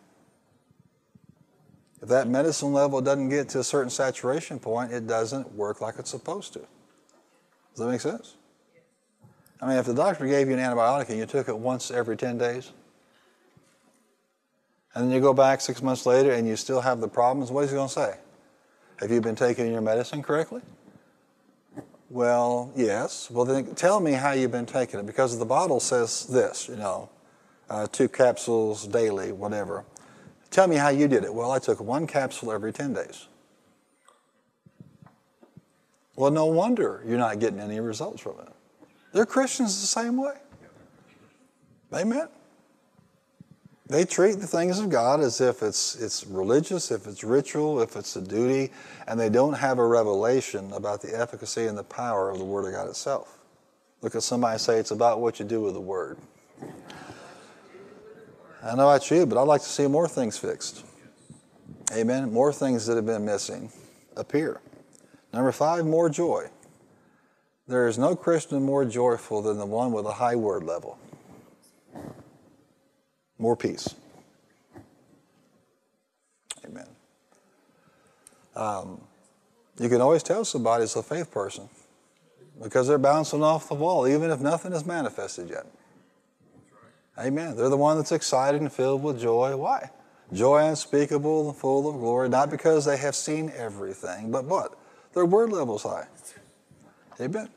If 2.03 2.09
that 2.09 2.29
medicine 2.29 2.73
level 2.73 3.01
doesn't 3.01 3.29
get 3.29 3.49
to 3.51 3.61
a 3.61 3.65
certain 3.65 3.91
saturation 3.91 4.59
point, 4.59 4.93
it 4.93 5.07
doesn't 5.07 5.53
work 5.55 5.81
like 5.81 5.99
it's 5.99 6.11
supposed 6.11 6.53
to. 6.55 6.61
Does 6.61 7.79
that 7.79 7.89
make 7.89 8.01
sense? 8.01 8.37
I 9.61 9.67
mean, 9.67 9.79
if 9.79 9.87
the 9.87 9.95
doctor 9.95 10.27
gave 10.27 10.49
you 10.49 10.55
an 10.55 10.61
antibiotic 10.61 11.09
and 11.09 11.19
you 11.19 11.27
took 11.27 11.49
it 11.49 11.59
once 11.59 11.91
every 11.91 12.17
10 12.17 12.37
days, 12.39 12.73
and 14.95 15.05
then 15.05 15.15
you 15.15 15.21
go 15.21 15.35
back 15.35 15.61
six 15.61 15.83
months 15.83 16.07
later 16.07 16.33
and 16.33 16.47
you 16.47 16.57
still 16.57 16.81
have 16.81 17.01
the 17.01 17.09
problems, 17.09 17.51
what 17.51 17.65
is 17.65 17.71
he 17.71 17.77
going 17.77 17.89
to 17.89 17.95
say? 17.95 18.15
Have 18.99 19.11
you 19.11 19.21
been 19.21 19.35
taking 19.35 19.71
your 19.71 19.83
medicine 19.83 20.23
correctly? 20.23 20.63
Well, 22.09 22.73
yes. 22.77 23.31
Well, 23.31 23.45
then 23.45 23.75
tell 23.75 23.99
me 24.01 24.13
how 24.13 24.33
you've 24.33 24.53
been 24.53 24.67
taking 24.67 25.01
it 25.01 25.07
because 25.07 25.39
the 25.39 25.45
bottle 25.45 25.81
says 25.81 26.27
this, 26.27 26.69
you 26.69 26.77
know, 26.77 27.09
uh, 27.69 27.89
two 27.89 28.09
capsules 28.09 28.87
daily, 28.87 29.33
whatever. 29.33 29.85
Tell 30.51 30.69
me 30.69 30.77
how 30.77 30.89
you 30.91 31.09
did 31.09 31.25
it. 31.25 31.35
Well, 31.35 31.51
I 31.51 31.59
took 31.59 31.81
one 31.81 32.07
capsule 32.07 32.53
every 32.53 32.73
10 32.73 32.95
days. 32.95 33.27
Well, 36.15 36.31
no 36.31 36.47
wonder 36.47 37.03
you're 37.07 37.19
not 37.19 37.41
getting 37.41 37.61
any 37.61 37.81
results 37.81 38.23
from 38.23 38.37
it. 38.41 38.53
They're 39.13 39.27
Christians 39.27 39.81
the 39.81 39.87
same 39.87 40.17
way. 40.17 40.35
Amen. 41.93 42.29
They 43.89 44.05
treat 44.05 44.41
the 44.41 44.47
things 44.49 44.81
of 44.81 44.89
God 44.91 45.21
as 45.21 45.41
if 45.41 45.63
it's, 45.63 45.95
it's 45.95 46.27
religious, 46.27 46.91
if 46.91 47.07
it's 47.07 47.23
ritual, 47.23 47.81
if 47.81 47.95
it's 47.95 48.17
a 48.17 48.21
duty, 48.21 48.73
and 49.07 49.19
they 49.19 49.29
don't 49.29 49.53
have 49.53 49.79
a 49.79 49.87
revelation 49.87 50.73
about 50.73 51.03
the 51.03 51.17
efficacy 51.17 51.67
and 51.67 51.79
the 51.79 51.85
power 51.85 52.31
of 52.31 52.39
the 52.39 52.45
Word 52.45 52.67
of 52.67 52.73
God 52.73 52.89
itself. 52.89 53.39
Look 54.03 54.17
at 54.17 54.25
somebody 54.25 54.59
say 54.59 54.79
it's 54.79 54.91
about 54.91 55.21
what 55.21 55.39
you 55.39 55.45
do 55.45 55.61
with 55.61 55.75
the 55.75 55.81
Word. 55.81 56.19
I 58.63 58.75
know 58.75 58.91
about 58.91 59.09
you, 59.11 59.25
but 59.25 59.41
I'd 59.41 59.47
like 59.47 59.63
to 59.63 59.69
see 59.69 59.87
more 59.87 60.09
things 60.09 60.37
fixed. 60.37 60.85
Amen. 61.95 62.33
More 62.33 62.53
things 62.53 62.87
that 62.87 62.97
have 62.97 63.07
been 63.07 63.25
missing 63.25 63.71
appear. 64.17 64.61
Number 65.33 65.53
five, 65.53 65.87
more 65.87 66.09
joy. 66.09 66.49
There 67.69 67.87
is 67.87 67.99
no 67.99 68.17
Christian 68.17 68.65
more 68.65 68.85
joyful 68.85 69.43
than 69.43 69.59
the 69.59 69.67
one 69.67 69.93
with 69.93 70.07
a 70.07 70.13
high 70.13 70.35
word 70.35 70.65
level. 70.65 70.99
More 73.39 73.57
peace. 73.57 73.95
Amen. 76.65 76.87
Um, 78.55 79.01
you 79.79 79.89
can 79.89 80.01
always 80.01 80.23
tell 80.23 80.45
somebody's 80.45 80.97
a 80.97 81.03
faith 81.03 81.31
person 81.31 81.69
because 82.63 82.89
they're 82.89 82.99
bouncing 82.99 83.43
off 83.43 83.69
the 83.69 83.75
wall, 83.75 84.09
even 84.09 84.31
if 84.31 84.41
nothing 84.41 84.73
is 84.73 84.87
manifested 84.87 85.51
yet. 85.51 85.67
Amen. 87.19 87.57
They're 87.57 87.69
the 87.69 87.77
one 87.77 87.97
that's 87.97 88.13
excited 88.13 88.61
and 88.61 88.73
filled 88.73 89.03
with 89.03 89.21
joy. 89.21 89.57
Why? 89.57 89.91
Joy 90.33 90.67
unspeakable 90.67 91.49
and 91.49 91.57
full 91.57 91.89
of 91.89 91.97
glory, 91.97 92.29
not 92.29 92.51
because 92.51 92.85
they 92.85 92.97
have 92.97 93.15
seen 93.15 93.53
everything, 93.57 94.31
but 94.31 94.45
what? 94.45 94.77
Their 95.15 95.25
word 95.25 95.53
level's 95.53 95.85
high. 95.85 96.07
Amen. 97.21 97.49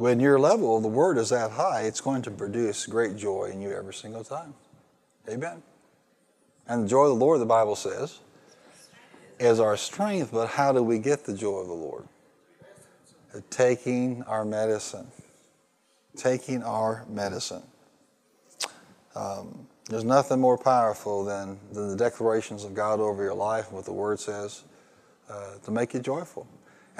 When 0.00 0.18
your 0.18 0.38
level 0.38 0.78
of 0.78 0.82
the 0.82 0.88
Word 0.88 1.18
is 1.18 1.28
that 1.28 1.50
high, 1.50 1.82
it's 1.82 2.00
going 2.00 2.22
to 2.22 2.30
produce 2.30 2.86
great 2.86 3.18
joy 3.18 3.50
in 3.52 3.60
you 3.60 3.70
every 3.70 3.92
single 3.92 4.24
time. 4.24 4.54
Amen. 5.28 5.62
And 6.66 6.84
the 6.84 6.88
joy 6.88 7.02
of 7.02 7.10
the 7.10 7.22
Lord, 7.22 7.38
the 7.38 7.44
Bible 7.44 7.76
says, 7.76 8.20
is 9.38 9.60
our 9.60 9.76
strength. 9.76 10.30
But 10.32 10.46
how 10.46 10.72
do 10.72 10.82
we 10.82 11.00
get 11.00 11.26
the 11.26 11.34
joy 11.34 11.58
of 11.58 11.66
the 11.66 11.74
Lord? 11.74 12.04
Taking 13.50 14.22
our 14.22 14.42
medicine. 14.42 15.08
Taking 16.16 16.62
our 16.62 17.04
medicine. 17.06 17.62
Um, 19.14 19.66
there's 19.90 20.04
nothing 20.04 20.40
more 20.40 20.56
powerful 20.56 21.26
than, 21.26 21.58
than 21.74 21.90
the 21.90 21.96
declarations 21.96 22.64
of 22.64 22.72
God 22.72 23.00
over 23.00 23.22
your 23.22 23.34
life 23.34 23.66
and 23.66 23.76
what 23.76 23.84
the 23.84 23.92
Word 23.92 24.18
says 24.18 24.62
uh, 25.28 25.58
to 25.62 25.70
make 25.70 25.92
you 25.92 26.00
joyful. 26.00 26.46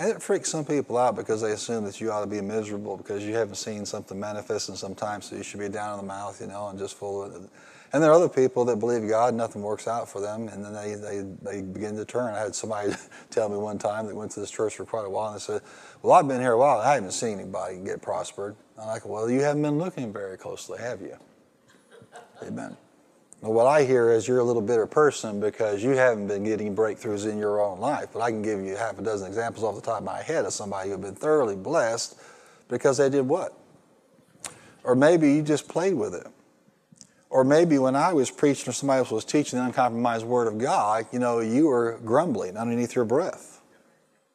It 0.03 0.23
freaks 0.23 0.51
some 0.51 0.65
people 0.65 0.97
out 0.97 1.15
because 1.15 1.43
they 1.43 1.53
assume 1.53 1.85
that 1.85 2.01
you 2.01 2.11
ought 2.11 2.23
to 2.23 2.27
be 2.27 2.41
miserable 2.41 2.97
because 2.97 3.23
you 3.23 3.35
haven't 3.35 3.57
seen 3.57 3.85
something 3.85 4.19
manifest 4.19 4.71
in 4.71 4.77
some 4.77 4.95
time, 4.95 5.21
so 5.21 5.37
you 5.37 5.43
should 5.43 5.61
be 5.61 5.69
down 5.69 5.99
in 5.99 6.07
the 6.07 6.11
mouth, 6.11 6.41
you 6.41 6.47
know, 6.47 6.69
and 6.69 6.79
just 6.79 6.97
full 6.97 7.23
of 7.23 7.35
it. 7.35 7.51
And 7.93 8.03
there 8.03 8.11
are 8.11 8.15
other 8.15 8.29
people 8.29 8.65
that 8.67 8.77
believe 8.77 9.07
God, 9.07 9.35
nothing 9.35 9.61
works 9.63 9.87
out 9.87 10.09
for 10.09 10.21
them, 10.21 10.49
and 10.49 10.65
then 10.65 10.73
they, 10.73 10.95
they, 10.95 11.21
they 11.43 11.61
begin 11.61 11.97
to 11.97 12.07
turn. 12.07 12.35
I 12.35 12.39
had 12.39 12.55
somebody 12.55 12.95
tell 13.31 13.51
me 13.51 13.59
one 13.59 13.77
time 13.79 14.07
that 14.07 14.17
went 14.17 14.31
to 14.33 14.41
this 14.41 14.51
church 14.51 14.77
for 14.77 14.87
quite 14.87 15.05
a 15.05 15.11
while, 15.11 15.33
and 15.33 15.37
they 15.37 15.41
said, 15.41 15.61
Well, 16.01 16.15
I've 16.15 16.27
been 16.27 16.41
here 16.41 16.53
a 16.53 16.59
while, 16.59 16.79
I 16.79 16.95
haven't 16.95 17.11
seen 17.11 17.39
anybody 17.39 17.79
get 17.79 18.01
prospered. 18.01 18.57
I'm 18.81 18.87
like, 18.87 19.05
Well, 19.05 19.29
you 19.29 19.41
haven't 19.41 19.63
been 19.63 19.79
looking 19.79 20.15
very 20.15 20.39
closely, 20.39 20.79
have 20.79 21.03
you? 21.03 21.17
Amen. 22.43 22.75
Well, 23.41 23.55
what 23.55 23.67
I 23.67 23.85
hear 23.85 24.13
is 24.13 24.29
you're 24.29 24.41
a 24.41 24.45
little 24.45 24.61
bitter 24.61 24.87
person 24.87 25.41
because 25.41 25.83
you 25.83 25.91
haven't 25.91 26.27
been 26.27 26.45
getting 26.45 26.77
breakthroughs 26.77 27.31
in 27.31 27.39
your 27.39 27.63
own 27.63 27.81
life. 27.81 28.09
But 28.13 28.21
I 28.21 28.31
can 28.31 28.43
give 28.43 28.61
you 28.61 28.77
half 28.77 28.99
a 28.99 29.03
dozen 29.03 29.29
examples 29.29 29.65
off 29.65 29.77
the 29.77 29.81
top 29.81 30.01
of 30.01 30.05
my 30.05 30.23
head 30.23 30.45
of 30.45 30.53
somebody 30.53 30.91
who've 30.91 31.01
been 31.01 31.15
thoroughly 31.15 31.57
blessed 31.57 32.21
because 32.69 32.99
they 32.99 33.09
did 33.09 33.23
what? 33.23 33.55
Or 34.85 34.95
maybe 34.95 35.33
you 35.33 35.43
just 35.43 35.69
played 35.69 35.95
with 35.95 36.15
it. 36.15 36.27
Or 37.31 37.45
maybe 37.45 37.79
when 37.79 37.97
I 37.97 38.13
was 38.13 38.31
preaching 38.31 38.69
or 38.69 38.73
somebody 38.73 38.99
else 38.99 39.11
was 39.11 39.25
teaching 39.25 39.59
the 39.59 39.65
uncompromised 39.65 40.27
word 40.27 40.47
of 40.47 40.59
God, 40.59 41.07
you 41.11 41.19
know, 41.19 41.41
you 41.41 41.69
were 41.69 41.99
grumbling 42.05 42.59
underneath 42.59 42.95
your 42.95 43.05
breath. 43.07 43.63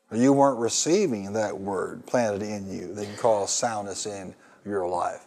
Or 0.10 0.18
you 0.18 0.34
weren't 0.34 0.60
receiving 0.60 1.34
that 1.34 1.60
word 1.60 2.08
planted 2.08 2.42
in 2.42 2.72
you 2.72 2.94
that 2.94 3.06
can 3.06 3.18
cause 3.18 3.52
soundness 3.52 4.08
in 4.08 4.34
your 4.66 4.88
life. 4.88 5.26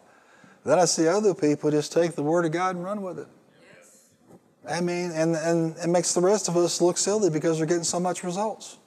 Then 0.65 0.81
I 0.81 0.87
see 0.87 1.07
other 1.07 1.35
people 1.35 1.71
just 1.71 1.93
take 1.93 2.17
the 2.17 2.23
word 2.23 2.45
of 2.45 2.53
God 2.53 2.75
and 2.75 2.85
run 2.85 3.03
with 3.03 3.21
it. 3.21 3.29
I 4.71 4.81
mean, 4.81 5.11
and, 5.13 5.35
and 5.35 5.77
it 5.79 5.89
makes 5.89 6.15
the 6.15 6.21
rest 6.21 6.49
of 6.49 6.57
us 6.57 6.81
look 6.81 6.99
silly 6.99 7.31
because 7.31 7.59
they're 7.59 7.67
getting 7.67 7.85
so 7.85 7.99
much 7.99 8.23
results. 8.23 8.79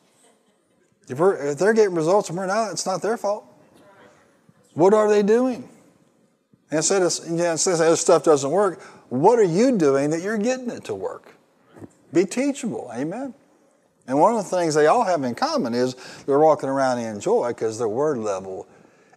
If, 1.09 1.19
if 1.19 1.57
they're 1.57 1.73
getting 1.73 1.95
results 1.95 2.29
and 2.29 2.37
we're 2.37 2.45
not, 2.45 2.71
it's 2.71 2.85
not 2.85 3.01
their 3.01 3.17
fault. 3.17 3.45
What 4.73 4.93
are 4.93 5.09
they 5.09 5.23
doing? 5.23 5.67
And 6.69 6.77
instead 6.77 7.01
of, 7.01 7.13
yeah, 7.29 7.51
instead 7.51 7.73
of 7.73 7.79
this 7.79 7.99
stuff 7.99 8.23
doesn't 8.23 8.49
work, 8.49 8.81
what 9.09 9.39
are 9.39 9.43
you 9.43 9.77
doing 9.77 10.09
that 10.11 10.21
you're 10.21 10.37
getting 10.37 10.69
it 10.69 10.85
to 10.85 10.95
work? 10.95 11.35
Be 12.13 12.25
teachable. 12.25 12.89
Amen. 12.93 13.33
And 14.07 14.19
one 14.19 14.35
of 14.35 14.43
the 14.43 14.55
things 14.55 14.73
they 14.73 14.87
all 14.87 15.03
have 15.03 15.23
in 15.23 15.35
common 15.35 15.73
is 15.73 15.95
they're 16.25 16.39
walking 16.39 16.69
around 16.69 16.99
in 16.99 17.19
joy 17.19 17.49
because 17.49 17.77
their 17.77 17.89
word 17.89 18.17
level 18.17 18.67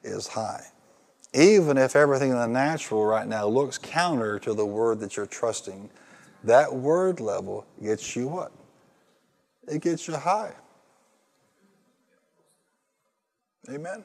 is 0.02 0.26
high. 0.26 0.64
Even 1.32 1.78
if 1.78 1.96
everything 1.96 2.30
in 2.30 2.36
the 2.36 2.46
natural 2.46 3.04
right 3.04 3.26
now 3.26 3.46
looks 3.46 3.78
counter 3.78 4.38
to 4.40 4.54
the 4.54 4.66
word 4.66 5.00
that 5.00 5.16
you're 5.16 5.26
trusting 5.26 5.90
that 6.44 6.74
word 6.74 7.20
level 7.20 7.66
gets 7.82 8.14
you 8.14 8.28
what? 8.28 8.52
It 9.66 9.82
gets 9.82 10.06
you 10.06 10.14
high. 10.14 10.52
Amen. 13.70 14.04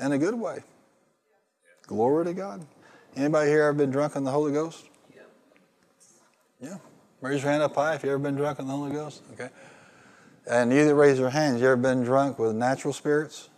In 0.00 0.12
a 0.12 0.18
good 0.18 0.34
way. 0.34 0.60
Glory 1.86 2.24
to 2.26 2.34
God. 2.34 2.64
Anybody 3.16 3.50
here 3.50 3.64
ever 3.64 3.72
been 3.72 3.90
drunk 3.90 4.16
in 4.16 4.24
the 4.24 4.30
Holy 4.30 4.52
Ghost? 4.52 4.84
Yeah. 5.14 5.22
Yeah? 6.60 6.76
Raise 7.20 7.42
your 7.42 7.50
hand 7.50 7.62
up 7.62 7.74
high 7.74 7.94
if 7.94 8.04
you 8.04 8.10
ever 8.10 8.18
been 8.18 8.36
drunk 8.36 8.58
in 8.58 8.66
the 8.66 8.72
Holy 8.72 8.92
Ghost. 8.92 9.22
Okay. 9.34 9.50
And 10.46 10.72
you 10.72 10.84
that 10.86 10.94
raise 10.94 11.18
your 11.18 11.30
hands, 11.30 11.60
you 11.60 11.66
ever 11.66 11.76
been 11.76 12.02
drunk 12.02 12.38
with 12.38 12.54
natural 12.54 12.92
spirits? 12.92 13.48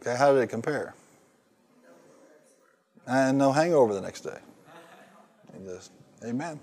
Okay, 0.00 0.16
how 0.16 0.32
did 0.32 0.42
it 0.42 0.48
compare? 0.48 0.94
And 3.06 3.38
no 3.38 3.52
hangover 3.52 3.92
the 3.92 4.00
next 4.00 4.20
day. 4.20 4.38
Just 5.64 5.90
Amen. 6.24 6.60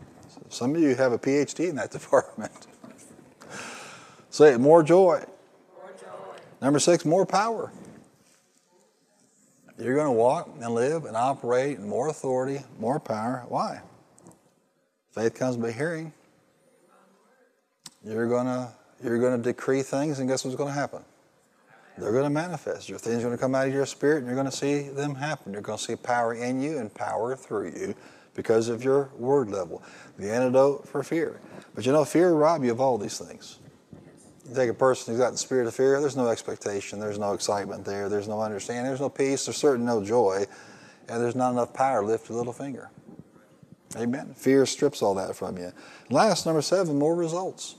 Some 0.50 0.76
of 0.76 0.82
you 0.82 0.96
have 0.96 1.12
a 1.12 1.18
PhD 1.18 1.70
in 1.70 1.76
that 1.78 1.92
department. 2.00 2.68
Say 4.30 4.54
it, 4.54 4.60
more 4.60 4.84
joy. 4.84 5.24
more 5.76 5.92
joy. 6.00 6.08
Number 6.62 6.80
six, 6.80 7.06
more 7.06 7.26
power. 7.26 7.72
You're 9.80 9.96
going 9.96 10.08
to 10.08 10.12
walk 10.12 10.50
and 10.60 10.74
live 10.74 11.06
and 11.06 11.16
operate 11.16 11.78
in 11.78 11.88
more 11.88 12.10
authority, 12.10 12.64
more 12.80 13.00
power. 13.00 13.46
Why? 13.48 13.82
Faith 15.12 15.36
comes 15.36 15.58
by 15.58 15.72
hearing. 15.72 16.14
You're 18.04 18.28
going 18.28 18.46
to 18.46 18.70
you're 19.04 19.20
going 19.20 19.38
to 19.38 19.44
decree 19.44 19.84
things, 19.84 20.18
and 20.18 20.28
guess 20.28 20.44
what's 20.44 20.58
going 20.58 20.74
to 20.74 20.80
happen? 20.80 21.04
They're 21.98 22.12
going 22.12 22.24
to 22.24 22.32
manifest. 22.32 22.90
Your 22.90 22.98
things 22.98 23.18
are 23.18 23.28
going 23.28 23.38
to 23.38 23.42
come 23.42 23.54
out 23.54 23.68
of 23.68 23.74
your 23.74 23.86
spirit, 23.86 24.20
and 24.20 24.28
you're 24.28 24.36
going 24.36 24.50
to 24.50 24.56
see 24.56 24.90
them 24.90 25.14
happen. 25.14 25.54
You're 25.54 25.62
going 25.62 25.78
to 25.78 25.84
see 25.84 25.96
power 25.96 26.34
in 26.34 26.62
you 26.62 26.80
and 26.80 26.92
power 26.94 27.36
through 27.36 27.70
you 27.70 27.96
because 28.38 28.70
of 28.70 28.84
your 28.84 29.10
word 29.18 29.50
level. 29.50 29.84
The 30.18 30.32
antidote 30.32 30.88
for 30.88 31.04
fear. 31.04 31.42
But 31.76 31.86
you 31.86 31.92
know, 31.92 32.06
fear 32.06 32.32
rob 32.32 32.64
you 32.64 32.72
of 32.72 32.80
all 32.80 32.98
these 32.98 33.18
things. 33.18 33.58
You 34.48 34.56
take 34.56 34.70
a 34.70 34.74
person 34.74 35.14
who's 35.14 35.20
got 35.20 35.32
the 35.32 35.38
spirit 35.38 35.68
of 35.68 35.76
fear, 35.76 36.00
there's 36.00 36.16
no 36.16 36.28
expectation, 36.30 37.00
there's 37.00 37.20
no 37.20 37.34
excitement 37.34 37.84
there, 37.84 38.08
there's 38.08 38.28
no 38.28 38.40
understanding, 38.40 38.86
there's 38.86 39.02
no 39.02 39.10
peace, 39.10 39.46
there's 39.46 39.58
certainly 39.58 39.86
no 39.86 40.06
joy, 40.06 40.46
and 41.10 41.22
there's 41.22 41.36
not 41.36 41.52
enough 41.52 41.74
power 41.74 42.02
to 42.02 42.08
lift 42.08 42.30
a 42.30 42.34
little 42.34 42.54
finger. 42.54 42.90
Amen. 43.98 44.34
Fear 44.36 44.68
strips 44.68 45.02
all 45.02 45.16
that 45.16 45.36
from 45.36 45.58
you. 45.58 45.74
Last, 46.10 46.46
number 46.46 46.62
seven, 46.62 47.00
more 47.00 47.16
results. 47.16 47.76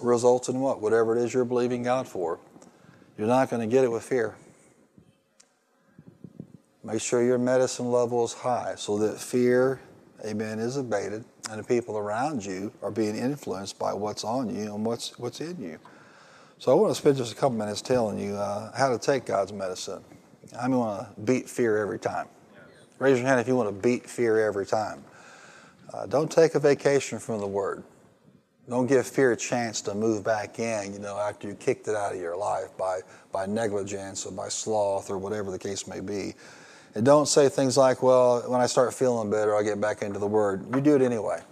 Results 0.00 0.48
in 0.48 0.60
what? 0.60 0.80
Whatever 0.80 1.18
it 1.18 1.24
is 1.24 1.34
you're 1.34 1.44
believing 1.44 1.82
God 1.82 2.06
for. 2.06 2.38
You're 3.18 3.26
not 3.26 3.50
going 3.50 3.68
to 3.68 3.72
get 3.72 3.82
it 3.82 3.90
with 3.90 4.04
fear. 4.04 4.36
Make 6.86 7.00
sure 7.00 7.20
your 7.20 7.38
medicine 7.38 7.90
level 7.90 8.24
is 8.24 8.32
high 8.32 8.74
so 8.76 8.96
that 8.98 9.18
fear, 9.18 9.80
amen, 10.24 10.60
is 10.60 10.76
abated 10.76 11.24
and 11.50 11.58
the 11.58 11.64
people 11.64 11.98
around 11.98 12.46
you 12.46 12.72
are 12.80 12.92
being 12.92 13.16
influenced 13.16 13.76
by 13.76 13.92
what's 13.92 14.22
on 14.22 14.54
you 14.54 14.72
and 14.72 14.86
what's, 14.86 15.18
what's 15.18 15.40
in 15.40 15.60
you. 15.60 15.80
So 16.60 16.70
I 16.70 16.74
want 16.76 16.94
to 16.94 17.00
spend 17.00 17.16
just 17.16 17.32
a 17.32 17.34
couple 17.34 17.58
minutes 17.58 17.82
telling 17.82 18.20
you 18.20 18.36
uh, 18.36 18.70
how 18.76 18.88
to 18.90 19.00
take 19.00 19.26
God's 19.26 19.52
medicine. 19.52 20.00
I 20.56 20.68
mean, 20.68 20.78
want 20.78 21.12
to 21.12 21.20
beat 21.22 21.50
fear 21.50 21.76
every 21.78 21.98
time. 21.98 22.28
Raise 23.00 23.18
your 23.18 23.26
hand 23.26 23.40
if 23.40 23.48
you 23.48 23.56
want 23.56 23.68
to 23.68 23.82
beat 23.82 24.08
fear 24.08 24.46
every 24.46 24.64
time. 24.64 25.02
Uh, 25.92 26.06
don't 26.06 26.30
take 26.30 26.54
a 26.54 26.60
vacation 26.60 27.18
from 27.18 27.40
the 27.40 27.48
Word. 27.48 27.82
Don't 28.68 28.86
give 28.86 29.04
fear 29.08 29.32
a 29.32 29.36
chance 29.36 29.80
to 29.82 29.94
move 29.94 30.22
back 30.22 30.60
in, 30.60 30.92
you 30.92 31.00
know, 31.00 31.18
after 31.18 31.48
you 31.48 31.54
kicked 31.54 31.88
it 31.88 31.96
out 31.96 32.14
of 32.14 32.20
your 32.20 32.36
life 32.36 32.76
by, 32.78 33.00
by 33.32 33.44
negligence 33.44 34.24
or 34.24 34.30
by 34.30 34.48
sloth 34.48 35.10
or 35.10 35.18
whatever 35.18 35.50
the 35.50 35.58
case 35.58 35.88
may 35.88 35.98
be. 35.98 36.34
And 36.96 37.04
don't 37.04 37.26
say 37.26 37.50
things 37.50 37.76
like, 37.76 38.02
well, 38.02 38.40
when 38.50 38.58
I 38.58 38.64
start 38.64 38.94
feeling 38.94 39.30
better, 39.30 39.54
I'll 39.54 39.62
get 39.62 39.78
back 39.78 40.00
into 40.00 40.18
the 40.18 40.26
Word. 40.26 40.64
You 40.74 40.80
do 40.80 40.96
it 40.96 41.02
anyway. 41.02 41.42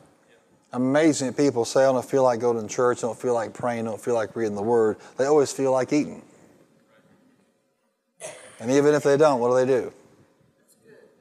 Amazing 0.72 1.34
people 1.34 1.66
say, 1.66 1.82
I 1.82 1.92
don't 1.92 2.02
feel 2.02 2.22
like 2.22 2.40
going 2.40 2.66
to 2.66 2.74
church, 2.74 3.04
I 3.04 3.08
don't 3.08 3.20
feel 3.20 3.34
like 3.34 3.52
praying, 3.52 3.86
I 3.86 3.90
don't 3.90 4.00
feel 4.00 4.14
like 4.14 4.34
reading 4.34 4.54
the 4.54 4.62
Word. 4.62 4.96
They 5.18 5.26
always 5.26 5.52
feel 5.52 5.70
like 5.70 5.92
eating. 5.92 6.22
And 8.58 8.70
even 8.70 8.94
if 8.94 9.02
they 9.02 9.18
don't, 9.18 9.38
what 9.38 9.50
do 9.50 9.66
they 9.66 9.66
do? 9.66 9.92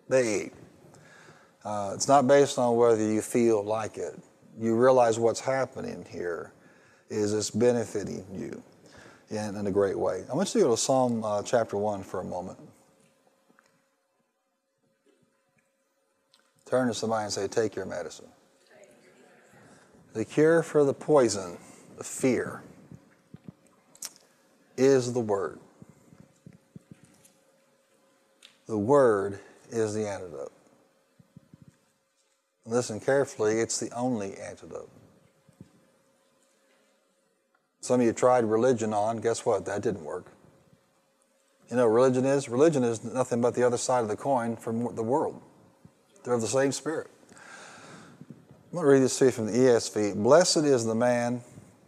They 0.08 0.46
eat. 0.46 0.54
Uh, 1.66 1.92
it's 1.94 2.08
not 2.08 2.26
based 2.26 2.58
on 2.58 2.78
whether 2.78 3.04
you 3.04 3.22
feel 3.22 3.62
like 3.62 3.98
it. 3.98 4.18
You 4.58 4.78
realize 4.78 5.20
what's 5.20 5.42
happening 5.42 6.06
here 6.10 6.54
is 7.10 7.34
it's 7.34 7.52
benefiting 7.52 8.26
you 8.34 8.64
in, 9.30 9.58
in 9.58 9.68
a 9.68 9.72
great 9.72 10.00
way. 10.00 10.24
I 10.32 10.34
want 10.34 10.56
you 10.56 10.62
to 10.62 10.68
go 10.68 10.72
to 10.76 10.82
Psalm 10.82 11.26
uh, 11.26 11.44
chapter 11.44 11.76
1 11.76 12.04
for 12.04 12.22
a 12.22 12.24
moment. 12.24 12.58
Turn 16.74 16.88
to 16.88 16.94
somebody 16.96 17.26
and 17.26 17.32
say, 17.32 17.48
Take 17.48 17.76
your 17.76 17.86
medicine. 17.86 18.26
The 20.14 20.26
cure 20.26 20.64
for 20.64 20.84
the 20.84 20.94
poison, 20.96 21.60
the 22.00 22.04
fear, 22.04 22.64
is 24.76 25.14
the 25.14 25.20
Word. 25.20 25.60
The 28.66 28.76
Word 28.76 29.38
is 29.70 29.94
the 29.94 30.10
antidote. 30.10 30.52
Listen 32.66 33.00
carefully, 33.00 33.60
it's 33.60 33.80
the 33.80 33.92
only 33.92 34.36
antidote. 34.38 34.90
Some 37.82 38.00
of 38.00 38.06
you 38.08 38.14
tried 38.14 38.46
religion 38.46 38.96
on, 38.96 39.18
guess 39.18 39.46
what? 39.46 39.66
That 39.66 39.84
didn't 39.84 40.04
work. 40.04 40.26
You 41.70 41.76
know 41.76 41.86
religion 41.86 42.26
is? 42.26 42.50
Religion 42.50 42.84
is 42.84 43.04
nothing 43.04 43.42
but 43.42 43.54
the 43.54 43.62
other 43.62 43.78
side 43.78 44.00
of 44.00 44.08
the 44.08 44.18
coin 44.18 44.56
from 44.56 44.96
the 44.96 45.04
world. 45.04 45.40
They're 46.24 46.34
of 46.34 46.42
the 46.42 46.48
same 46.48 46.72
spirit. 46.72 47.08
I'm 47.32 48.78
going 48.78 48.86
to 48.86 48.92
read 48.92 49.04
this 49.04 49.20
to 49.20 49.26
you 49.26 49.32
from 49.32 49.48
the 49.48 49.52
ESV. 49.52 50.16
Blessed 50.16 50.58
is 50.58 50.86
the 50.86 50.96
man, 50.96 51.42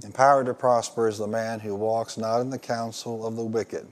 empowered 0.03 0.47
to 0.47 0.53
prosper 0.53 1.07
is 1.07 1.17
the 1.17 1.27
man 1.27 1.59
who 1.59 1.73
walks 1.73 2.17
not 2.17 2.41
in 2.41 2.49
the 2.49 2.59
counsel 2.59 3.25
of 3.25 3.35
the 3.35 3.45
wicked, 3.45 3.87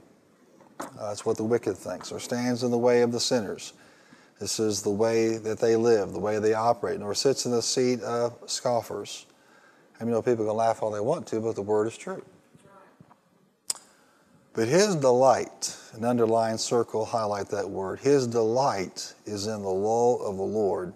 Uh, 0.79 1.07
that's 1.07 1.25
what 1.25 1.37
the 1.37 1.43
wicked 1.43 1.77
thinks, 1.77 2.11
or 2.11 2.19
stands 2.19 2.61
in 2.61 2.71
the 2.71 2.77
way 2.77 3.01
of 3.01 3.11
the 3.11 3.19
sinners. 3.19 3.73
This 4.39 4.59
is 4.59 4.81
the 4.81 4.89
way 4.89 5.37
that 5.37 5.59
they 5.59 5.77
live, 5.77 6.11
the 6.11 6.19
way 6.19 6.39
they 6.39 6.53
operate, 6.53 6.99
nor 6.99 7.15
sits 7.15 7.45
in 7.45 7.51
the 7.51 7.61
seat 7.61 8.01
of 8.01 8.37
scoffers. 8.45 9.25
I 9.99 10.03
mean, 10.03 10.11
know 10.11 10.21
people 10.21 10.45
can 10.45 10.55
laugh 10.55 10.83
all 10.83 10.91
they 10.91 10.99
want 10.99 11.25
to, 11.27 11.39
but 11.39 11.55
the 11.55 11.61
word 11.61 11.87
is 11.87 11.97
true. 11.97 12.23
But 14.53 14.67
his 14.67 14.95
delight, 14.95 15.75
an 15.93 16.05
underlined 16.05 16.59
circle, 16.59 17.05
highlight 17.05 17.49
that 17.49 17.67
word. 17.67 17.99
His 17.99 18.27
delight 18.27 19.13
is 19.25 19.47
in 19.47 19.63
the 19.63 19.69
law 19.69 20.17
of 20.17 20.37
the 20.37 20.43
Lord. 20.43 20.93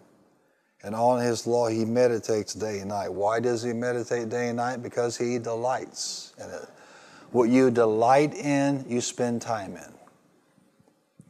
And 0.84 0.93
on 0.93 1.22
his 1.22 1.47
law 1.47 1.68
he 1.68 1.84
meditates 1.84 2.53
day 2.53 2.80
and 2.80 2.89
night. 2.89 3.12
Why 3.12 3.39
does 3.39 3.64
he 3.64 3.74
meditate 3.74 4.30
day 4.30 4.49
and 4.49 4.58
night? 4.58 4.84
Because 4.84 5.18
he 5.18 5.39
delights 5.39 6.34
in 6.38 6.49
it. 6.49 6.70
What 7.32 7.49
you 7.49 7.72
delight 7.72 8.36
in, 8.36 8.86
you 8.88 9.01
spend 9.01 9.41
time 9.41 9.76
in. 9.76 9.93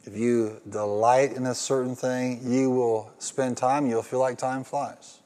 If 0.03 0.17
you 0.17 0.61
delight 0.69 1.33
in 1.33 1.45
a 1.45 1.55
certain 1.55 1.95
thing, 1.95 2.41
you 2.43 2.69
will 2.69 3.11
spend 3.19 3.57
time, 3.57 3.87
you'll 3.87 4.03
feel 4.03 4.19
like 4.19 4.37
time 4.37 4.63
flies. 4.63 5.19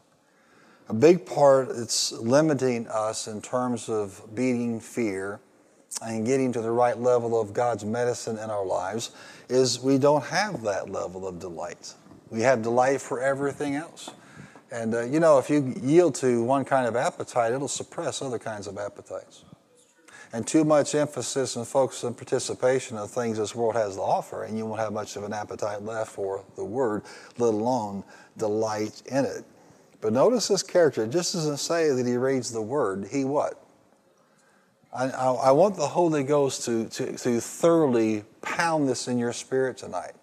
A 0.88 0.94
big 0.94 1.26
part 1.26 1.76
that's 1.76 2.12
limiting 2.12 2.88
us 2.88 3.28
in 3.28 3.42
terms 3.42 3.90
of 3.90 4.22
beating 4.34 4.80
fear 4.80 5.40
and 6.02 6.26
getting 6.26 6.52
to 6.54 6.62
the 6.62 6.72
right 6.72 6.98
level 6.98 7.40
of 7.40 7.54
God's 7.54 7.86
medicine 7.86 8.38
in 8.38 8.50
our 8.50 8.66
lives 8.66 9.12
is 9.50 9.80
we 9.80 9.98
don't 9.98 10.24
have 10.26 10.64
that 10.64 10.90
level 10.90 11.28
of 11.28 11.40
delight. 11.40 11.94
We 12.30 12.42
have 12.42 12.62
delight 12.62 13.02
for 13.02 13.22
everything 13.22 13.76
else. 13.76 14.10
And 14.72 14.96
uh, 14.96 15.04
you 15.04 15.20
know, 15.20 15.38
if 15.38 15.50
you 15.50 15.74
yield 15.82 16.16
to 16.16 16.44
one 16.44 16.66
kind 16.66 16.88
of 16.88 16.96
appetite, 16.96 17.52
it'll 17.52 17.68
suppress 17.68 18.22
other 18.22 18.40
kinds 18.40 18.68
of 18.68 18.78
appetites. 18.78 19.44
And 20.34 20.48
too 20.48 20.64
much 20.64 20.96
emphasis 20.96 21.58
and 21.58 21.68
focus 21.68 22.04
and 22.04 22.16
participation 22.16 22.98
of 22.98 23.12
things 23.12 23.38
this 23.38 23.54
world 23.54 23.76
has 23.76 23.96
to 23.96 24.02
offer, 24.02 24.46
and 24.46 24.58
you 24.58 24.66
won't 24.66 24.80
have 24.80 24.94
much 24.94 25.18
of 25.18 25.24
an 25.24 25.34
appetite 25.34 25.82
left 25.82 26.12
for 26.12 26.46
the 26.56 26.64
Word, 26.64 27.04
let 27.38 27.54
alone 27.54 28.06
delight 28.38 29.04
in 29.08 29.26
it. 29.26 29.44
But 30.00 30.14
notice 30.14 30.48
this 30.48 30.64
character. 30.64 31.04
It 31.04 31.10
just 31.10 31.34
doesn't 31.34 31.58
say 31.58 31.90
that 31.90 32.08
he 32.08 32.16
reads 32.16 32.50
the 32.50 32.62
Word. 32.62 33.10
He 33.12 33.26
what? 33.26 33.61
I, 34.94 35.06
I, 35.10 35.32
I 35.32 35.52
want 35.52 35.76
the 35.76 35.88
Holy 35.88 36.24
Ghost 36.24 36.66
to, 36.66 36.86
to, 36.90 37.18
to 37.18 37.40
thoroughly 37.40 38.24
pound 38.42 38.90
this 38.90 39.08
in 39.08 39.18
your 39.18 39.34
spirit 39.34 39.78
tonight. 39.78 40.14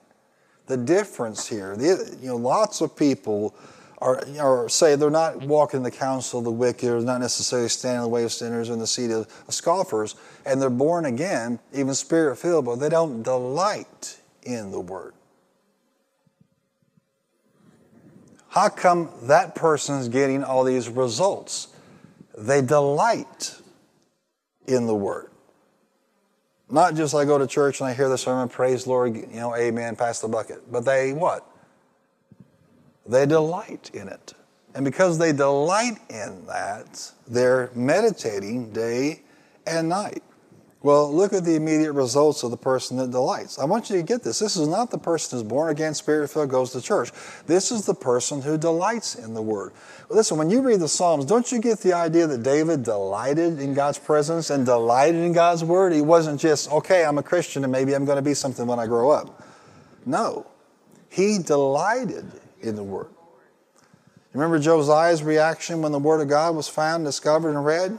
The 0.67 0.77
difference 0.77 1.47
here, 1.47 1.77
the, 1.77 2.17
you 2.21 2.29
know, 2.29 2.37
lots 2.37 2.81
of 2.81 2.95
people 2.97 3.55
or, 4.01 4.23
or 4.41 4.69
say 4.69 4.95
they're 4.95 5.11
not 5.11 5.41
walking 5.41 5.83
the 5.83 5.91
counsel 5.91 6.39
of 6.39 6.45
the 6.45 6.53
wicked, 6.53 6.89
or 6.89 7.01
not 7.01 7.21
necessarily 7.21 7.69
standing 7.69 7.99
in 7.99 8.03
the 8.03 8.09
way 8.09 8.23
of 8.25 8.33
sinners 8.33 8.71
in 8.71 8.79
the 8.79 8.87
seat 8.87 9.11
of 9.11 9.27
scoffers, 9.49 10.15
and 10.47 10.63
they're 10.63 10.71
born 10.71 11.05
again, 11.05 11.59
even 11.73 11.95
spirit 11.95 12.37
filled, 12.37 12.65
but 12.65 12.77
they 12.77 12.89
don't 12.89 13.23
delight 13.23 14.21
in 14.45 14.71
the 14.71 14.81
word. 14.81 15.15
How 18.51 18.69
come 18.69 19.11
that 19.23 19.55
person's 19.55 20.09
getting 20.09 20.45
all 20.45 20.65
these 20.65 20.89
results? 20.89 21.69
They 22.37 22.63
delight 22.63 23.58
in 24.69 24.87
the 24.87 24.95
word. 24.95 25.31
Not 26.71 26.95
just 26.95 27.15
I 27.15 27.25
go 27.25 27.39
to 27.39 27.47
church 27.47 27.81
and 27.81 27.89
I 27.89 27.95
hear 27.95 28.09
the 28.09 28.19
sermon, 28.19 28.49
praise 28.49 28.87
Lord, 28.87 29.17
you 29.17 29.27
know, 29.27 29.57
amen, 29.57 29.97
pass 29.97 30.21
the 30.21 30.29
bucket. 30.29 30.71
But 30.71 30.85
they 30.85 31.13
what? 31.13 31.47
They 33.07 33.25
delight 33.25 33.91
in 33.95 34.09
it. 34.09 34.35
And 34.75 34.85
because 34.85 35.19
they 35.19 35.33
delight 35.33 35.99
in 36.11 36.45
that, 36.47 37.11
they're 37.27 37.71
meditating 37.75 38.73
day 38.73 39.23
and 39.67 39.89
night. 39.89 40.23
Well, 40.81 41.13
look 41.13 41.33
at 41.33 41.45
the 41.45 41.57
immediate 41.57 41.93
results 41.93 42.45
of 42.45 42.53
the 42.53 42.57
person 42.57 42.99
that 42.99 43.11
delights. 43.11 43.59
I 43.59 43.65
want 43.65 43.91
you 43.91 43.97
to 43.97 44.03
get 44.03 44.23
this. 44.23 44.39
This 44.39 44.57
is 44.57 44.69
not 44.69 44.93
the 44.93 44.99
person 44.99 45.37
who's 45.37 45.49
born 45.49 45.71
again, 45.71 45.93
spirit 45.93 46.31
filled, 46.31 46.51
goes 46.51 46.71
to 46.71 46.81
church. 46.81 47.11
This 47.47 47.73
is 47.73 47.85
the 47.85 47.95
person 47.95 48.41
who 48.43 48.57
delights 48.57 49.17
in 49.17 49.35
the 49.35 49.43
Word. 49.43 49.73
Listen, 50.09 50.39
when 50.39 50.51
you 50.51 50.63
read 50.63 50.79
the 50.79 50.89
Psalms, 50.89 51.25
don't 51.25 51.51
you 51.51 51.61
get 51.61 51.81
the 51.81 51.95
idea 51.95 52.29
that 52.29 52.45
David 52.45 52.85
delighted 52.85 53.59
in 53.59 53.75
God's 53.75 53.99
presence 53.99 54.51
and 54.51 54.65
delighted 54.65 55.21
in 55.21 55.33
God's 55.33 55.65
Word? 55.65 55.93
He 55.93 56.01
wasn't 56.01 56.41
just, 56.41 56.71
okay, 56.71 57.05
I'm 57.05 57.19
a 57.19 57.25
Christian 57.25 57.65
and 57.65 57.73
maybe 57.73 57.95
I'm 57.95 58.05
going 58.05 58.17
to 58.17 58.23
be 58.23 58.35
something 58.35 58.65
when 58.65 58.79
I 58.79 58.87
grow 58.87 59.11
up. 59.11 59.43
No, 60.07 60.47
he 61.09 61.39
delighted 61.39 62.31
in 62.61 62.77
the 62.77 62.85
Word. 62.85 63.09
Remember 64.33 64.61
Josiah's 64.61 65.25
reaction 65.25 65.83
when 65.83 65.91
the 65.91 65.99
Word 65.99 66.21
of 66.21 66.29
God 66.29 66.55
was 66.55 66.69
found, 66.69 67.05
discovered, 67.05 67.51
and 67.51 67.65
read? 67.65 67.99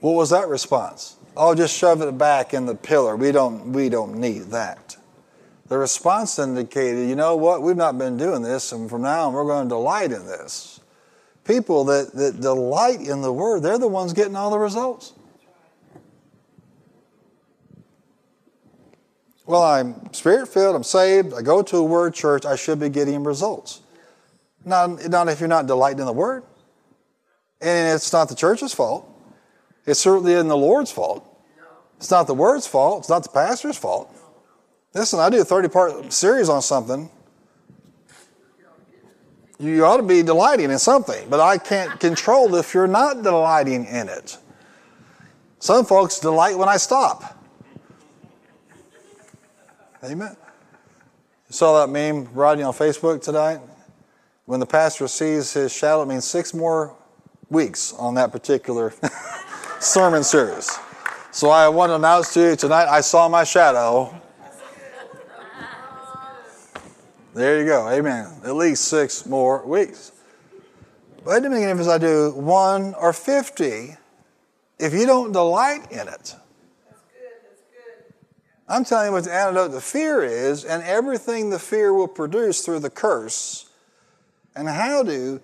What 0.00 0.12
was 0.12 0.30
that 0.30 0.48
response? 0.48 1.16
Oh, 1.36 1.54
just 1.54 1.76
shove 1.76 2.02
it 2.02 2.16
back 2.18 2.54
in 2.54 2.66
the 2.66 2.74
pillar. 2.74 3.16
We 3.16 3.32
don't, 3.32 3.72
we 3.72 3.88
don't 3.88 4.16
need 4.16 4.42
that. 4.50 4.96
The 5.68 5.78
response 5.78 6.38
indicated, 6.38 7.08
you 7.08 7.16
know 7.16 7.36
what, 7.36 7.62
we've 7.62 7.76
not 7.76 7.98
been 7.98 8.16
doing 8.16 8.42
this, 8.42 8.72
and 8.72 8.88
from 8.88 9.02
now 9.02 9.28
on 9.28 9.34
we're 9.34 9.44
going 9.44 9.66
to 9.66 9.68
delight 9.68 10.12
in 10.12 10.24
this. 10.26 10.80
People 11.44 11.84
that, 11.84 12.12
that 12.14 12.40
delight 12.40 13.00
in 13.00 13.20
the 13.20 13.32
Word, 13.32 13.62
they're 13.62 13.78
the 13.78 13.88
ones 13.88 14.12
getting 14.12 14.36
all 14.36 14.50
the 14.50 14.58
results. 14.58 15.12
Well, 19.48 19.62
I'm 19.62 20.12
spirit 20.12 20.48
filled, 20.48 20.76
I'm 20.76 20.84
saved, 20.84 21.32
I 21.32 21.40
go 21.40 21.62
to 21.62 21.78
a 21.78 21.82
word 21.82 22.12
church, 22.12 22.44
I 22.44 22.54
should 22.54 22.78
be 22.78 22.90
getting 22.90 23.24
results. 23.24 23.80
Not, 24.62 25.08
not 25.08 25.28
if 25.28 25.40
you're 25.40 25.48
not 25.48 25.66
delighting 25.66 26.00
in 26.00 26.06
the 26.06 26.12
word. 26.12 26.42
And 27.62 27.94
it's 27.94 28.12
not 28.12 28.28
the 28.28 28.34
church's 28.34 28.74
fault. 28.74 29.08
It's 29.88 30.00
certainly 30.00 30.34
isn't 30.34 30.48
the 30.48 30.56
Lord's 30.56 30.92
fault. 30.92 31.24
It's 31.96 32.10
not 32.10 32.26
the 32.26 32.34
word's 32.34 32.66
fault. 32.66 33.00
It's 33.00 33.08
not 33.08 33.22
the 33.22 33.30
pastor's 33.30 33.78
fault. 33.78 34.14
Listen, 34.92 35.18
I 35.18 35.30
do 35.30 35.40
a 35.40 35.44
30 35.44 35.68
part 35.68 36.12
series 36.12 36.50
on 36.50 36.60
something. 36.60 37.08
You 39.58 39.86
ought 39.86 39.96
to 39.96 40.02
be 40.02 40.22
delighting 40.22 40.70
in 40.70 40.78
something, 40.78 41.26
but 41.30 41.40
I 41.40 41.56
can't 41.56 41.98
control 41.98 42.54
if 42.56 42.74
you're 42.74 42.86
not 42.86 43.22
delighting 43.22 43.86
in 43.86 44.10
it. 44.10 44.36
Some 45.58 45.86
folks 45.86 46.20
delight 46.20 46.56
when 46.58 46.68
I 46.68 46.76
stop. 46.76 47.42
Amen. 50.04 50.36
You 51.48 51.52
saw 51.52 51.80
that 51.80 51.90
meme, 51.90 52.28
Rodney, 52.34 52.62
on 52.62 52.74
Facebook 52.74 53.22
tonight? 53.22 53.60
When 54.44 54.60
the 54.60 54.66
pastor 54.66 55.08
sees 55.08 55.54
his 55.54 55.72
shadow, 55.72 56.02
it 56.02 56.06
means 56.06 56.26
six 56.26 56.52
more 56.52 56.94
weeks 57.48 57.94
on 57.94 58.14
that 58.14 58.30
particular 58.30 58.92
sermon 59.80 60.24
series. 60.24 60.78
So 61.30 61.50
I 61.50 61.68
want 61.68 61.90
to 61.90 61.94
announce 61.94 62.34
to 62.34 62.40
you 62.40 62.56
tonight 62.56 62.88
I 62.88 63.00
saw 63.00 63.28
my 63.28 63.44
shadow. 63.44 64.14
There 67.34 67.60
you 67.60 67.66
go. 67.66 67.88
Amen. 67.88 68.32
At 68.44 68.56
least 68.56 68.86
six 68.86 69.24
more 69.24 69.64
weeks. 69.64 70.12
But 71.24 71.44
it 71.44 71.48
doesn't 71.48 71.80
if 71.80 71.88
I 71.88 71.98
do 71.98 72.32
one 72.32 72.94
or 72.94 73.12
50 73.12 73.96
if 74.78 74.92
you 74.92 75.06
don't 75.06 75.32
delight 75.32 75.92
in 75.92 76.08
it. 76.08 76.34
I'm 78.68 78.84
telling 78.84 79.06
you 79.06 79.12
what 79.12 79.24
the 79.24 79.32
antidote 79.32 79.72
to 79.72 79.80
fear 79.80 80.22
is, 80.22 80.64
and 80.64 80.82
everything 80.82 81.48
the 81.48 81.58
fear 81.58 81.94
will 81.94 82.08
produce 82.08 82.60
through 82.60 82.80
the 82.80 82.90
curse, 82.90 83.70
and 84.54 84.68
how 84.68 85.02
to 85.04 85.40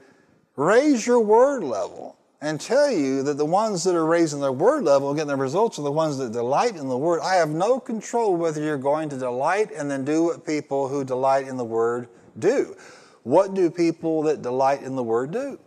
raise 0.57 1.07
your 1.07 1.21
word 1.21 1.65
level 1.65 2.19
and 2.45 2.61
tell 2.61 2.91
you 2.91 3.23
that 3.23 3.39
the 3.39 3.45
ones 3.45 3.85
that 3.85 3.95
are 3.95 4.05
raising 4.05 4.39
their 4.39 4.53
word 4.53 4.85
level 4.85 5.09
and 5.09 5.17
getting 5.17 5.29
the 5.29 5.37
results 5.37 5.79
are 5.79 5.83
the 5.83 5.91
ones 5.91 6.19
that 6.19 6.33
delight 6.33 6.77
in 6.77 6.89
the 6.89 6.99
word. 6.99 7.21
I 7.23 7.37
have 7.37 7.49
no 7.49 7.81
control 7.81 8.37
whether 8.37 8.61
you're 8.61 8.77
going 8.77 9.09
to 9.09 9.17
delight 9.17 9.71
and 9.75 9.91
then 9.91 10.05
do 10.05 10.25
what 10.25 10.45
people 10.45 10.89
who 10.89 11.05
delight 11.05 11.49
in 11.49 11.57
the 11.57 11.65
word 11.65 12.07
do. 12.39 12.77
What 13.23 13.55
do 13.55 13.71
people 13.71 14.25
that 14.25 14.43
delight 14.43 14.83
in 14.83 14.95
the 14.95 15.03
word 15.03 15.31
do? 15.31 15.59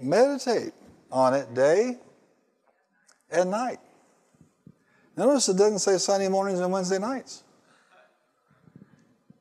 Meditate 0.00 0.72
on 1.10 1.34
it 1.34 1.52
day 1.52 1.96
and 3.32 3.50
night. 3.50 3.80
Notice 5.16 5.48
it 5.48 5.56
doesn't 5.56 5.80
say 5.80 5.98
Sunday 5.98 6.28
mornings 6.28 6.60
and 6.60 6.70
Wednesday 6.70 7.00
nights. 7.00 7.42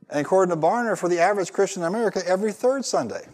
And 0.09 0.21
according 0.21 0.55
to 0.55 0.59
Barna, 0.59 0.97
for 0.97 1.07
the 1.07 1.19
average 1.19 1.53
Christian 1.53 1.83
in 1.83 1.87
America, 1.87 2.23
every 2.25 2.51
third 2.51 2.83
Sunday. 2.83 3.27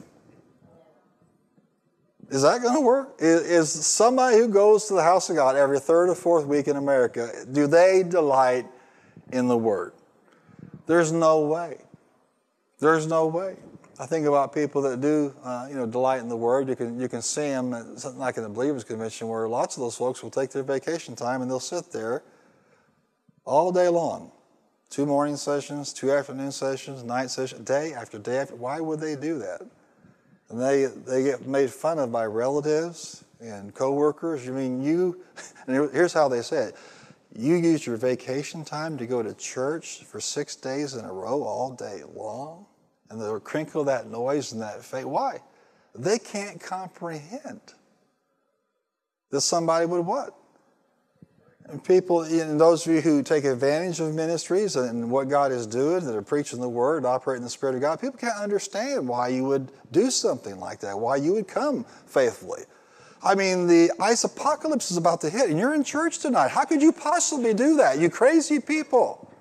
Is 2.32 2.44
that 2.44 2.62
going 2.62 2.76
to 2.76 2.82
work? 2.82 3.16
Is, 3.20 3.42
is, 3.42 3.86
somebody 3.86 4.38
who 4.38 4.48
goes 4.48 4.86
to 4.86 4.94
the 4.94 5.04
house 5.04 5.30
of 5.30 5.36
God 5.36 5.58
every 5.58 5.80
third 5.80 6.08
or 6.08 6.16
fourth 6.16 6.46
week 6.46 6.70
in 6.70 6.78
America, 6.78 7.30
do 7.52 7.68
they 7.68 8.04
delight 8.04 8.66
in 9.34 9.50
the 9.50 9.58
Word? 9.58 9.92
There's 10.88 11.12
no 11.12 11.42
way. 11.42 11.82
There's 12.80 13.06
no 13.06 13.28
way. 13.28 13.58
I 14.00 14.06
think 14.06 14.26
about 14.26 14.54
people 14.54 14.82
that 14.84 15.02
do, 15.02 15.36
uh, 15.44 15.68
you 15.70 15.76
know, 15.76 15.86
delight 15.86 16.22
in 16.22 16.30
the 16.30 16.38
Word. 16.38 16.70
You 16.70 16.76
can 16.78 17.00
you 17.00 17.10
can 17.10 17.22
see 17.22 17.50
them 17.50 17.74
at 17.74 18.00
something 18.00 18.20
like 18.20 18.38
in 18.38 18.44
the 18.44 18.50
Believers 18.50 18.86
Convention, 18.86 19.28
where 19.28 19.48
lots 19.50 19.76
of 19.76 19.82
those 19.82 19.98
folks 19.98 20.24
will 20.24 20.32
take 20.32 20.52
their 20.52 20.64
vacation 20.64 21.18
time 21.18 21.42
and 21.42 21.52
they'll 21.52 21.60
sit 21.60 21.92
there 21.92 22.24
all 23.44 23.74
day 23.74 23.90
long. 23.90 24.32
Two 24.90 25.06
morning 25.06 25.36
sessions, 25.36 25.92
two 25.92 26.12
afternoon 26.12 26.52
sessions, 26.54 27.04
night 27.04 27.30
sessions, 27.30 27.62
day 27.62 27.94
after 27.94 28.18
day 28.18 28.38
after. 28.38 28.56
Why 28.56 28.80
would 28.80 29.02
they 29.02 29.18
do 29.18 29.38
that? 29.40 29.62
And 30.52 30.62
they, 30.62 30.86
they 30.86 31.24
get 31.24 31.48
made 31.48 31.70
fun 31.70 31.98
of 31.98 32.12
by 32.12 32.26
relatives 32.26 33.24
and 33.40 33.74
coworkers. 33.74 34.46
You 34.46 34.52
mean 34.52 34.82
you, 34.82 35.22
and 35.68 35.90
here's 35.94 36.12
how 36.12 36.28
they 36.28 36.42
say 36.42 36.66
it 36.66 36.76
You 37.34 37.56
use 37.56 37.88
your 37.88 37.96
vacation 37.96 38.66
time 38.66 38.98
to 38.98 39.08
go 39.08 39.24
to 39.24 39.34
church 39.34 40.04
for 40.04 40.20
six 40.20 40.58
days 40.58 40.96
in 40.96 41.06
a 41.06 41.12
row 41.12 41.44
all 41.44 41.72
day 41.72 42.02
long, 42.14 42.66
and 43.10 43.22
they'll 43.22 43.40
crinkle 43.40 43.86
that 43.86 44.10
noise 44.10 44.52
and 44.52 44.62
that 44.62 44.84
faith. 44.84 45.06
Why? 45.06 45.40
They 45.96 46.20
can't 46.20 46.60
comprehend 46.60 47.62
that 49.30 49.42
somebody 49.42 49.86
would 49.86 50.06
what? 50.06 50.36
And 51.70 51.84
people, 51.84 52.24
and 52.24 52.60
those 52.60 52.86
of 52.86 52.94
you 52.94 53.02
who 53.02 53.24
take 53.24 53.46
advantage 53.46 54.00
of 54.00 54.14
ministries 54.14 54.76
and 54.76 55.10
what 55.10 55.30
God 55.30 55.52
is 55.52 55.66
doing, 55.66 56.06
that 56.06 56.16
are 56.16 56.22
preaching 56.22 56.60
the 56.60 56.68
word, 56.68 57.06
operating 57.06 57.44
the 57.44 57.50
Spirit 57.50 57.76
of 57.76 57.82
God, 57.82 58.02
people 58.02 58.18
can't 58.18 58.38
understand 58.38 59.08
why 59.08 59.30
you 59.30 59.46
would 59.46 59.72
do 59.92 60.12
something 60.12 60.60
like 60.60 60.80
that, 60.82 61.00
why 61.00 61.16
you 61.16 61.34
would 61.34 61.48
come 61.48 61.86
faithfully. 62.06 62.64
I 63.24 63.36
mean, 63.36 63.68
the 63.68 63.92
ice 64.00 64.24
apocalypse 64.24 64.92
is 64.92 64.98
about 64.98 65.22
to 65.22 65.30
hit, 65.30 65.50
and 65.50 65.60
you're 65.60 65.74
in 65.74 65.84
church 65.84 66.20
tonight. 66.20 66.50
How 66.50 66.66
could 66.66 66.82
you 66.82 66.92
possibly 66.92 67.54
do 67.54 67.78
that? 67.78 68.00
You 68.00 68.10
crazy 68.10 68.60
people. 68.60 69.32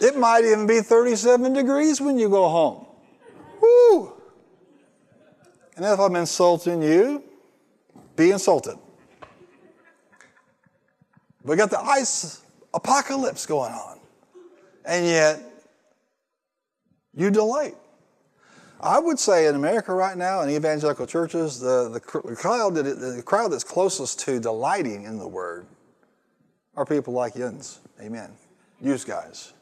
It 0.00 0.16
might 0.16 0.44
even 0.44 0.66
be 0.66 0.80
37 0.80 1.52
degrees 1.52 2.00
when 2.00 2.18
you 2.18 2.28
go 2.28 2.48
home. 2.48 2.86
Woo! 3.60 4.12
And 5.74 5.84
if 5.84 5.98
I'm 5.98 6.16
insulting 6.16 6.82
you, 6.82 7.24
be 8.14 8.30
insulted. 8.30 8.78
We 11.46 11.54
got 11.54 11.70
the 11.70 11.80
ice 11.80 12.42
apocalypse 12.74 13.46
going 13.46 13.72
on. 13.72 14.00
And 14.84 15.06
yet, 15.06 15.40
you 17.14 17.30
delight. 17.30 17.76
I 18.80 18.98
would 18.98 19.18
say 19.18 19.46
in 19.46 19.54
America 19.54 19.94
right 19.94 20.16
now, 20.16 20.42
in 20.42 20.50
evangelical 20.50 21.06
churches, 21.06 21.58
the, 21.58 21.88
the, 21.88 22.00
crowd, 22.00 22.74
that 22.74 22.82
the 22.82 23.22
crowd 23.24 23.52
that's 23.52 23.64
closest 23.64 24.20
to 24.20 24.38
delighting 24.38 25.04
in 25.04 25.18
the 25.18 25.26
Word 25.26 25.66
are 26.76 26.84
people 26.84 27.14
like 27.14 27.36
Yins. 27.36 27.80
Amen. 28.02 28.30
You 28.80 28.98
guys. 28.98 29.54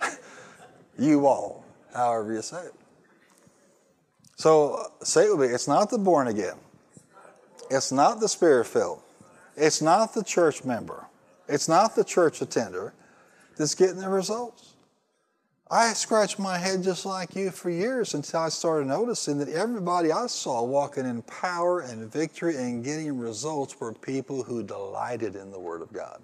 you 0.98 1.26
all, 1.26 1.64
however 1.94 2.32
you 2.32 2.42
say 2.42 2.62
it. 2.62 2.74
So 4.36 4.92
say 5.02 5.26
it 5.26 5.36
with 5.36 5.48
me. 5.48 5.54
It's 5.54 5.68
not 5.68 5.88
the 5.88 5.98
born 5.98 6.26
again. 6.26 6.56
It's 7.70 7.92
not 7.92 8.20
the 8.20 8.28
spirit 8.28 8.66
filled. 8.66 9.02
It's 9.56 9.80
not 9.80 10.14
the 10.14 10.22
church 10.22 10.64
member. 10.64 11.06
It's 11.48 11.68
not 11.68 11.94
the 11.96 12.04
church 12.04 12.42
attender 12.42 12.92
that's 13.56 13.74
getting 13.74 13.98
the 13.98 14.08
results. 14.08 14.74
I 15.68 15.94
scratched 15.94 16.38
my 16.38 16.58
head 16.58 16.84
just 16.84 17.04
like 17.04 17.34
you 17.34 17.50
for 17.50 17.70
years 17.70 18.14
until 18.14 18.40
I 18.40 18.50
started 18.50 18.86
noticing 18.86 19.38
that 19.38 19.48
everybody 19.48 20.12
I 20.12 20.28
saw 20.28 20.62
walking 20.62 21.06
in 21.06 21.22
power 21.22 21.80
and 21.80 22.12
victory 22.12 22.56
and 22.56 22.84
getting 22.84 23.18
results 23.18 23.80
were 23.80 23.92
people 23.92 24.44
who 24.44 24.62
delighted 24.62 25.34
in 25.34 25.50
the 25.50 25.58
Word 25.58 25.82
of 25.82 25.92
God. 25.92 26.22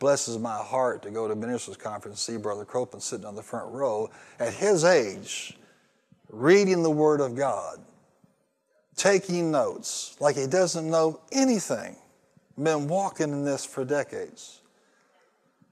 Blesses 0.00 0.38
my 0.38 0.56
heart 0.56 1.02
to 1.02 1.10
go 1.10 1.28
to 1.28 1.36
ministers' 1.36 1.76
conference 1.76 2.28
and 2.28 2.36
see 2.36 2.42
Brother 2.42 2.64
Copeland 2.64 3.02
sitting 3.02 3.26
on 3.26 3.36
the 3.36 3.42
front 3.44 3.70
row 3.70 4.10
at 4.40 4.52
his 4.52 4.84
age, 4.84 5.56
reading 6.30 6.82
the 6.82 6.90
Word 6.90 7.20
of 7.20 7.36
God, 7.36 7.78
taking 8.96 9.52
notes 9.52 10.16
like 10.18 10.34
he 10.34 10.48
doesn't 10.48 10.90
know 10.90 11.20
anything. 11.30 11.94
Been 12.56 12.86
walking 12.86 13.30
in 13.30 13.44
this 13.44 13.64
for 13.64 13.84
decades. 13.84 14.60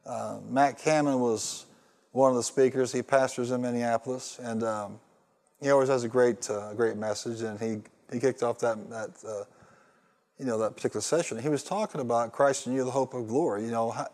Uh, 0.04 0.38
Matt 0.48 0.78
Cameron 0.78 1.20
was 1.20 1.66
one 2.10 2.30
of 2.30 2.36
the 2.36 2.42
speakers. 2.42 2.92
He 2.92 3.02
pastors 3.02 3.52
in 3.52 3.62
Minneapolis, 3.62 4.40
and 4.42 4.64
um, 4.64 5.00
he 5.60 5.70
always 5.70 5.88
has 5.88 6.02
a 6.02 6.08
great, 6.08 6.50
uh, 6.50 6.74
great 6.74 6.96
message. 6.96 7.42
And 7.42 7.60
he, 7.60 7.78
he 8.12 8.18
kicked 8.18 8.42
off 8.42 8.58
that, 8.58 8.90
that 8.90 9.10
uh, 9.26 9.44
you 10.38 10.44
know, 10.44 10.58
that 10.58 10.74
particular 10.74 11.00
session. 11.00 11.38
He 11.38 11.48
was 11.48 11.62
talking 11.62 12.00
about 12.00 12.32
Christ 12.32 12.66
in 12.66 12.72
you, 12.72 12.84
the 12.84 12.90
hope 12.90 13.14
of 13.14 13.28
glory. 13.28 13.64
You 13.64 13.70
know, 13.70 13.90
how, 13.90 14.08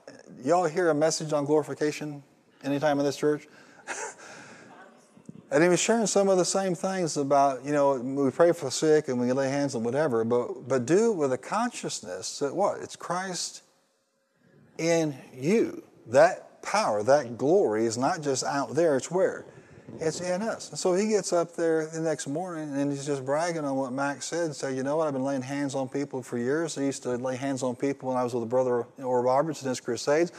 y'all 0.44 0.66
hear 0.66 0.90
a 0.90 0.94
message 0.94 1.32
on 1.32 1.46
glorification 1.46 2.22
anytime 2.62 2.98
in 2.98 3.06
this 3.06 3.16
church? 3.16 3.48
and 5.50 5.62
he 5.62 5.68
was 5.68 5.80
sharing 5.80 6.06
some 6.06 6.28
of 6.28 6.36
the 6.36 6.44
same 6.44 6.74
things 6.74 7.16
about, 7.16 7.64
you 7.64 7.72
know, 7.72 7.94
we 7.94 8.30
pray 8.30 8.52
for 8.52 8.66
the 8.66 8.70
sick 8.70 9.08
and 9.08 9.18
we 9.18 9.32
lay 9.32 9.48
hands 9.48 9.74
on 9.74 9.82
whatever, 9.82 10.24
but, 10.24 10.68
but 10.68 10.84
do 10.84 11.12
it 11.12 11.16
with 11.16 11.32
a 11.32 11.38
consciousness 11.38 12.38
that 12.40 12.54
what? 12.54 12.80
It's 12.80 12.96
Christ 12.96 13.62
in 14.76 15.16
you. 15.34 15.82
That 16.06 16.62
power, 16.62 17.02
that 17.02 17.38
glory 17.38 17.86
is 17.86 17.96
not 17.96 18.20
just 18.20 18.44
out 18.44 18.74
there, 18.74 18.96
it's 18.96 19.10
where? 19.10 19.46
It's 20.00 20.20
in 20.20 20.42
us. 20.42 20.68
And 20.68 20.78
so 20.78 20.92
he 20.92 21.08
gets 21.08 21.32
up 21.32 21.56
there 21.56 21.86
the 21.86 22.00
next 22.00 22.26
morning 22.26 22.74
and 22.74 22.92
he's 22.92 23.06
just 23.06 23.24
bragging 23.24 23.64
on 23.64 23.76
what 23.76 23.90
Matt 23.90 24.22
said 24.22 24.44
and 24.44 24.54
say, 24.54 24.76
you 24.76 24.82
know 24.82 24.98
what, 24.98 25.06
I've 25.06 25.14
been 25.14 25.24
laying 25.24 25.40
hands 25.40 25.74
on 25.74 25.88
people 25.88 26.22
for 26.22 26.36
years. 26.36 26.76
I 26.76 26.82
used 26.82 27.02
to 27.04 27.16
lay 27.16 27.36
hands 27.36 27.62
on 27.62 27.74
people 27.74 28.10
when 28.10 28.18
I 28.18 28.22
was 28.22 28.34
with 28.34 28.42
a 28.42 28.46
brother 28.46 28.84
Oral 28.98 29.24
Roberts 29.24 29.62
in 29.62 29.68
his 29.70 29.80
crusades. 29.80 30.30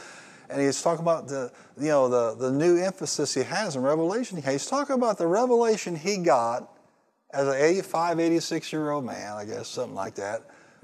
And 0.50 0.60
he's 0.60 0.82
talking 0.82 1.02
about 1.02 1.28
the, 1.28 1.52
you 1.78 1.88
know, 1.88 2.08
the, 2.08 2.34
the 2.34 2.50
new 2.50 2.76
emphasis 2.76 3.34
he 3.34 3.42
has 3.42 3.76
in 3.76 3.82
revelation. 3.82 4.42
He's 4.42 4.66
talking 4.66 4.96
about 4.96 5.16
the 5.16 5.26
revelation 5.26 5.94
he 5.94 6.18
got 6.18 6.68
as 7.32 7.46
an 7.46 7.54
85, 7.54 8.18
86 8.18 8.72
year 8.72 8.90
old 8.90 9.04
man, 9.04 9.36
I 9.36 9.44
guess, 9.44 9.68
something 9.68 9.94
like 9.94 10.16
that, 10.16 10.42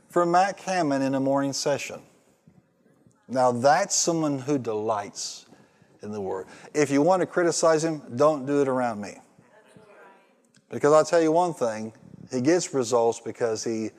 from 0.08 0.30
Matt 0.30 0.56
Cameron 0.56 1.02
in 1.02 1.14
a 1.14 1.20
morning 1.20 1.52
session. 1.52 2.00
Now, 3.28 3.50
that's 3.50 3.96
someone 3.96 4.38
who 4.38 4.56
delights 4.56 5.46
in 6.02 6.12
the 6.12 6.20
Word. 6.20 6.46
If 6.72 6.90
you 6.90 7.02
want 7.02 7.20
to 7.20 7.26
criticize 7.26 7.82
him, 7.82 8.00
don't 8.14 8.46
do 8.46 8.62
it 8.62 8.68
around 8.68 9.00
me. 9.00 9.16
Because 10.70 10.92
I'll 10.92 11.04
tell 11.04 11.22
you 11.22 11.32
one 11.32 11.54
thing 11.54 11.92
he 12.32 12.40
gets 12.40 12.72
results 12.72 13.20
because 13.20 13.64
he 13.64 13.90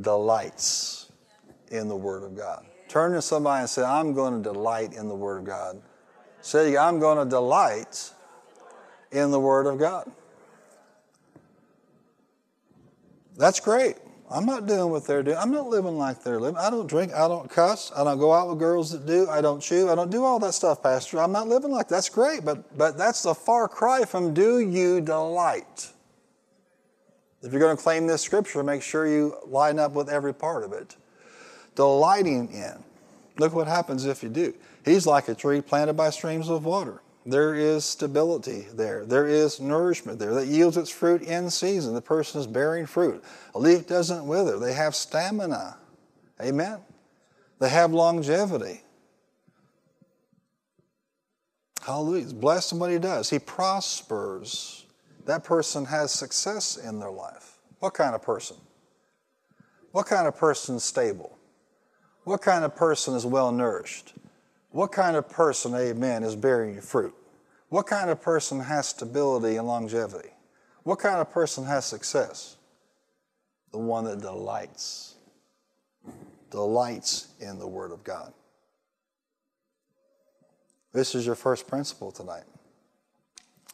delights 0.00 1.12
in 1.70 1.88
the 1.88 1.96
Word 1.96 2.24
of 2.24 2.36
God. 2.36 2.66
Turn 2.90 3.12
to 3.12 3.22
somebody 3.22 3.60
and 3.60 3.70
say, 3.70 3.84
I'm 3.84 4.14
going 4.14 4.42
to 4.42 4.52
delight 4.52 4.94
in 4.94 5.06
the 5.06 5.14
Word 5.14 5.38
of 5.38 5.44
God. 5.44 5.80
Say, 6.40 6.76
I'm 6.76 6.98
going 6.98 7.18
to 7.18 7.24
delight 7.24 8.10
in 9.12 9.30
the 9.30 9.38
Word 9.38 9.68
of 9.68 9.78
God. 9.78 10.10
That's 13.36 13.60
great. 13.60 13.94
I'm 14.28 14.44
not 14.44 14.66
doing 14.66 14.90
what 14.90 15.06
they're 15.06 15.22
doing. 15.22 15.36
I'm 15.36 15.52
not 15.52 15.68
living 15.68 15.98
like 15.98 16.24
they're 16.24 16.40
living. 16.40 16.58
I 16.58 16.68
don't 16.68 16.88
drink. 16.88 17.12
I 17.14 17.28
don't 17.28 17.48
cuss. 17.48 17.92
I 17.94 18.02
don't 18.02 18.18
go 18.18 18.32
out 18.32 18.48
with 18.48 18.58
girls 18.58 18.90
that 18.90 19.06
do. 19.06 19.28
I 19.30 19.40
don't 19.40 19.60
chew. 19.62 19.88
I 19.88 19.94
don't 19.94 20.10
do 20.10 20.24
all 20.24 20.40
that 20.40 20.54
stuff, 20.54 20.82
Pastor. 20.82 21.20
I'm 21.20 21.30
not 21.30 21.46
living 21.46 21.70
like 21.70 21.86
that. 21.86 21.94
that's 21.94 22.08
great, 22.08 22.44
but 22.44 22.76
but 22.76 22.98
that's 22.98 23.24
a 23.24 23.34
far 23.34 23.68
cry 23.68 24.04
from 24.04 24.34
do 24.34 24.58
you 24.58 25.00
delight. 25.00 25.92
If 27.40 27.52
you're 27.52 27.60
going 27.60 27.76
to 27.76 27.80
claim 27.80 28.08
this 28.08 28.20
scripture, 28.20 28.64
make 28.64 28.82
sure 28.82 29.06
you 29.06 29.36
line 29.46 29.78
up 29.78 29.92
with 29.92 30.08
every 30.08 30.34
part 30.34 30.64
of 30.64 30.72
it. 30.72 30.96
Delighting 31.74 32.52
in. 32.52 32.84
Look 33.38 33.54
what 33.54 33.66
happens 33.66 34.04
if 34.04 34.22
you 34.22 34.28
do. 34.28 34.54
He's 34.84 35.06
like 35.06 35.28
a 35.28 35.34
tree 35.34 35.60
planted 35.60 35.94
by 35.94 36.10
streams 36.10 36.48
of 36.48 36.64
water. 36.64 37.00
There 37.26 37.54
is 37.54 37.84
stability 37.84 38.66
there. 38.72 39.04
There 39.04 39.26
is 39.26 39.60
nourishment 39.60 40.18
there 40.18 40.34
that 40.34 40.46
yields 40.46 40.76
its 40.76 40.90
fruit 40.90 41.22
in 41.22 41.50
season. 41.50 41.94
The 41.94 42.00
person 42.00 42.40
is 42.40 42.46
bearing 42.46 42.86
fruit. 42.86 43.22
A 43.54 43.58
leaf 43.58 43.86
doesn't 43.86 44.26
wither. 44.26 44.58
They 44.58 44.72
have 44.72 44.94
stamina. 44.94 45.76
Amen. 46.40 46.78
They 47.58 47.68
have 47.68 47.92
longevity. 47.92 48.82
Hallelujah. 51.82 52.24
He's 52.24 52.32
blessed 52.32 52.74
he 52.88 52.98
does. 52.98 53.28
He 53.28 53.38
prospers. 53.38 54.86
That 55.26 55.44
person 55.44 55.84
has 55.84 56.12
success 56.12 56.76
in 56.76 56.98
their 56.98 57.10
life. 57.10 57.58
What 57.80 57.94
kind 57.94 58.14
of 58.14 58.22
person? 58.22 58.56
What 59.92 60.06
kind 60.06 60.26
of 60.26 60.36
person 60.36 60.76
is 60.76 60.84
stable? 60.84 61.36
What 62.24 62.42
kind 62.42 62.64
of 62.64 62.76
person 62.76 63.14
is 63.14 63.24
well 63.24 63.50
nourished? 63.50 64.14
What 64.70 64.92
kind 64.92 65.16
of 65.16 65.28
person, 65.28 65.74
amen, 65.74 66.22
is 66.22 66.36
bearing 66.36 66.80
fruit? 66.80 67.14
What 67.68 67.86
kind 67.86 68.10
of 68.10 68.20
person 68.20 68.60
has 68.60 68.88
stability 68.88 69.56
and 69.56 69.66
longevity? 69.66 70.30
What 70.82 70.98
kind 70.98 71.20
of 71.20 71.30
person 71.30 71.64
has 71.64 71.84
success? 71.84 72.56
The 73.72 73.78
one 73.78 74.04
that 74.04 74.20
delights, 74.20 75.14
delights 76.50 77.28
in 77.40 77.58
the 77.58 77.66
Word 77.66 77.92
of 77.92 78.02
God. 78.04 78.32
This 80.92 81.14
is 81.14 81.24
your 81.24 81.36
first 81.36 81.68
principle 81.68 82.10
tonight. 82.10 82.44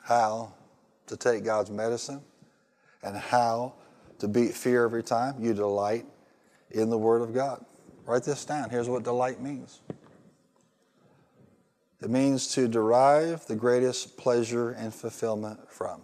How 0.02 0.52
to 1.06 1.16
take 1.16 1.44
God's 1.44 1.70
medicine 1.70 2.20
and 3.02 3.16
how 3.16 3.74
to 4.18 4.28
beat 4.28 4.52
fear 4.52 4.84
every 4.84 5.02
time 5.02 5.36
you 5.40 5.54
delight 5.54 6.04
in 6.70 6.90
the 6.90 6.98
Word 6.98 7.22
of 7.22 7.34
God. 7.34 7.64
Write 8.06 8.22
this 8.22 8.44
down. 8.44 8.70
Here's 8.70 8.88
what 8.88 9.02
delight 9.02 9.40
means 9.40 9.80
it 12.00 12.10
means 12.10 12.48
to 12.54 12.68
derive 12.68 13.46
the 13.46 13.56
greatest 13.56 14.16
pleasure 14.16 14.70
and 14.70 14.94
fulfillment 14.94 15.70
from. 15.70 16.02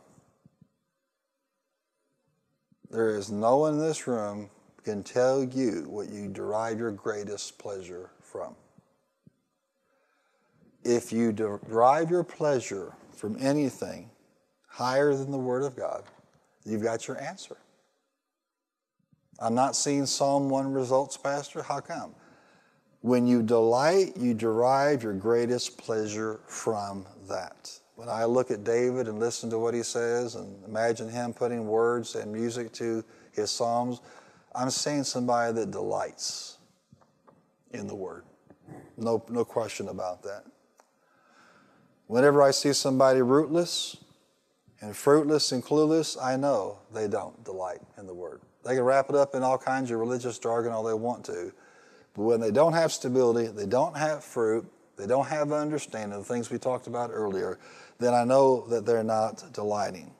There 2.90 3.16
is 3.16 3.30
no 3.30 3.59
one 3.59 3.74
in 3.74 3.78
this 3.78 4.07
room 4.07 4.50
can 4.84 5.03
tell 5.03 5.44
you 5.44 5.86
what 5.88 6.09
you 6.11 6.28
derive 6.28 6.78
your 6.78 6.90
greatest 6.90 7.57
pleasure 7.57 8.11
from. 8.20 8.57
If 10.82 11.12
you 11.12 11.32
derive 11.32 12.11
your 12.11 12.24
pleasure 12.24 12.92
from 13.12 13.36
anything 13.38 14.11
higher 14.66 15.14
than 15.14 15.30
the 15.30 15.38
Word 15.38 15.62
of 15.62 15.76
God, 15.76 16.03
you've 16.64 16.82
got 16.82 17.07
your 17.07 17.20
answer. 17.20 17.57
I'm 19.43 19.57
not 19.57 19.74
seeing 19.74 20.07
Psalm 20.07 20.49
1 20.49 20.72
results, 20.72 21.16
Pastor. 21.16 21.64
How 21.64 21.80
come? 21.80 22.14
When 23.01 23.26
you 23.26 23.43
delight, 23.43 24.16
you 24.16 24.34
derive 24.34 25.03
your 25.03 25.14
greatest 25.14 25.76
pleasure 25.78 26.38
from 26.47 27.05
that. 27.28 27.76
When 27.97 28.09
I 28.09 28.24
look 28.24 28.53
at 28.53 28.62
David 28.62 29.09
and 29.09 29.18
listen 29.18 29.51
to 29.51 29.59
what 29.59 29.74
he 29.74 29.82
says 29.82 30.36
and 30.36 30.64
imagine 30.64 31.09
him 31.09 31.34
putting 31.34 31.66
words 31.66 32.14
and 32.14 32.32
music 32.32 32.72
to 32.74 33.05
his 33.32 33.51
Psalms, 33.51 34.01
I'm 34.55 34.70
seeing 34.70 35.03
somebody 35.03 35.53
that 35.55 35.72
delights 35.72 36.59
in 37.72 37.88
the 37.88 37.97
Word. 37.97 38.22
No, 38.97 39.24
no 39.28 39.45
question 39.45 39.88
about 39.88 40.22
that. 40.22 40.45
Whenever 42.07 42.43
I 42.43 42.53
see 42.53 42.72
somebody 42.72 43.22
rootless 43.22 43.97
and 44.80 44.97
fruitless 44.97 45.51
and 45.51 45.64
clueless, 45.64 46.16
I 46.22 46.36
know 46.36 46.78
they 46.95 47.09
don't 47.09 47.43
delight 47.45 47.80
in 47.99 48.07
the 48.07 48.14
Word. 48.14 48.40
They 48.64 48.74
can 48.74 48.84
wrap 48.84 49.10
it 49.10 49.16
up 49.16 49.34
in 49.34 49.42
all 49.42 49.58
kinds 49.58 49.90
of 49.90 49.98
religious 49.98 50.38
jargon 50.38 50.72
all 50.72 50.84
they 50.84 50.94
want 50.94 51.24
to. 51.26 51.52
But 52.14 52.22
when 52.22 52.40
they 52.40 52.50
don't 52.50 52.74
have 52.74 52.92
stability, 52.92 53.48
they 53.48 53.66
don't 53.66 53.96
have 53.96 54.22
fruit, 54.22 54.66
they 54.96 55.06
don't 55.06 55.26
have 55.26 55.50
understanding 55.52 56.16
of 56.16 56.26
the 56.26 56.32
things 56.32 56.50
we 56.50 56.58
talked 56.58 56.86
about 56.86 57.10
earlier, 57.12 57.58
then 57.98 58.14
I 58.14 58.24
know 58.24 58.66
that 58.68 58.84
they're 58.84 59.04
not 59.04 59.52
delighting. 59.52 60.12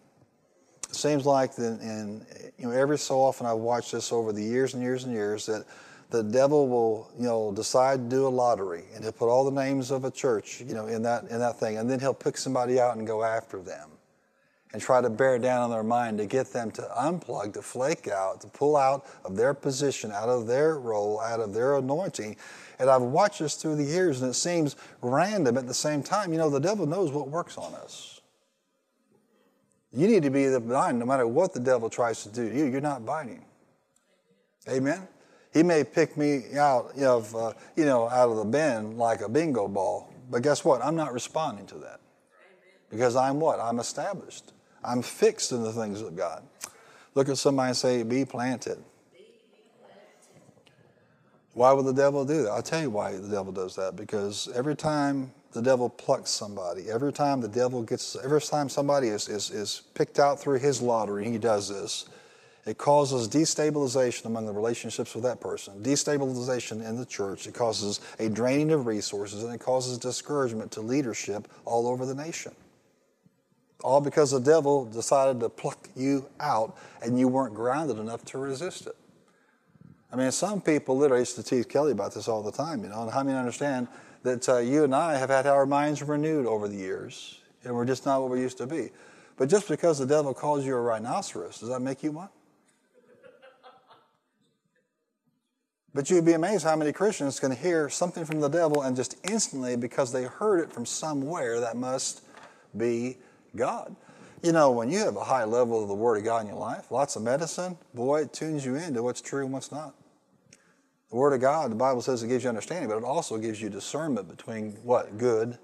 It 0.88 0.97
seems 0.97 1.24
like 1.24 1.57
in, 1.59 1.80
in 1.80 2.26
you 2.59 2.68
know 2.68 2.72
every 2.72 2.99
so 2.99 3.20
often 3.20 3.47
I've 3.47 3.57
watched 3.57 3.93
this 3.93 4.12
over 4.12 4.32
the 4.32 4.43
years 4.43 4.74
and 4.74 4.82
years 4.82 5.05
and 5.05 5.12
years 5.12 5.47
that 5.47 5.64
the 6.11 6.22
devil 6.22 6.68
will 6.68 7.11
you 7.18 7.24
know 7.24 7.53
decide 7.53 8.11
to 8.11 8.16
do 8.16 8.26
a 8.26 8.28
lottery 8.28 8.84
and 8.95 9.03
he'll 9.03 9.12
put 9.12 9.30
all 9.30 9.45
the 9.45 9.51
names 9.51 9.90
of 9.90 10.05
a 10.05 10.11
church 10.11 10.61
you 10.61 10.74
know 10.74 10.86
in 10.86 11.03
that 11.03 11.24
in 11.24 11.38
that 11.38 11.59
thing 11.59 11.78
and 11.78 11.90
then 11.90 11.99
he'll 11.99 12.12
pick 12.12 12.36
somebody 12.36 12.78
out 12.78 12.99
and 12.99 13.07
go 13.07 13.24
after 13.24 13.62
them 13.62 13.88
and 14.73 14.81
try 14.81 15.01
to 15.01 15.11
bear 15.11 15.39
down 15.39 15.62
on 15.62 15.70
their 15.70 15.83
mind 15.83 16.18
to 16.18 16.27
get 16.27 16.53
them 16.53 16.70
to 16.73 16.83
unplug, 16.99 17.53
to 17.55 17.62
flake 17.62 18.09
out, 18.09 18.41
to 18.41 18.47
pull 18.49 18.77
out 18.77 19.07
of 19.25 19.37
their 19.37 19.53
position, 19.53 20.11
out 20.11 20.29
of 20.29 20.47
their 20.47 20.79
role, 20.79 21.20
out 21.20 21.41
of 21.41 21.53
their 21.53 21.77
anointing. 21.77 22.37
And 22.79 22.89
I've 22.89 23.03
watched 23.03 23.41
this 23.41 23.55
through 23.55 23.77
the 23.77 23.85
years, 23.85 24.23
and 24.23 24.31
it 24.31 24.35
seems 24.35 24.77
random 25.03 25.59
at 25.59 25.66
the 25.66 25.75
same 25.75 26.03
time. 26.03 26.33
You 26.33 26.39
know, 26.39 26.51
the 26.51 26.61
devil 26.61 26.87
knows 26.87 27.12
what 27.12 27.29
works 27.29 27.59
on 27.59 27.75
us. 27.75 28.20
You 29.93 30.09
need 30.09 30.23
to 30.23 30.31
be 30.31 30.47
the 30.47 30.59
blind 30.59 30.99
no 30.99 31.05
matter 31.05 31.27
what 31.27 31.53
the 31.53 31.61
devil 31.61 31.91
tries 31.91 32.23
to 32.23 32.31
do 32.31 32.49
to 32.49 32.57
you, 32.57 32.64
you're 32.64 32.81
not 32.81 33.05
biting. 33.05 33.45
Amen? 34.68 35.07
He 35.53 35.62
may 35.62 35.85
pick 35.85 36.16
me 36.16 36.57
out 36.57 36.99
of, 36.99 37.37
uh, 37.37 37.53
you 37.77 37.85
know, 37.85 38.09
out 38.09 38.31
of 38.31 38.39
the 38.39 38.45
bin 38.45 38.97
like 38.97 39.20
a 39.20 39.29
bingo 39.29 39.68
ball, 39.68 40.11
but 40.31 40.43
guess 40.43 40.64
what? 40.64 40.83
I'm 40.83 40.97
not 40.97 41.12
responding 41.12 41.66
to 41.66 41.75
that. 41.79 42.01
Because 42.89 43.16
I'm 43.16 43.39
what? 43.39 43.61
I'm 43.61 43.79
established. 43.79 44.53
I'm 44.85 45.03
fixed 45.03 45.53
in 45.53 45.62
the 45.62 45.72
things 45.72 46.01
of 46.01 46.16
God. 46.16 46.43
Look 47.14 47.28
at 47.28 47.39
somebody 47.39 47.68
and 47.68 47.76
say, 47.76 48.03
be 48.03 48.24
planted. 48.24 48.78
Why 51.55 51.72
would 51.72 51.85
the 51.85 51.93
devil 51.93 52.24
do 52.24 52.45
that? 52.45 52.51
I'll 52.51 52.62
tell 52.62 52.80
you 52.80 52.91
why 52.91 53.12
the 53.12 53.28
devil 53.28 53.53
does 53.53 53.76
that. 53.76 53.95
Because 53.95 54.49
every 54.55 54.74
time 54.74 55.33
the 55.53 55.61
devil 55.61 55.91
plucks 55.91 56.30
somebody, 56.30 56.91
every 56.91 57.12
time 57.12 57.43
the 57.43 57.49
devil 57.49 57.83
gets, 57.83 58.16
every 58.24 58.41
time 58.41 58.70
somebody 58.70 59.09
is, 59.09 59.28
is, 59.28 59.51
is 59.51 59.83
picked 59.95 60.18
out 60.18 60.41
through 60.41 60.61
his 60.61 60.80
lottery, 60.80 61.30
he 61.30 61.37
does 61.37 61.68
this, 61.68 62.07
it 62.64 62.78
causes 62.78 63.28
destabilization 63.28 64.26
among 64.26 64.47
the 64.47 64.53
relationships 64.53 65.14
with 65.14 65.24
that 65.24 65.41
person, 65.41 65.83
destabilization 65.83 66.89
in 66.89 66.97
the 66.97 67.05
church. 67.05 67.47
It 67.47 67.55
causes 67.55 68.01
a 68.18 68.28
draining 68.28 68.70
of 68.70 68.87
resources, 68.87 69.43
and 69.43 69.53
it 69.53 69.61
causes 69.61 69.99
discouragement 69.99 70.70
to 70.72 70.80
leadership 70.80 71.49
all 71.64 71.89
over 71.89 72.07
the 72.07 72.14
nation. 72.14 72.53
All 73.83 74.01
because 74.01 74.30
the 74.30 74.41
devil 74.41 74.85
decided 74.85 75.41
to 75.41 75.49
pluck 75.49 75.89
you 75.97 76.28
out 76.39 76.76
and 77.03 77.18
you 77.18 77.28
weren't 77.28 77.55
grounded 77.55 77.99
enough 77.99 78.24
to 78.26 78.39
resist 78.39 78.87
it. 78.87 78.97
I 80.12 80.16
mean, 80.16 80.30
some 80.30 80.61
people 80.61 80.97
literally 80.97 81.22
used 81.22 81.37
to 81.37 81.43
tease 81.43 81.66
Kelly 81.66 81.93
about 81.93 82.14
this 82.14 82.28
all 82.28 82.43
the 82.43 82.53
time, 82.53 82.83
you 82.83 82.91
know, 82.91 83.03
and 83.03 83.11
how 83.11 83.22
many 83.22 83.37
understand 83.37 83.89
that 84.22 84.49
uh, 84.49 84.59
you 84.59 84.85
and 84.85 84.95
I 84.95 85.16
have 85.16 85.30
had 85.30 85.47
our 85.47 85.66
minds 85.66 86.03
renewed 86.03 86.47
over 86.47 86.68
the 86.68 86.76
years, 86.76 87.41
and 87.64 87.74
we're 87.74 87.87
just 87.87 88.07
not 88.07 88.20
what 88.20 88.30
we 88.30 88.41
used 88.41 88.59
to 88.59 88.66
be. 88.66 88.91
But 89.37 89.49
just 89.49 89.68
because 89.68 89.99
the 89.99 90.07
devil 90.07 90.35
calls 90.35 90.64
you 90.64 90.76
a 90.76 90.80
rhinoceros, 90.80 91.59
does 91.59 91.70
that 91.70 91.80
make 91.80 92.03
you 92.03 92.12
one? 92.12 92.28
But 95.95 96.09
you'd 96.09 96.24
be 96.24 96.33
amazed 96.33 96.64
how 96.64 96.76
many 96.76 96.93
Christians 96.93 97.39
can 97.41 97.51
hear 97.51 97.91
something 97.91 98.24
from 98.24 98.41
the 98.41 98.49
devil 98.49 98.83
and 98.83 98.97
just 98.97 99.16
instantly, 99.28 99.76
because 99.76 100.12
they 100.12 100.24
heard 100.24 100.61
it 100.61 100.72
from 100.72 100.87
somewhere, 100.87 101.61
that 101.61 101.76
must 101.76 102.22
be 102.76 103.18
God. 103.57 103.95
You 104.43 104.53
know, 104.53 104.73
when 104.73 104.91
you 104.91 104.99
have 104.99 105.17
a 105.17 105.25
high 105.25 105.45
level 105.45 105.83
of 105.83 105.89
the 105.89 105.95
Word 105.95 106.19
of 106.19 106.25
God 106.25 106.43
in 106.43 106.49
your 106.49 106.57
life, 106.57 106.91
lots 106.91 107.15
of 107.15 107.23
medicine, 107.23 107.79
boy, 107.95 108.23
it 108.23 108.33
tunes 108.33 108.65
you 108.65 108.75
into 108.75 109.03
what's 109.03 109.21
true 109.21 109.45
and 109.45 109.53
what's 109.53 109.71
not. 109.71 109.95
The 111.11 111.17
Word 111.17 111.33
of 111.33 111.41
God, 111.41 111.71
the 111.71 111.77
Bible 111.77 112.03
says 112.03 112.23
it 112.23 112.29
gives 112.29 112.43
you 112.43 112.49
understanding, 112.49 112.89
but 112.89 112.97
it 112.97 113.05
also 113.05 113.39
gives 113.39 113.61
you 113.61 113.69
discernment 113.69 114.29
between 114.29 114.73
what? 114.83 115.19
Good 115.19 115.59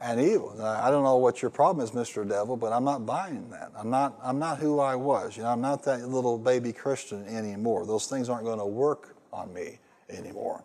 and 0.00 0.20
evil. 0.20 0.54
Now, 0.56 0.80
I 0.82 0.90
don't 0.90 1.02
know 1.02 1.16
what 1.16 1.42
your 1.42 1.50
problem 1.50 1.84
is, 1.84 1.92
Mr. 1.92 2.28
Devil, 2.28 2.56
but 2.56 2.72
I'm 2.72 2.84
not 2.84 3.06
buying 3.06 3.48
that. 3.50 3.72
I'm 3.76 3.90
not, 3.90 4.18
I'm 4.22 4.38
not 4.38 4.58
who 4.58 4.80
I 4.80 4.94
was. 4.94 5.36
You 5.36 5.44
know, 5.44 5.50
I'm 5.50 5.60
not 5.60 5.84
that 5.84 6.08
little 6.08 6.38
baby 6.38 6.72
Christian 6.72 7.26
anymore. 7.26 7.86
Those 7.86 8.06
things 8.06 8.28
aren't 8.28 8.44
going 8.44 8.58
to 8.58 8.66
work 8.66 9.16
on 9.32 9.52
me 9.52 9.78
anymore. 10.10 10.62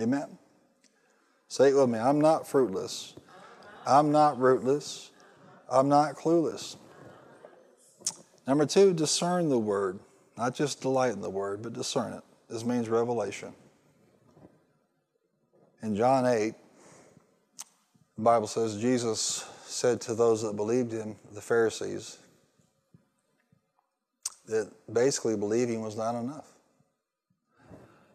Amen. 0.00 0.38
Say 1.48 1.68
it 1.68 1.74
with 1.74 1.88
me. 1.88 1.98
I'm 1.98 2.20
not 2.20 2.48
fruitless. 2.48 3.14
I'm 3.86 4.10
not 4.10 4.38
rootless. 4.38 5.10
I'm 5.70 5.88
not 5.88 6.14
clueless. 6.16 6.76
Number 8.46 8.66
two, 8.66 8.92
discern 8.92 9.48
the 9.48 9.58
word. 9.58 9.98
Not 10.36 10.54
just 10.54 10.80
delight 10.80 11.12
in 11.12 11.20
the 11.20 11.30
word, 11.30 11.62
but 11.62 11.72
discern 11.72 12.12
it. 12.12 12.22
This 12.48 12.64
means 12.64 12.88
revelation. 12.88 13.54
In 15.82 15.94
John 15.94 16.26
8, 16.26 16.54
the 18.16 18.22
Bible 18.22 18.46
says 18.46 18.76
Jesus 18.80 19.46
said 19.64 20.00
to 20.02 20.14
those 20.14 20.42
that 20.42 20.56
believed 20.56 20.92
him, 20.92 21.16
the 21.32 21.40
Pharisees, 21.40 22.18
that 24.46 24.70
basically 24.92 25.36
believing 25.36 25.82
was 25.82 25.96
not 25.96 26.14
enough. 26.14 26.46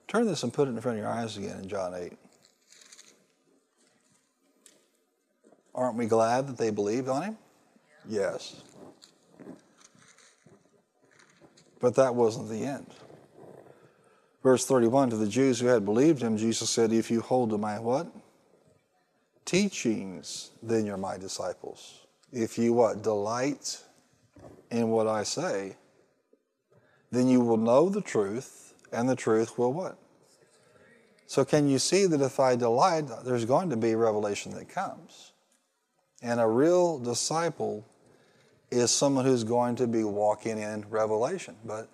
Turn 0.08 0.26
this 0.26 0.44
and 0.44 0.54
put 0.54 0.68
it 0.68 0.72
in 0.72 0.82
front 0.82 0.98
of 0.98 1.04
your 1.04 1.12
eyes 1.12 1.38
again 1.38 1.60
in 1.60 1.70
John 1.70 1.94
8. 1.94 2.14
Aren't 5.80 5.96
we 5.96 6.08
glad 6.08 6.46
that 6.48 6.58
they 6.58 6.72
believed 6.72 7.08
on 7.08 7.24
him? 7.24 7.38
Yes. 8.06 8.64
But 11.80 11.96
that 11.96 12.14
wasn't 12.14 12.50
the 12.50 12.66
end. 12.66 12.88
Verse 14.44 14.66
31 14.66 15.12
to 15.12 15.16
the 15.16 15.26
Jews 15.26 15.62
who 15.62 15.68
had 15.68 15.86
believed 15.86 16.22
him, 16.22 16.36
Jesus 16.36 16.70
said, 16.70 16.92
If 16.92 17.10
you 17.10 17.22
hold 17.22 17.52
to 17.52 17.58
my 17.58 17.80
what? 17.80 18.14
Teachings, 19.46 20.52
then 20.62 20.86
you're 20.86 20.98
my 20.98 21.18
disciples. 21.18 22.02
If 22.34 22.58
you 22.58 22.74
what? 22.74 23.02
Delight 23.02 23.82
in 24.72 24.90
what 24.90 25.08
I 25.08 25.24
say, 25.24 25.78
then 27.10 27.30
you 27.30 27.40
will 27.40 27.56
know 27.56 27.88
the 27.88 28.02
truth, 28.02 28.74
and 28.92 29.08
the 29.08 29.16
truth 29.16 29.58
will 29.58 29.72
what? 29.72 29.98
So, 31.26 31.46
can 31.46 31.70
you 31.70 31.80
see 31.80 32.06
that 32.06 32.20
if 32.20 32.38
I 32.38 32.58
delight, 32.58 33.06
there's 33.24 33.46
going 33.46 33.70
to 33.70 33.78
be 33.78 33.96
revelation 33.96 34.52
that 34.56 34.68
comes? 34.68 35.32
And 36.22 36.40
a 36.40 36.48
real 36.48 37.00
disciple 37.00 37.86
is 38.72 38.92
someone 38.92 39.26
who's 39.26 39.44
going 39.44 39.76
to 39.78 39.88
be 39.88 40.04
walking 40.04 40.60
in 40.60 40.86
revelation. 40.90 41.56
But, 41.66 41.90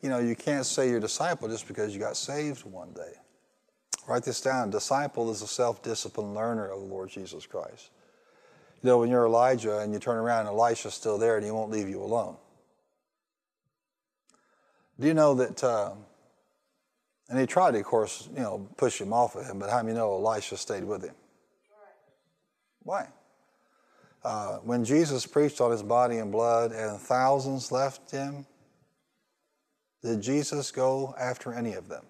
you 0.00 0.08
know, 0.08 0.18
you 0.18 0.36
can't 0.36 0.64
say 0.64 0.88
you're 0.88 0.98
a 0.98 1.00
disciple 1.00 1.48
just 1.48 1.66
because 1.66 1.92
you 1.92 2.00
got 2.00 2.16
saved 2.16 2.64
one 2.64 2.92
day. 2.92 3.12
Write 4.06 4.22
this 4.22 4.40
down. 4.40 4.70
Disciple 4.70 5.30
is 5.30 5.42
a 5.42 5.46
self 5.46 5.82
disciplined 5.82 6.34
learner 6.34 6.66
of 6.66 6.80
the 6.80 6.86
Lord 6.86 7.08
Jesus 7.08 7.46
Christ. 7.46 7.90
You 8.82 8.90
know, 8.90 8.98
when 8.98 9.10
you're 9.10 9.24
Elijah 9.24 9.78
and 9.78 9.92
you 9.92 9.98
turn 9.98 10.18
around 10.18 10.40
and 10.40 10.50
Elisha's 10.50 10.94
still 10.94 11.16
there 11.16 11.36
and 11.36 11.44
he 11.44 11.50
won't 11.50 11.70
leave 11.70 11.88
you 11.88 12.02
alone. 12.02 12.36
Do 15.00 15.06
you 15.06 15.14
know 15.14 15.34
that, 15.34 15.64
uh, 15.64 15.92
and 17.28 17.40
he 17.40 17.46
tried 17.46 17.72
to, 17.72 17.78
of 17.78 17.84
course, 17.84 18.28
you 18.34 18.42
know, 18.42 18.68
push 18.76 19.00
him 19.00 19.12
off 19.12 19.34
of 19.34 19.46
him, 19.46 19.58
but 19.58 19.70
how 19.70 19.82
many 19.82 19.96
know 19.96 20.12
Elisha 20.14 20.56
stayed 20.56 20.84
with 20.84 21.02
him? 21.02 21.14
Why? 22.82 23.08
Uh, 24.24 24.56
when 24.58 24.84
Jesus 24.84 25.26
preached 25.26 25.60
on 25.60 25.70
his 25.70 25.82
body 25.82 26.16
and 26.16 26.32
blood 26.32 26.72
and 26.72 26.98
thousands 26.98 27.70
left 27.70 28.10
him, 28.10 28.46
did 30.02 30.22
Jesus 30.22 30.70
go 30.70 31.14
after 31.18 31.52
any 31.52 31.74
of 31.74 31.88
them? 31.88 32.04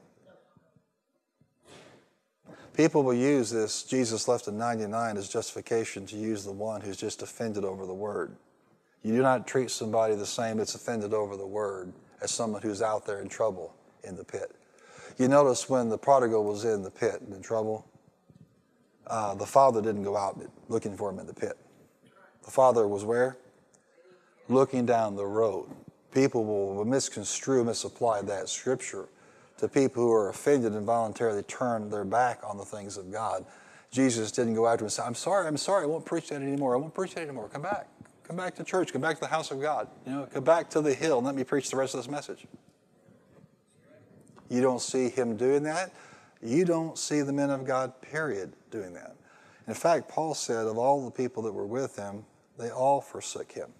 People 2.72 3.04
will 3.04 3.14
use 3.14 3.50
this, 3.50 3.84
Jesus 3.84 4.26
left 4.26 4.46
the 4.46 4.52
99 4.52 5.16
as 5.16 5.28
justification 5.28 6.06
to 6.06 6.16
use 6.16 6.44
the 6.44 6.52
one 6.52 6.80
who's 6.80 6.96
just 6.96 7.22
offended 7.22 7.64
over 7.64 7.86
the 7.86 7.94
word. 7.94 8.36
You 9.02 9.14
do 9.14 9.22
not 9.22 9.46
treat 9.46 9.70
somebody 9.70 10.16
the 10.16 10.26
same 10.26 10.56
that's 10.56 10.74
offended 10.74 11.14
over 11.14 11.36
the 11.36 11.46
word 11.46 11.92
as 12.20 12.30
someone 12.32 12.62
who's 12.62 12.82
out 12.82 13.06
there 13.06 13.20
in 13.20 13.28
trouble 13.28 13.74
in 14.02 14.16
the 14.16 14.24
pit. 14.24 14.56
You 15.18 15.28
notice 15.28 15.68
when 15.68 15.88
the 15.88 15.98
prodigal 15.98 16.44
was 16.44 16.64
in 16.64 16.82
the 16.82 16.90
pit 16.90 17.20
and 17.20 17.32
in 17.32 17.42
trouble, 17.42 17.86
uh, 19.06 19.34
the 19.34 19.46
father 19.46 19.80
didn't 19.80 20.02
go 20.02 20.16
out 20.16 20.40
looking 20.68 20.96
for 20.96 21.10
him 21.10 21.20
in 21.20 21.26
the 21.26 21.34
pit. 21.34 21.56
The 22.44 22.50
Father 22.50 22.86
was 22.86 23.04
where? 23.04 23.36
Looking 24.48 24.86
down 24.86 25.16
the 25.16 25.26
road. 25.26 25.68
People 26.12 26.44
will 26.44 26.84
misconstrue, 26.84 27.64
misapply 27.64 28.22
that 28.22 28.48
scripture 28.48 29.08
to 29.58 29.68
people 29.68 30.02
who 30.02 30.12
are 30.12 30.28
offended 30.28 30.72
and 30.72 30.84
voluntarily 30.84 31.42
turn 31.44 31.90
their 31.90 32.04
back 32.04 32.40
on 32.44 32.56
the 32.58 32.64
things 32.64 32.96
of 32.96 33.10
God. 33.10 33.44
Jesus 33.90 34.30
didn't 34.30 34.54
go 34.54 34.66
after 34.66 34.78
them 34.78 34.86
and 34.86 34.92
say, 34.92 35.02
I'm 35.02 35.14
sorry, 35.14 35.46
I'm 35.46 35.56
sorry, 35.56 35.84
I 35.84 35.86
won't 35.86 36.04
preach 36.04 36.28
that 36.28 36.42
anymore. 36.42 36.74
I 36.74 36.78
won't 36.78 36.94
preach 36.94 37.14
that 37.14 37.22
anymore. 37.22 37.48
Come 37.48 37.62
back. 37.62 37.88
Come 38.24 38.36
back 38.36 38.54
to 38.56 38.64
church. 38.64 38.92
Come 38.92 39.02
back 39.02 39.14
to 39.16 39.20
the 39.20 39.28
house 39.28 39.50
of 39.50 39.60
God. 39.60 39.88
You 40.06 40.12
know, 40.12 40.28
come 40.32 40.44
back 40.44 40.70
to 40.70 40.80
the 40.80 40.92
hill 40.92 41.18
and 41.18 41.26
let 41.26 41.34
me 41.34 41.44
preach 41.44 41.70
the 41.70 41.76
rest 41.76 41.94
of 41.94 42.00
this 42.00 42.10
message. 42.10 42.46
You 44.48 44.60
don't 44.60 44.80
see 44.80 45.08
him 45.08 45.36
doing 45.36 45.62
that. 45.64 45.92
You 46.42 46.64
don't 46.64 46.98
see 46.98 47.22
the 47.22 47.32
men 47.32 47.50
of 47.50 47.64
God, 47.64 48.00
period, 48.02 48.52
doing 48.70 48.92
that. 48.94 49.16
In 49.66 49.74
fact, 49.74 50.08
Paul 50.08 50.34
said 50.34 50.66
of 50.66 50.76
all 50.76 51.04
the 51.04 51.10
people 51.10 51.42
that 51.44 51.52
were 51.52 51.66
with 51.66 51.96
him, 51.96 52.24
they 52.58 52.70
all 52.70 53.00
forsook 53.00 53.52
him. 53.52 53.70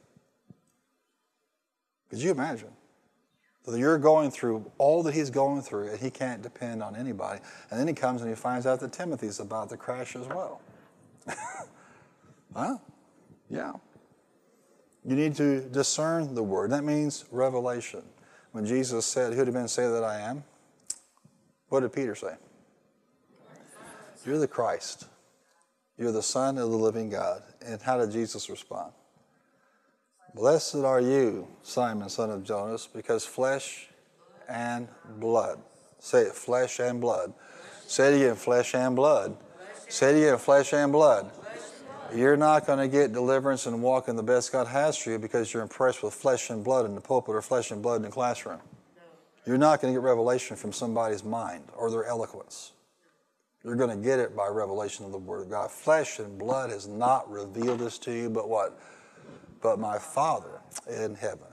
Could 2.11 2.20
you 2.20 2.31
imagine? 2.31 2.70
That 3.66 3.79
you're 3.79 3.99
going 3.99 4.31
through 4.31 4.70
all 4.77 5.03
that 5.05 5.14
he's 5.14 5.31
going 5.31 5.62
through 5.62 5.89
and 5.89 5.99
he 5.99 6.11
can't 6.11 6.43
depend 6.43 6.83
on 6.83 6.95
anybody. 6.95 7.41
And 7.70 7.81
then 7.81 7.89
he 7.89 7.95
comes 7.95 8.20
and 8.20 8.29
he 8.29 8.37
finds 8.37 8.66
out 8.66 8.81
that 8.81 8.93
Timothy's 8.93 9.41
about 9.41 9.70
to 9.70 9.77
crash 9.77 10.16
as 10.16 10.27
well. 10.29 10.61
huh? 12.55 12.77
Yeah. 13.49 13.72
You 15.05 15.16
need 15.16 15.35
to 15.37 15.61
discern 15.61 16.35
the 16.35 16.43
word. 16.43 16.70
That 16.70 16.85
means 16.85 17.25
revelation. 17.31 18.03
When 18.53 18.66
Jesus 18.66 19.07
said, 19.07 19.33
Who 19.33 19.45
did 19.45 19.53
men 19.55 19.68
say 19.68 19.89
that 19.89 20.05
I 20.05 20.20
am? 20.20 20.45
What 21.68 21.81
did 21.81 21.93
Peter 21.93 22.14
say? 22.14 22.35
You're 24.25 24.39
the 24.39 24.49
Christ. 24.49 25.07
You're 25.99 26.12
the 26.12 26.22
Son 26.22 26.59
of 26.59 26.70
the 26.70 26.76
living 26.76 27.11
God. 27.11 27.42
And 27.64 27.80
how 27.80 27.99
did 27.99 28.11
Jesus 28.11 28.51
respond? 28.51 28.92
Blessed 30.34 30.76
are 30.76 31.01
you, 31.01 31.47
Simon, 31.62 32.09
son 32.09 32.30
of 32.30 32.42
Jonas, 32.42 32.88
because 32.92 33.24
flesh 33.24 33.88
and 34.49 34.88
blood. 35.20 35.61
Say 36.01 36.22
it, 36.22 36.34
flesh 36.34 36.80
and 36.80 37.01
blood. 37.01 37.32
Say 37.86 38.12
it 38.12 38.16
again, 38.16 38.34
flesh 38.34 38.74
and 38.74 38.97
blood. 38.97 39.36
Say 39.88 40.11
it 40.11 40.26
again, 40.26 40.38
flesh 40.38 40.72
and 40.72 40.90
blood. 40.90 41.30
You're 42.12 42.36
not 42.36 42.66
going 42.66 42.80
to 42.80 42.88
get 42.88 43.12
deliverance 43.12 43.66
and 43.66 43.80
walk 43.80 44.09
in 44.09 44.16
the 44.16 44.24
best 44.24 44.51
God 44.51 44.66
has 44.66 44.97
for 44.97 45.11
you 45.11 45.18
because 45.20 45.55
you're 45.55 45.62
impressed 45.62 46.03
with 46.03 46.14
flesh 46.14 46.51
and 46.51 46.64
blood 46.64 46.84
in 46.84 46.97
the 46.97 47.01
pulpit 47.01 47.36
or 47.36 47.42
flesh 47.42 47.70
and 47.70 47.80
blood 47.80 47.97
in 47.97 48.03
the 48.03 48.11
classroom. 48.11 48.61
You're 49.47 49.59
not 49.59 49.80
going 49.80 49.95
to 49.95 50.01
get 50.01 50.05
revelation 50.05 50.57
from 50.57 50.72
somebody's 50.72 51.22
mind 51.22 51.64
or 51.76 51.90
their 51.90 52.05
eloquence. 52.05 52.72
You're 53.64 53.76
going 53.76 53.90
to 53.90 54.04
get 54.04 54.18
it 54.18 54.36
by 54.36 54.48
revelation 54.48 55.06
of 55.06 55.12
the 55.12 55.18
Word 55.18 55.40
of 55.40 55.50
God. 55.50 55.70
Flesh 55.70 56.18
and 56.18 56.38
blood 56.38 56.70
has 56.70 56.86
not 56.86 57.30
revealed 57.30 57.78
this 57.78 57.96
to 58.00 58.12
you, 58.12 58.28
but 58.28 58.48
what? 58.48 58.78
But 59.62 59.78
my 59.78 59.98
Father 59.98 60.60
in 60.86 61.14
heaven. 61.14 61.48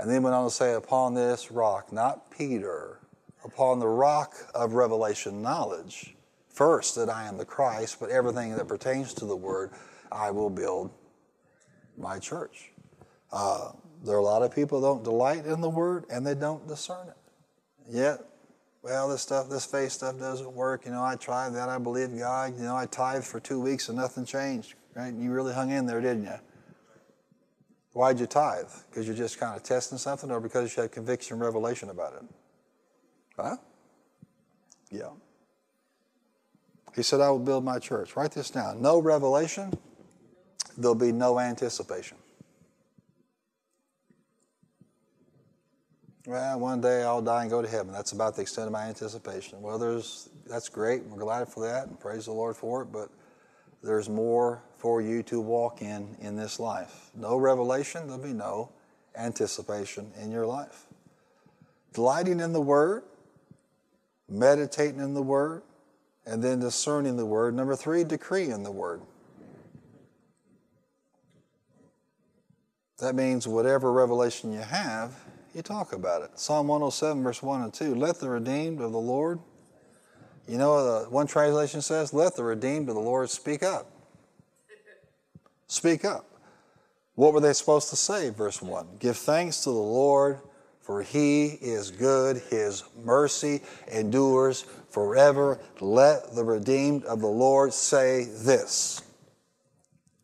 And 0.00 0.10
then 0.10 0.24
went 0.24 0.34
on 0.34 0.44
to 0.44 0.50
say, 0.50 0.74
upon 0.74 1.14
this 1.14 1.52
rock, 1.52 1.92
not 1.92 2.32
Peter, 2.32 2.98
upon 3.44 3.78
the 3.78 3.86
rock 3.86 4.34
of 4.56 4.72
revelation 4.72 5.40
knowledge, 5.40 6.16
first 6.48 6.96
that 6.96 7.08
I 7.08 7.28
am 7.28 7.36
the 7.36 7.44
Christ, 7.44 7.98
but 8.00 8.10
everything 8.10 8.56
that 8.56 8.66
pertains 8.66 9.14
to 9.14 9.24
the 9.24 9.36
Word, 9.36 9.70
I 10.10 10.32
will 10.32 10.50
build 10.50 10.90
my 11.96 12.18
church. 12.18 12.72
Uh, 13.30 13.70
there 14.04 14.16
are 14.16 14.18
a 14.18 14.24
lot 14.24 14.42
of 14.42 14.52
people 14.52 14.80
don't 14.80 15.04
delight 15.04 15.46
in 15.46 15.60
the 15.60 15.70
Word 15.70 16.06
and 16.10 16.26
they 16.26 16.34
don't 16.34 16.66
discern 16.66 17.06
it. 17.06 17.16
Yet, 17.88 18.20
well, 18.82 19.08
this 19.08 19.22
stuff, 19.22 19.48
this 19.48 19.64
faith 19.64 19.92
stuff 19.92 20.18
doesn't 20.18 20.52
work. 20.52 20.84
You 20.84 20.90
know, 20.90 21.04
I 21.04 21.14
tried 21.16 21.50
that. 21.50 21.68
I 21.68 21.78
believe 21.78 22.16
God. 22.18 22.56
You 22.58 22.64
know, 22.64 22.76
I 22.76 22.86
tithed 22.86 23.24
for 23.24 23.38
two 23.38 23.60
weeks 23.60 23.88
and 23.88 23.96
nothing 23.96 24.24
changed. 24.24 24.74
Right? 24.94 25.14
You 25.14 25.30
really 25.30 25.54
hung 25.54 25.70
in 25.70 25.86
there, 25.86 26.00
didn't 26.00 26.24
you? 26.24 26.38
Why'd 27.92 28.18
you 28.18 28.26
tithe? 28.26 28.70
Because 28.90 29.06
you're 29.06 29.16
just 29.16 29.38
kind 29.38 29.54
of 29.54 29.62
testing 29.62 29.98
something, 29.98 30.30
or 30.30 30.40
because 30.40 30.74
you 30.76 30.82
had 30.82 30.92
conviction 30.92 31.34
and 31.34 31.42
revelation 31.42 31.90
about 31.90 32.14
it? 32.14 32.22
Huh? 33.36 33.56
Yeah. 34.90 35.10
He 36.94 37.02
said, 37.02 37.20
I 37.20 37.30
will 37.30 37.38
build 37.38 37.64
my 37.64 37.78
church. 37.78 38.16
Write 38.16 38.32
this 38.32 38.50
down. 38.50 38.82
No 38.82 39.00
revelation, 39.00 39.72
there'll 40.76 40.94
be 40.94 41.12
no 41.12 41.38
anticipation. 41.38 42.16
Well, 46.24 46.60
one 46.60 46.80
day 46.80 47.02
I'll 47.02 47.20
die 47.20 47.42
and 47.42 47.50
go 47.50 47.62
to 47.62 47.68
heaven. 47.68 47.92
That's 47.92 48.12
about 48.12 48.36
the 48.36 48.42
extent 48.42 48.66
of 48.66 48.72
my 48.72 48.84
anticipation. 48.84 49.60
Well, 49.60 49.76
there's 49.76 50.30
that's 50.46 50.68
great. 50.68 51.02
We're 51.04 51.18
glad 51.18 51.48
for 51.48 51.66
that 51.66 51.88
and 51.88 51.98
praise 51.98 52.26
the 52.26 52.32
Lord 52.32 52.56
for 52.56 52.82
it, 52.82 52.92
but 52.92 53.08
there's 53.82 54.08
more 54.08 54.62
for 54.76 55.00
you 55.02 55.24
to 55.24 55.40
walk 55.40 55.82
in 55.82 56.16
in 56.20 56.36
this 56.36 56.60
life. 56.60 57.10
No 57.16 57.36
revelation, 57.36 58.06
there'll 58.06 58.22
be 58.22 58.32
no 58.32 58.70
anticipation 59.16 60.12
in 60.20 60.30
your 60.30 60.46
life. 60.46 60.86
Delighting 61.92 62.38
in 62.38 62.52
the 62.52 62.60
Word, 62.60 63.02
meditating 64.28 65.00
in 65.00 65.14
the 65.14 65.22
Word, 65.22 65.62
and 66.24 66.42
then 66.42 66.60
discerning 66.60 67.16
the 67.16 67.26
Word. 67.26 67.54
Number 67.54 67.74
three, 67.74 68.04
decreeing 68.04 68.62
the 68.62 68.70
Word. 68.70 69.02
That 72.98 73.16
means 73.16 73.48
whatever 73.48 73.90
revelation 73.90 74.52
you 74.52 74.60
have, 74.60 75.16
you 75.54 75.62
talk 75.62 75.92
about 75.92 76.22
it. 76.22 76.38
Psalm 76.38 76.68
107, 76.68 77.22
verse 77.22 77.42
1 77.42 77.62
and 77.62 77.74
2. 77.74 77.94
Let 77.94 78.20
the 78.20 78.28
redeemed 78.28 78.80
of 78.80 78.92
the 78.92 78.98
Lord, 78.98 79.38
you 80.48 80.58
know, 80.58 81.04
the 81.04 81.10
one 81.10 81.26
translation 81.26 81.82
says, 81.82 82.12
let 82.12 82.36
the 82.36 82.44
redeemed 82.44 82.88
of 82.88 82.94
the 82.94 83.00
Lord 83.00 83.30
speak 83.30 83.62
up. 83.62 83.90
Speak 85.66 86.04
up. 86.04 86.26
What 87.14 87.32
were 87.32 87.40
they 87.40 87.52
supposed 87.52 87.90
to 87.90 87.96
say? 87.96 88.30
Verse 88.30 88.60
1 88.60 88.86
Give 88.98 89.16
thanks 89.16 89.60
to 89.64 89.70
the 89.70 89.76
Lord, 89.76 90.38
for 90.80 91.02
he 91.02 91.46
is 91.46 91.90
good, 91.90 92.42
his 92.50 92.84
mercy 93.04 93.62
endures 93.90 94.62
forever. 94.90 95.58
Let 95.80 96.34
the 96.34 96.44
redeemed 96.44 97.04
of 97.04 97.20
the 97.20 97.26
Lord 97.26 97.72
say 97.72 98.24
this. 98.24 99.02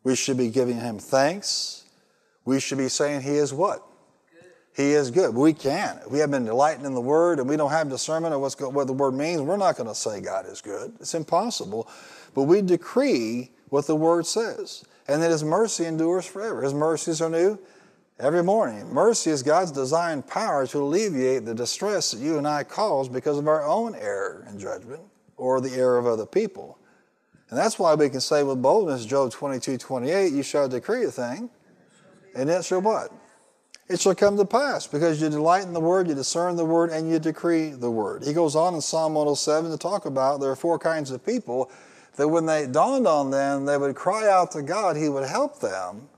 We 0.05 0.17
should 0.17 0.39
be 0.39 0.51
giving 0.51 0.81
him 0.81 0.99
thanks. 0.99 1.85
We 2.45 2.61
should 2.61 2.79
be 2.79 2.89
saying 2.89 3.23
he 3.23 3.37
is 3.37 3.53
what? 3.53 3.88
He 4.79 4.93
is 4.93 5.11
good. 5.11 5.35
We 5.35 5.55
can't. 5.55 6.09
We 6.09 6.21
have 6.21 6.31
been 6.31 6.45
delighting 6.45 6.85
in 6.85 6.95
the 6.95 7.01
Word 7.01 7.41
and 7.41 7.49
we 7.49 7.57
don't 7.57 7.73
have 7.73 7.91
discernment 7.91 8.33
of 8.33 8.41
what's 8.41 8.57
what 8.61 8.87
the 8.87 8.93
Word 8.93 9.13
means, 9.13 9.41
we're 9.41 9.57
not 9.57 9.77
going 9.77 9.89
to 9.89 9.95
say 9.95 10.21
God 10.21 10.47
is 10.47 10.61
good. 10.61 10.93
It's 11.01 11.15
impossible. 11.15 11.91
But 12.33 12.45
we 12.45 12.63
decree 12.63 13.51
what 13.71 13.89
the 13.89 13.97
Word 13.97 14.25
says. 14.25 14.85
And 15.09 15.21
that 15.21 15.33
His 15.33 15.43
mercy 15.43 15.85
endures 15.85 16.27
forever. 16.27 16.63
His 16.63 16.75
mercies 16.75 17.21
are 17.21 17.29
new 17.29 17.59
every 18.21 18.45
morning. 18.45 18.89
Mercy 18.89 19.31
is 19.31 19.43
God's 19.43 19.73
designed 19.73 20.29
power 20.29 20.65
to 20.69 20.79
alleviate 20.79 21.45
the 21.45 21.57
distress 21.57 22.13
that 22.13 22.21
you 22.21 22.39
and 22.39 22.47
I 22.47 22.63
cause 22.63 23.09
because 23.09 23.37
of 23.37 23.49
our 23.49 23.65
own 23.65 23.97
error 23.97 24.45
and 24.47 24.61
judgment 24.61 25.03
or 25.37 25.61
the 25.61 25.75
error 25.75 25.99
of 25.99 26.07
other 26.07 26.27
people. 26.27 26.79
And 27.51 27.59
that's 27.59 27.81
why 27.81 27.97
we 27.97 28.09
can 28.11 28.21
say 28.21 28.45
with 28.45 28.63
boldness, 28.63 29.07
Job 29.07 29.33
22, 29.33 29.77
28, 29.77 30.33
you 30.33 30.45
shall 30.45 30.69
decree 30.69 31.03
a 31.03 31.11
thing, 31.11 31.51
and 32.37 32.49
it 32.49 32.65
shall 32.65 32.81
what? 32.81 33.11
It 33.89 34.01
shall 34.01 34.15
come 34.15 34.37
to 34.37 34.45
pass 34.45 34.87
because 34.87 35.21
you 35.21 35.31
delight 35.31 35.65
in 35.65 35.73
the 35.73 35.81
word, 35.81 36.09
you 36.09 36.15
discern 36.15 36.57
the 36.57 36.65
word, 36.65 36.91
and 36.91 37.11
you 37.11 37.19
decree 37.19 37.71
the 37.71 37.91
word. 37.91 38.23
He 38.25 38.33
goes 38.33 38.55
on 38.55 38.75
in 38.75 38.81
Psalm 38.81 39.15
107 39.15 39.71
to 39.71 39.79
talk 39.79 40.05
about 40.05 40.41
there 40.41 40.51
are 40.51 40.57
four 40.57 40.79
kinds 40.79 41.11
of 41.11 41.25
people 41.25 41.71
that 42.17 42.29
when 42.29 42.47
they 42.47 42.67
dawned 42.67 43.07
on 43.07 43.31
them, 43.31 43.65
they 43.65 43.79
would 43.79 43.95
cry 43.95 44.29
out 44.29 44.51
to 44.53 44.63
God, 44.63 44.97
He 44.97 45.09
would 45.09 45.29
help 45.29 45.61
them. 45.61 46.09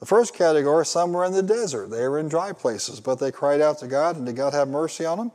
The 0.00 0.06
first 0.06 0.34
category, 0.34 0.84
some 0.84 1.12
were 1.12 1.24
in 1.24 1.32
the 1.32 1.42
desert. 1.42 1.90
They 1.90 2.06
were 2.08 2.18
in 2.18 2.28
dry 2.28 2.52
places, 2.52 3.00
but 3.00 3.18
they 3.18 3.32
cried 3.32 3.62
out 3.62 3.78
to 3.78 3.86
God, 3.86 4.16
and 4.16 4.26
did 4.26 4.36
God 4.36 4.52
have 4.52 4.68
mercy 4.68 5.06
on 5.06 5.16
them? 5.16 5.32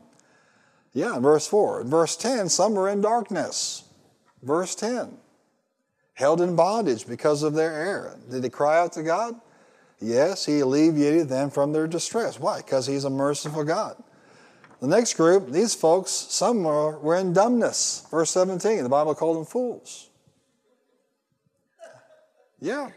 Yeah, 0.93 1.15
in 1.15 1.23
verse 1.23 1.47
4. 1.47 1.81
In 1.81 1.89
verse 1.89 2.15
10, 2.15 2.49
some 2.49 2.73
were 2.73 2.89
in 2.89 3.01
darkness. 3.01 3.83
Verse 4.43 4.75
10. 4.75 5.17
Held 6.13 6.41
in 6.41 6.55
bondage 6.55 7.07
because 7.07 7.41
of 7.41 7.53
their 7.53 7.73
error. 7.73 8.19
Did 8.29 8.43
they 8.43 8.49
cry 8.49 8.77
out 8.77 8.93
to 8.93 9.03
God? 9.03 9.39
Yes, 10.01 10.45
he 10.45 10.59
alleviated 10.59 11.27
them 11.27 11.49
from 11.49 11.73
their 11.73 11.87
distress. 11.87 12.39
Why? 12.39 12.57
Because 12.57 12.87
he's 12.87 13.03
a 13.03 13.09
merciful 13.09 13.63
God. 13.63 14.01
The 14.79 14.87
next 14.87 15.15
group, 15.15 15.49
these 15.49 15.75
folks, 15.75 16.11
some 16.11 16.63
were, 16.63 17.15
in 17.17 17.33
dumbness. 17.33 18.07
Verse 18.09 18.31
17, 18.31 18.83
the 18.83 18.89
Bible 18.89 19.13
called 19.13 19.37
them 19.37 19.45
fools. 19.45 20.09
Yeah. 22.61 22.91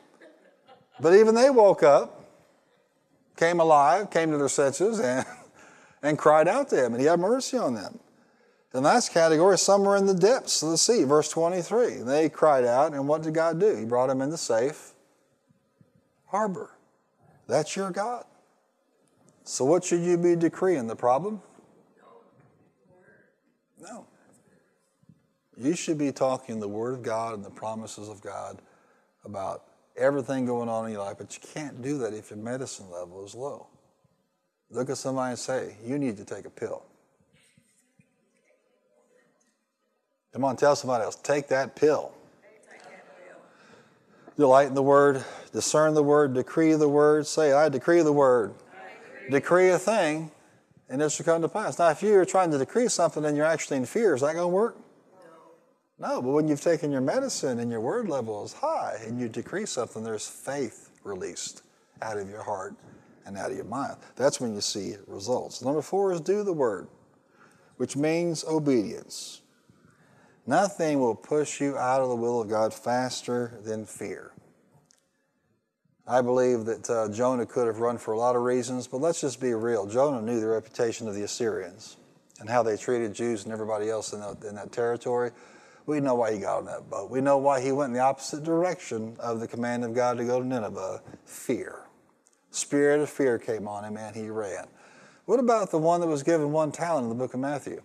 But 1.01 1.15
even 1.15 1.35
they 1.35 1.51
woke 1.51 1.83
up, 1.83 2.25
came 3.37 3.59
alive, 3.59 4.11
came 4.11 4.31
to 4.31 4.39
their 4.39 4.49
senses, 4.49 5.01
and, 5.01 5.27
and 6.03 6.17
cried 6.17 6.47
out 6.47 6.69
to 6.69 6.77
him, 6.77 6.93
and 6.93 7.01
he 7.01 7.09
had 7.09 7.19
mercy 7.19 7.57
on 7.57 7.75
them. 7.75 7.99
The 8.71 8.81
last 8.81 9.13
category, 9.13 9.59
some 9.59 9.83
were 9.83 9.97
in 9.97 10.07
the 10.07 10.15
depths 10.15 10.63
of 10.63 10.71
the 10.71 10.79
sea. 10.79 11.05
Verse 11.05 11.29
23, 11.29 11.99
they 11.99 12.29
cried 12.29 12.65
out, 12.65 12.93
and 12.93 13.09
what 13.09 13.23
did 13.23 13.35
God 13.35 13.59
do? 13.59 13.75
He 13.75 13.85
brought 13.85 14.07
them 14.07 14.23
into 14.23 14.37
safe 14.37 14.93
harbor. 16.27 16.71
That's 17.47 17.76
your 17.76 17.90
God. 17.90 18.24
So, 19.45 19.64
what 19.64 19.84
should 19.84 20.03
you 20.03 20.16
be 20.16 20.36
decreeing? 20.36 20.86
The 20.86 20.97
problem? 20.97 21.43
No. 23.80 24.07
You 25.57 25.74
should 25.74 25.99
be 25.99 26.12
talking 26.12 26.61
the 26.61 26.68
Word 26.68 26.95
of 26.95 27.03
God 27.03 27.34
and 27.34 27.45
the 27.45 27.51
promises 27.51 28.09
of 28.09 28.20
God 28.20 28.62
about 29.24 29.64
everything 29.97 30.47
going 30.47 30.68
on 30.68 30.86
in 30.86 30.93
your 30.93 31.05
life, 31.05 31.16
but 31.18 31.34
you 31.34 31.49
can't 31.53 31.82
do 31.82 31.99
that 31.99 32.14
if 32.14 32.30
your 32.30 32.38
medicine 32.38 32.90
level 32.90 33.24
is 33.24 33.34
low. 33.34 33.66
Look 34.70 34.88
at 34.88 34.97
somebody 34.97 35.30
and 35.30 35.38
say, 35.38 35.76
You 35.84 35.99
need 35.99 36.16
to 36.18 36.24
take 36.24 36.47
a 36.47 36.51
pill. 36.51 36.84
Come 40.32 40.45
on, 40.45 40.57
tell 40.57 40.74
somebody 40.76 41.05
else. 41.05 41.16
Take 41.16 41.49
that 41.49 41.76
pill. 41.76 42.12
Delight 44.43 44.66
in 44.66 44.74
the 44.74 44.82
word, 44.82 45.24
discern 45.53 45.95
the 45.95 46.03
word, 46.03 46.34
decree 46.34 46.72
the 46.72 46.88
word. 46.88 47.28
Say, 47.28 47.53
I 47.53 47.68
decree 47.68 48.03
the 48.03 48.12
word. 48.12 48.53
Decree. 48.59 49.30
decree 49.30 49.68
a 49.68 49.78
thing, 49.78 50.32
and 50.88 51.01
it 51.01 51.12
shall 51.12 51.24
come 51.24 51.43
to 51.43 51.49
pass. 51.49 51.78
Now, 51.78 51.90
if 51.90 52.03
you're 52.03 52.24
trying 52.24 52.51
to 52.51 52.59
decree 52.59 52.88
something 52.88 53.24
and 53.24 53.36
you're 53.36 53.47
actually 53.47 53.76
in 53.76 53.86
fear, 53.86 54.16
is 54.16 54.22
that 54.22 54.32
going 54.32 54.43
to 54.43 54.49
work? 54.49 54.76
No. 56.01 56.09
No, 56.09 56.22
but 56.22 56.32
when 56.32 56.49
you've 56.49 56.61
taken 56.61 56.90
your 56.90 57.01
medicine 57.01 57.61
and 57.61 57.70
your 57.70 57.80
word 57.80 58.09
level 58.09 58.45
is 58.45 58.53
high 58.53 58.97
and 59.07 59.20
you 59.20 59.28
decree 59.28 59.64
something, 59.64 60.03
there's 60.03 60.26
faith 60.26 60.90
released 61.05 61.62
out 62.03 62.18
of 62.18 62.28
your 62.28 62.43
heart 62.43 62.74
and 63.24 63.38
out 63.38 63.53
of 63.53 63.57
your 63.57 63.66
mind. 63.66 63.97
That's 64.16 64.40
when 64.40 64.57
you 64.57 64.61
see 64.61 64.97
results. 65.07 65.62
Number 65.62 65.82
four 65.82 66.12
is 66.14 66.20
do 66.20 66.43
the 66.43 66.53
word, 66.53 66.88
which 67.76 67.95
means 67.95 68.43
obedience. 68.43 69.40
Nothing 70.49 70.99
will 70.99 71.14
push 71.14 71.61
you 71.61 71.78
out 71.78 72.01
of 72.01 72.09
the 72.09 72.16
will 72.16 72.40
of 72.40 72.49
God 72.49 72.74
faster 72.74 73.61
than 73.62 73.86
fear. 73.86 74.32
I 76.07 76.21
believe 76.21 76.65
that 76.65 76.91
uh, 76.91 77.09
Jonah 77.09 77.47
could 77.47 77.67
have 77.67 77.79
run 77.79 77.97
for 77.97 78.13
a 78.13 78.19
lot 78.19 78.35
of 78.35 78.43
reasons, 78.43 78.89
but 78.89 79.01
let's 79.01 79.21
just 79.21 79.41
be 79.41 79.55
real. 79.55 79.87
Jonah 79.87 80.21
knew 80.21 80.41
the 80.41 80.49
reputation 80.49 81.07
of 81.07 81.15
the 81.15 81.23
Assyrians 81.23 81.97
and 82.41 82.51
how 82.51 82.63
they 82.63 82.77
treated 82.77 83.15
Jews 83.15 83.45
and 83.45 83.53
everybody 83.53 83.89
else 83.89 84.13
in 84.13 84.21
in 84.47 84.57
that 84.57 84.73
territory. 84.73 85.31
We 85.87 86.01
know 86.01 86.15
why 86.15 86.33
he 86.33 86.39
got 86.39 86.59
on 86.59 86.65
that 86.67 86.89
boat. 86.91 87.11
We 87.11 87.21
know 87.21 87.39
why 87.39 87.61
he 87.61 87.73
went 87.73 87.91
in 87.91 87.95
the 87.95 88.01
opposite 88.01 88.43
direction 88.45 89.17
of 89.19 89.41
the 89.41 89.49
command 89.49 89.85
of 89.85 89.95
God 89.95 90.19
to 90.19 90.25
go 90.25 90.41
to 90.41 90.47
Nineveh 90.47 91.03
fear. 91.25 91.87
Spirit 92.51 93.01
of 93.01 93.11
fear 93.11 93.39
came 93.39 93.67
on 93.67 93.85
him 93.85 93.97
and 93.97 94.15
he 94.15 94.29
ran. 94.29 94.67
What 95.25 95.41
about 95.41 95.71
the 95.71 95.79
one 95.79 96.01
that 96.01 96.07
was 96.09 96.23
given 96.23 96.53
one 96.53 96.73
talent 96.73 97.05
in 97.05 97.09
the 97.09 97.15
book 97.15 97.35
of 97.35 97.41
Matthew? 97.41 97.81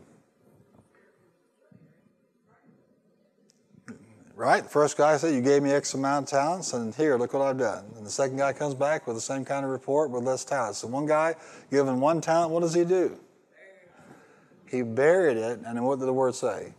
Right? 4.38 4.62
The 4.62 4.70
first 4.70 4.98
guy 4.98 5.18
said, 5.18 5.34
You 5.34 5.42
gave 5.42 5.64
me 5.64 5.72
X 5.72 5.96
amount 5.96 6.26
of 6.26 6.30
talents, 6.30 6.74
and 6.74 6.94
here, 6.94 7.18
look 7.18 7.34
what 7.34 7.42
I've 7.42 7.58
done. 7.58 7.86
And 7.98 8.06
the 8.06 8.12
second 8.12 8.38
guy 8.38 8.54
comes 8.54 8.76
back 8.76 9.08
with 9.08 9.16
the 9.16 9.22
same 9.22 9.44
kind 9.44 9.66
of 9.66 9.72
report 9.72 10.12
with 10.12 10.24
less 10.24 10.46
talents. 10.46 10.78
So 10.78 10.88
one 10.88 11.08
guy 11.08 11.34
given 11.72 12.00
one 12.00 12.22
talent, 12.22 12.52
what 12.52 12.60
does 12.60 12.76
he 12.76 12.86
do? 12.86 13.18
He 14.70 14.84
buried 14.84 15.38
it, 15.38 15.62
and 15.66 15.84
what 15.84 15.98
did 15.98 16.06
the 16.06 16.14
word 16.14 16.36
say? 16.36 16.76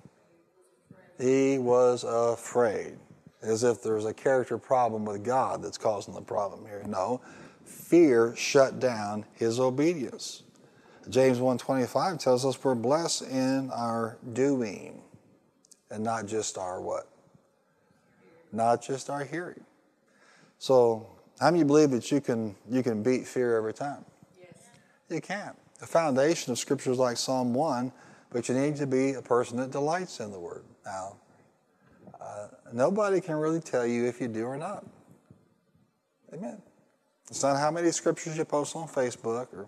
He 1.19 1.59
was 1.59 2.05
afraid. 2.07 2.97
As 3.43 3.65
if 3.65 3.83
there's 3.83 4.05
a 4.05 4.15
character 4.15 4.57
problem 4.57 5.05
with 5.05 5.25
God 5.25 5.61
that's 5.61 5.79
causing 5.79 6.15
the 6.15 6.23
problem 6.23 6.65
here. 6.65 6.85
No. 6.87 7.21
Fear 7.65 8.37
shut 8.37 8.79
down 8.79 9.25
his 9.33 9.59
obedience. 9.59 10.45
James 11.09 11.39
1.25 11.39 12.21
tells 12.21 12.47
us 12.47 12.63
we're 12.63 12.77
blessed 12.77 13.23
in 13.23 13.71
our 13.73 14.17
doing 14.33 15.03
and 15.91 16.05
not 16.05 16.27
just 16.27 16.57
our 16.57 16.81
what? 16.81 17.09
Not 18.53 18.83
just 18.83 19.11
our 19.11 19.25
hearing. 19.25 19.65
So, 20.59 21.07
how 21.41 21.51
many 21.51 21.65
believe 21.65 21.91
that 21.91 22.11
you 22.11 22.21
can 22.21 22.57
you 22.69 22.83
can 22.83 23.03
beat 23.03 23.27
fear 23.27 23.57
every 23.57 23.75
time? 23.75 24.05
Yes. 24.41 24.55
You 25.09 25.21
can't. 25.21 25.57
The 25.79 25.87
foundation 25.87 26.53
of 26.53 26.59
Scripture 26.59 26.91
is 26.91 26.99
like 26.99 27.17
Psalm 27.17 27.55
one, 27.55 27.93
but 28.31 28.49
you 28.49 28.55
need 28.55 28.77
to 28.77 28.87
be 28.87 29.15
a 29.15 29.23
person 29.23 29.57
that 29.59 29.71
delights 29.71 30.21
in 30.21 30.33
the 30.33 30.41
Word. 30.41 30.65
Now, 30.85 31.17
uh, 32.21 32.49
nobody 32.73 33.21
can 33.21 33.37
really 33.37 33.61
tell 33.61 33.87
you 33.87 34.07
if 34.07 34.21
you 34.21 34.29
do 34.29 34.45
or 34.45 34.57
not. 34.57 34.85
Amen. 36.35 36.61
It's 37.31 37.43
not 37.43 37.59
how 37.59 37.71
many 37.71 37.91
scriptures 37.91 38.37
you 38.37 38.45
post 38.45 38.75
on 38.75 38.89
Facebook 38.89 39.53
or 39.53 39.67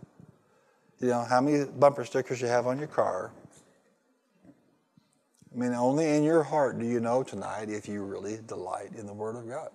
you 0.99 1.09
know 1.09 1.25
how 1.25 1.41
many 1.41 1.65
bumper 1.65 2.05
stickers 2.05 2.41
you 2.41 2.49
have 2.49 2.67
on 2.67 2.79
your 2.79 2.89
car. 2.89 3.33
I 5.53 5.59
mean, 5.59 5.73
only 5.75 6.17
in 6.17 6.23
your 6.23 6.43
heart 6.43 6.79
do 6.79 6.87
you 6.87 7.01
know 7.01 7.23
tonight 7.23 7.69
if 7.69 7.89
you 7.89 8.03
really 8.03 8.39
delight 8.47 8.91
in 8.97 9.07
the 9.07 9.13
Word 9.13 9.37
of 9.37 9.49
God. 9.49 9.71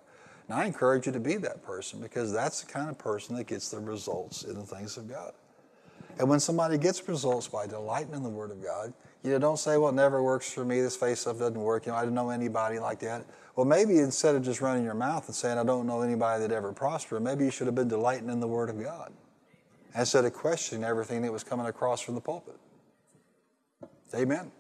Now, 0.48 0.58
I 0.58 0.66
encourage 0.66 1.06
you 1.06 1.12
to 1.12 1.20
be 1.20 1.38
that 1.38 1.64
person 1.64 2.00
because 2.00 2.32
that's 2.32 2.62
the 2.62 2.72
kind 2.72 2.90
of 2.90 2.98
person 2.98 3.36
that 3.36 3.48
gets 3.48 3.70
the 3.70 3.80
results 3.80 4.44
in 4.44 4.54
the 4.54 4.64
things 4.64 4.96
of 4.98 5.10
God. 5.10 5.34
And 6.18 6.30
when 6.30 6.40
somebody 6.40 6.78
gets 6.78 7.06
results 7.10 7.48
by 7.48 7.68
delighting 7.68 8.14
in 8.14 8.24
the 8.24 8.30
Word 8.30 8.52
of 8.52 8.64
God, 8.64 8.94
you 9.24 9.32
know, 9.32 9.40
don't 9.40 9.58
say, 9.60 9.78
well, 9.78 9.90
it 9.90 9.96
never 9.96 10.22
works 10.22 10.54
for 10.54 10.64
me. 10.64 10.80
This 10.80 10.96
face 10.96 11.22
stuff 11.22 11.40
doesn't 11.40 11.60
work. 11.60 11.88
You 11.88 11.92
know, 11.92 11.98
I 11.98 12.04
don't 12.06 12.14
know 12.14 12.30
anybody 12.30 12.80
like 12.80 13.00
that. 13.00 13.26
Well, 13.56 13.66
maybe 13.66 13.98
instead 13.98 14.36
of 14.36 14.44
just 14.44 14.62
running 14.62 14.84
your 14.84 14.94
mouth 14.94 15.28
and 15.28 15.36
saying, 15.36 15.58
I 15.58 15.64
don't 15.64 15.88
know 15.88 16.02
anybody 16.02 16.42
that 16.42 16.54
ever 16.54 16.72
prospered, 16.72 17.22
maybe 17.24 17.44
you 17.44 17.52
should 17.52 17.66
have 17.66 17.76
been 17.76 17.88
delighting 17.88 18.30
in 18.30 18.40
the 18.40 18.48
Word 18.48 18.70
of 18.70 18.82
God 18.82 19.12
instead 19.98 20.26
of 20.26 20.34
questioning 20.34 20.84
everything 20.84 21.22
that 21.24 21.34
was 21.34 21.44
coming 21.44 21.66
across 21.66 22.02
from 22.02 22.16
the 22.16 22.22
pulpit. 22.22 22.58
Amen. 24.14 24.52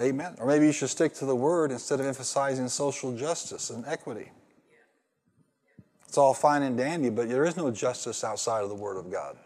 Amen. 0.00 0.34
Or 0.38 0.46
maybe 0.46 0.66
you 0.66 0.72
should 0.72 0.88
stick 0.88 1.14
to 1.14 1.26
the 1.26 1.36
word 1.36 1.70
instead 1.70 2.00
of 2.00 2.06
emphasizing 2.06 2.68
social 2.68 3.14
justice 3.14 3.70
and 3.70 3.86
equity. 3.86 4.30
It's 6.08 6.18
all 6.18 6.34
fine 6.34 6.62
and 6.62 6.76
dandy, 6.76 7.10
but 7.10 7.28
there 7.28 7.44
is 7.44 7.56
no 7.56 7.70
justice 7.70 8.24
outside 8.24 8.62
of 8.62 8.68
the 8.68 8.74
word 8.74 8.98
of 8.98 9.10
God. 9.10 9.36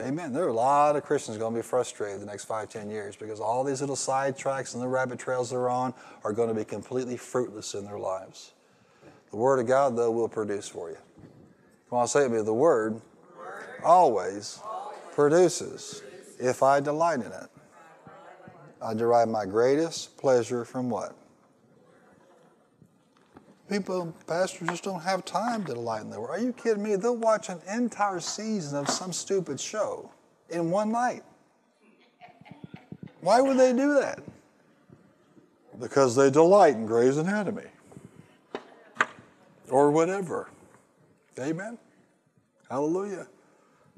Amen. 0.00 0.32
There 0.32 0.44
are 0.44 0.48
a 0.48 0.54
lot 0.54 0.96
of 0.96 1.04
Christians 1.04 1.36
going 1.36 1.52
to 1.52 1.58
be 1.58 1.62
frustrated 1.62 2.20
the 2.20 2.26
next 2.26 2.46
five, 2.46 2.70
ten 2.70 2.88
years 2.88 3.14
because 3.14 3.40
all 3.40 3.62
these 3.62 3.80
little 3.80 3.96
side 3.96 4.36
tracks 4.36 4.72
and 4.72 4.82
the 4.82 4.88
rabbit 4.88 5.18
trails 5.18 5.50
they're 5.50 5.68
on 5.68 5.92
are 6.24 6.32
going 6.32 6.48
to 6.48 6.54
be 6.54 6.64
completely 6.64 7.18
fruitless 7.18 7.74
in 7.74 7.84
their 7.84 7.98
lives. 7.98 8.52
The 9.30 9.36
Word 9.36 9.60
of 9.60 9.66
God, 9.66 9.96
though, 9.96 10.10
will 10.10 10.28
produce 10.28 10.68
for 10.68 10.90
you. 10.90 10.96
Come 11.90 12.00
on, 12.00 12.08
say 12.08 12.20
it 12.20 12.30
with 12.30 12.40
me. 12.40 12.44
The 12.44 12.54
Word, 12.54 13.00
always 13.84 14.60
produces 15.12 16.02
if 16.38 16.62
I 16.62 16.80
delight 16.80 17.20
in 17.20 17.32
it. 17.32 17.48
I 18.82 18.94
derive 18.94 19.28
my 19.28 19.46
greatest 19.46 20.16
pleasure 20.18 20.64
from 20.64 20.90
what? 20.90 21.16
People, 23.70 24.14
pastors 24.26 24.68
just 24.68 24.84
don't 24.84 25.00
have 25.00 25.24
time 25.24 25.64
to 25.64 25.74
delight 25.74 26.02
in 26.02 26.10
the 26.10 26.20
word. 26.20 26.30
Are 26.30 26.38
you 26.40 26.52
kidding 26.52 26.82
me? 26.82 26.96
They'll 26.96 27.16
watch 27.16 27.48
an 27.48 27.60
entire 27.72 28.20
season 28.20 28.76
of 28.76 28.90
some 28.90 29.12
stupid 29.12 29.58
show 29.58 30.10
in 30.50 30.70
one 30.70 30.92
night. 30.92 31.22
Why 33.20 33.40
would 33.40 33.56
they 33.56 33.72
do 33.72 33.94
that? 33.94 34.20
Because 35.80 36.16
they 36.16 36.28
delight 36.28 36.74
in 36.74 36.86
Grey's 36.86 37.16
Anatomy 37.16 37.68
or 39.70 39.90
whatever. 39.90 40.50
Amen. 41.38 41.78
Hallelujah. 42.68 43.28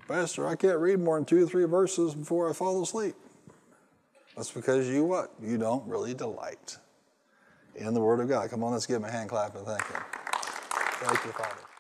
Pastor, 0.07 0.47
I 0.47 0.55
can't 0.55 0.79
read 0.79 1.01
more 1.01 1.17
than 1.17 1.25
two 1.25 1.43
or 1.43 1.47
three 1.49 1.65
verses 1.65 2.15
before 2.15 2.49
I 2.49 2.53
fall 2.53 2.83
asleep. 2.83 3.15
That's 4.37 4.51
because 4.51 4.89
you 4.89 5.05
what? 5.05 5.33
You 5.41 5.59
don't 5.59 5.87
really 5.87 6.15
delight 6.15 6.79
in 7.77 7.95
the 7.95 8.01
Word 8.01 8.21
of 8.21 8.29
God. 8.29 8.51
Come 8.51 8.65
on, 8.65 8.73
let's 8.73 8.87
give 8.87 8.97
him 8.97 9.05
a 9.05 9.11
hand 9.11 9.29
clap 9.29 9.55
and 9.55 9.67
thank 9.67 9.87
him. 9.87 10.03
Thank 11.01 11.25
you, 11.25 11.33
Father. 11.33 11.74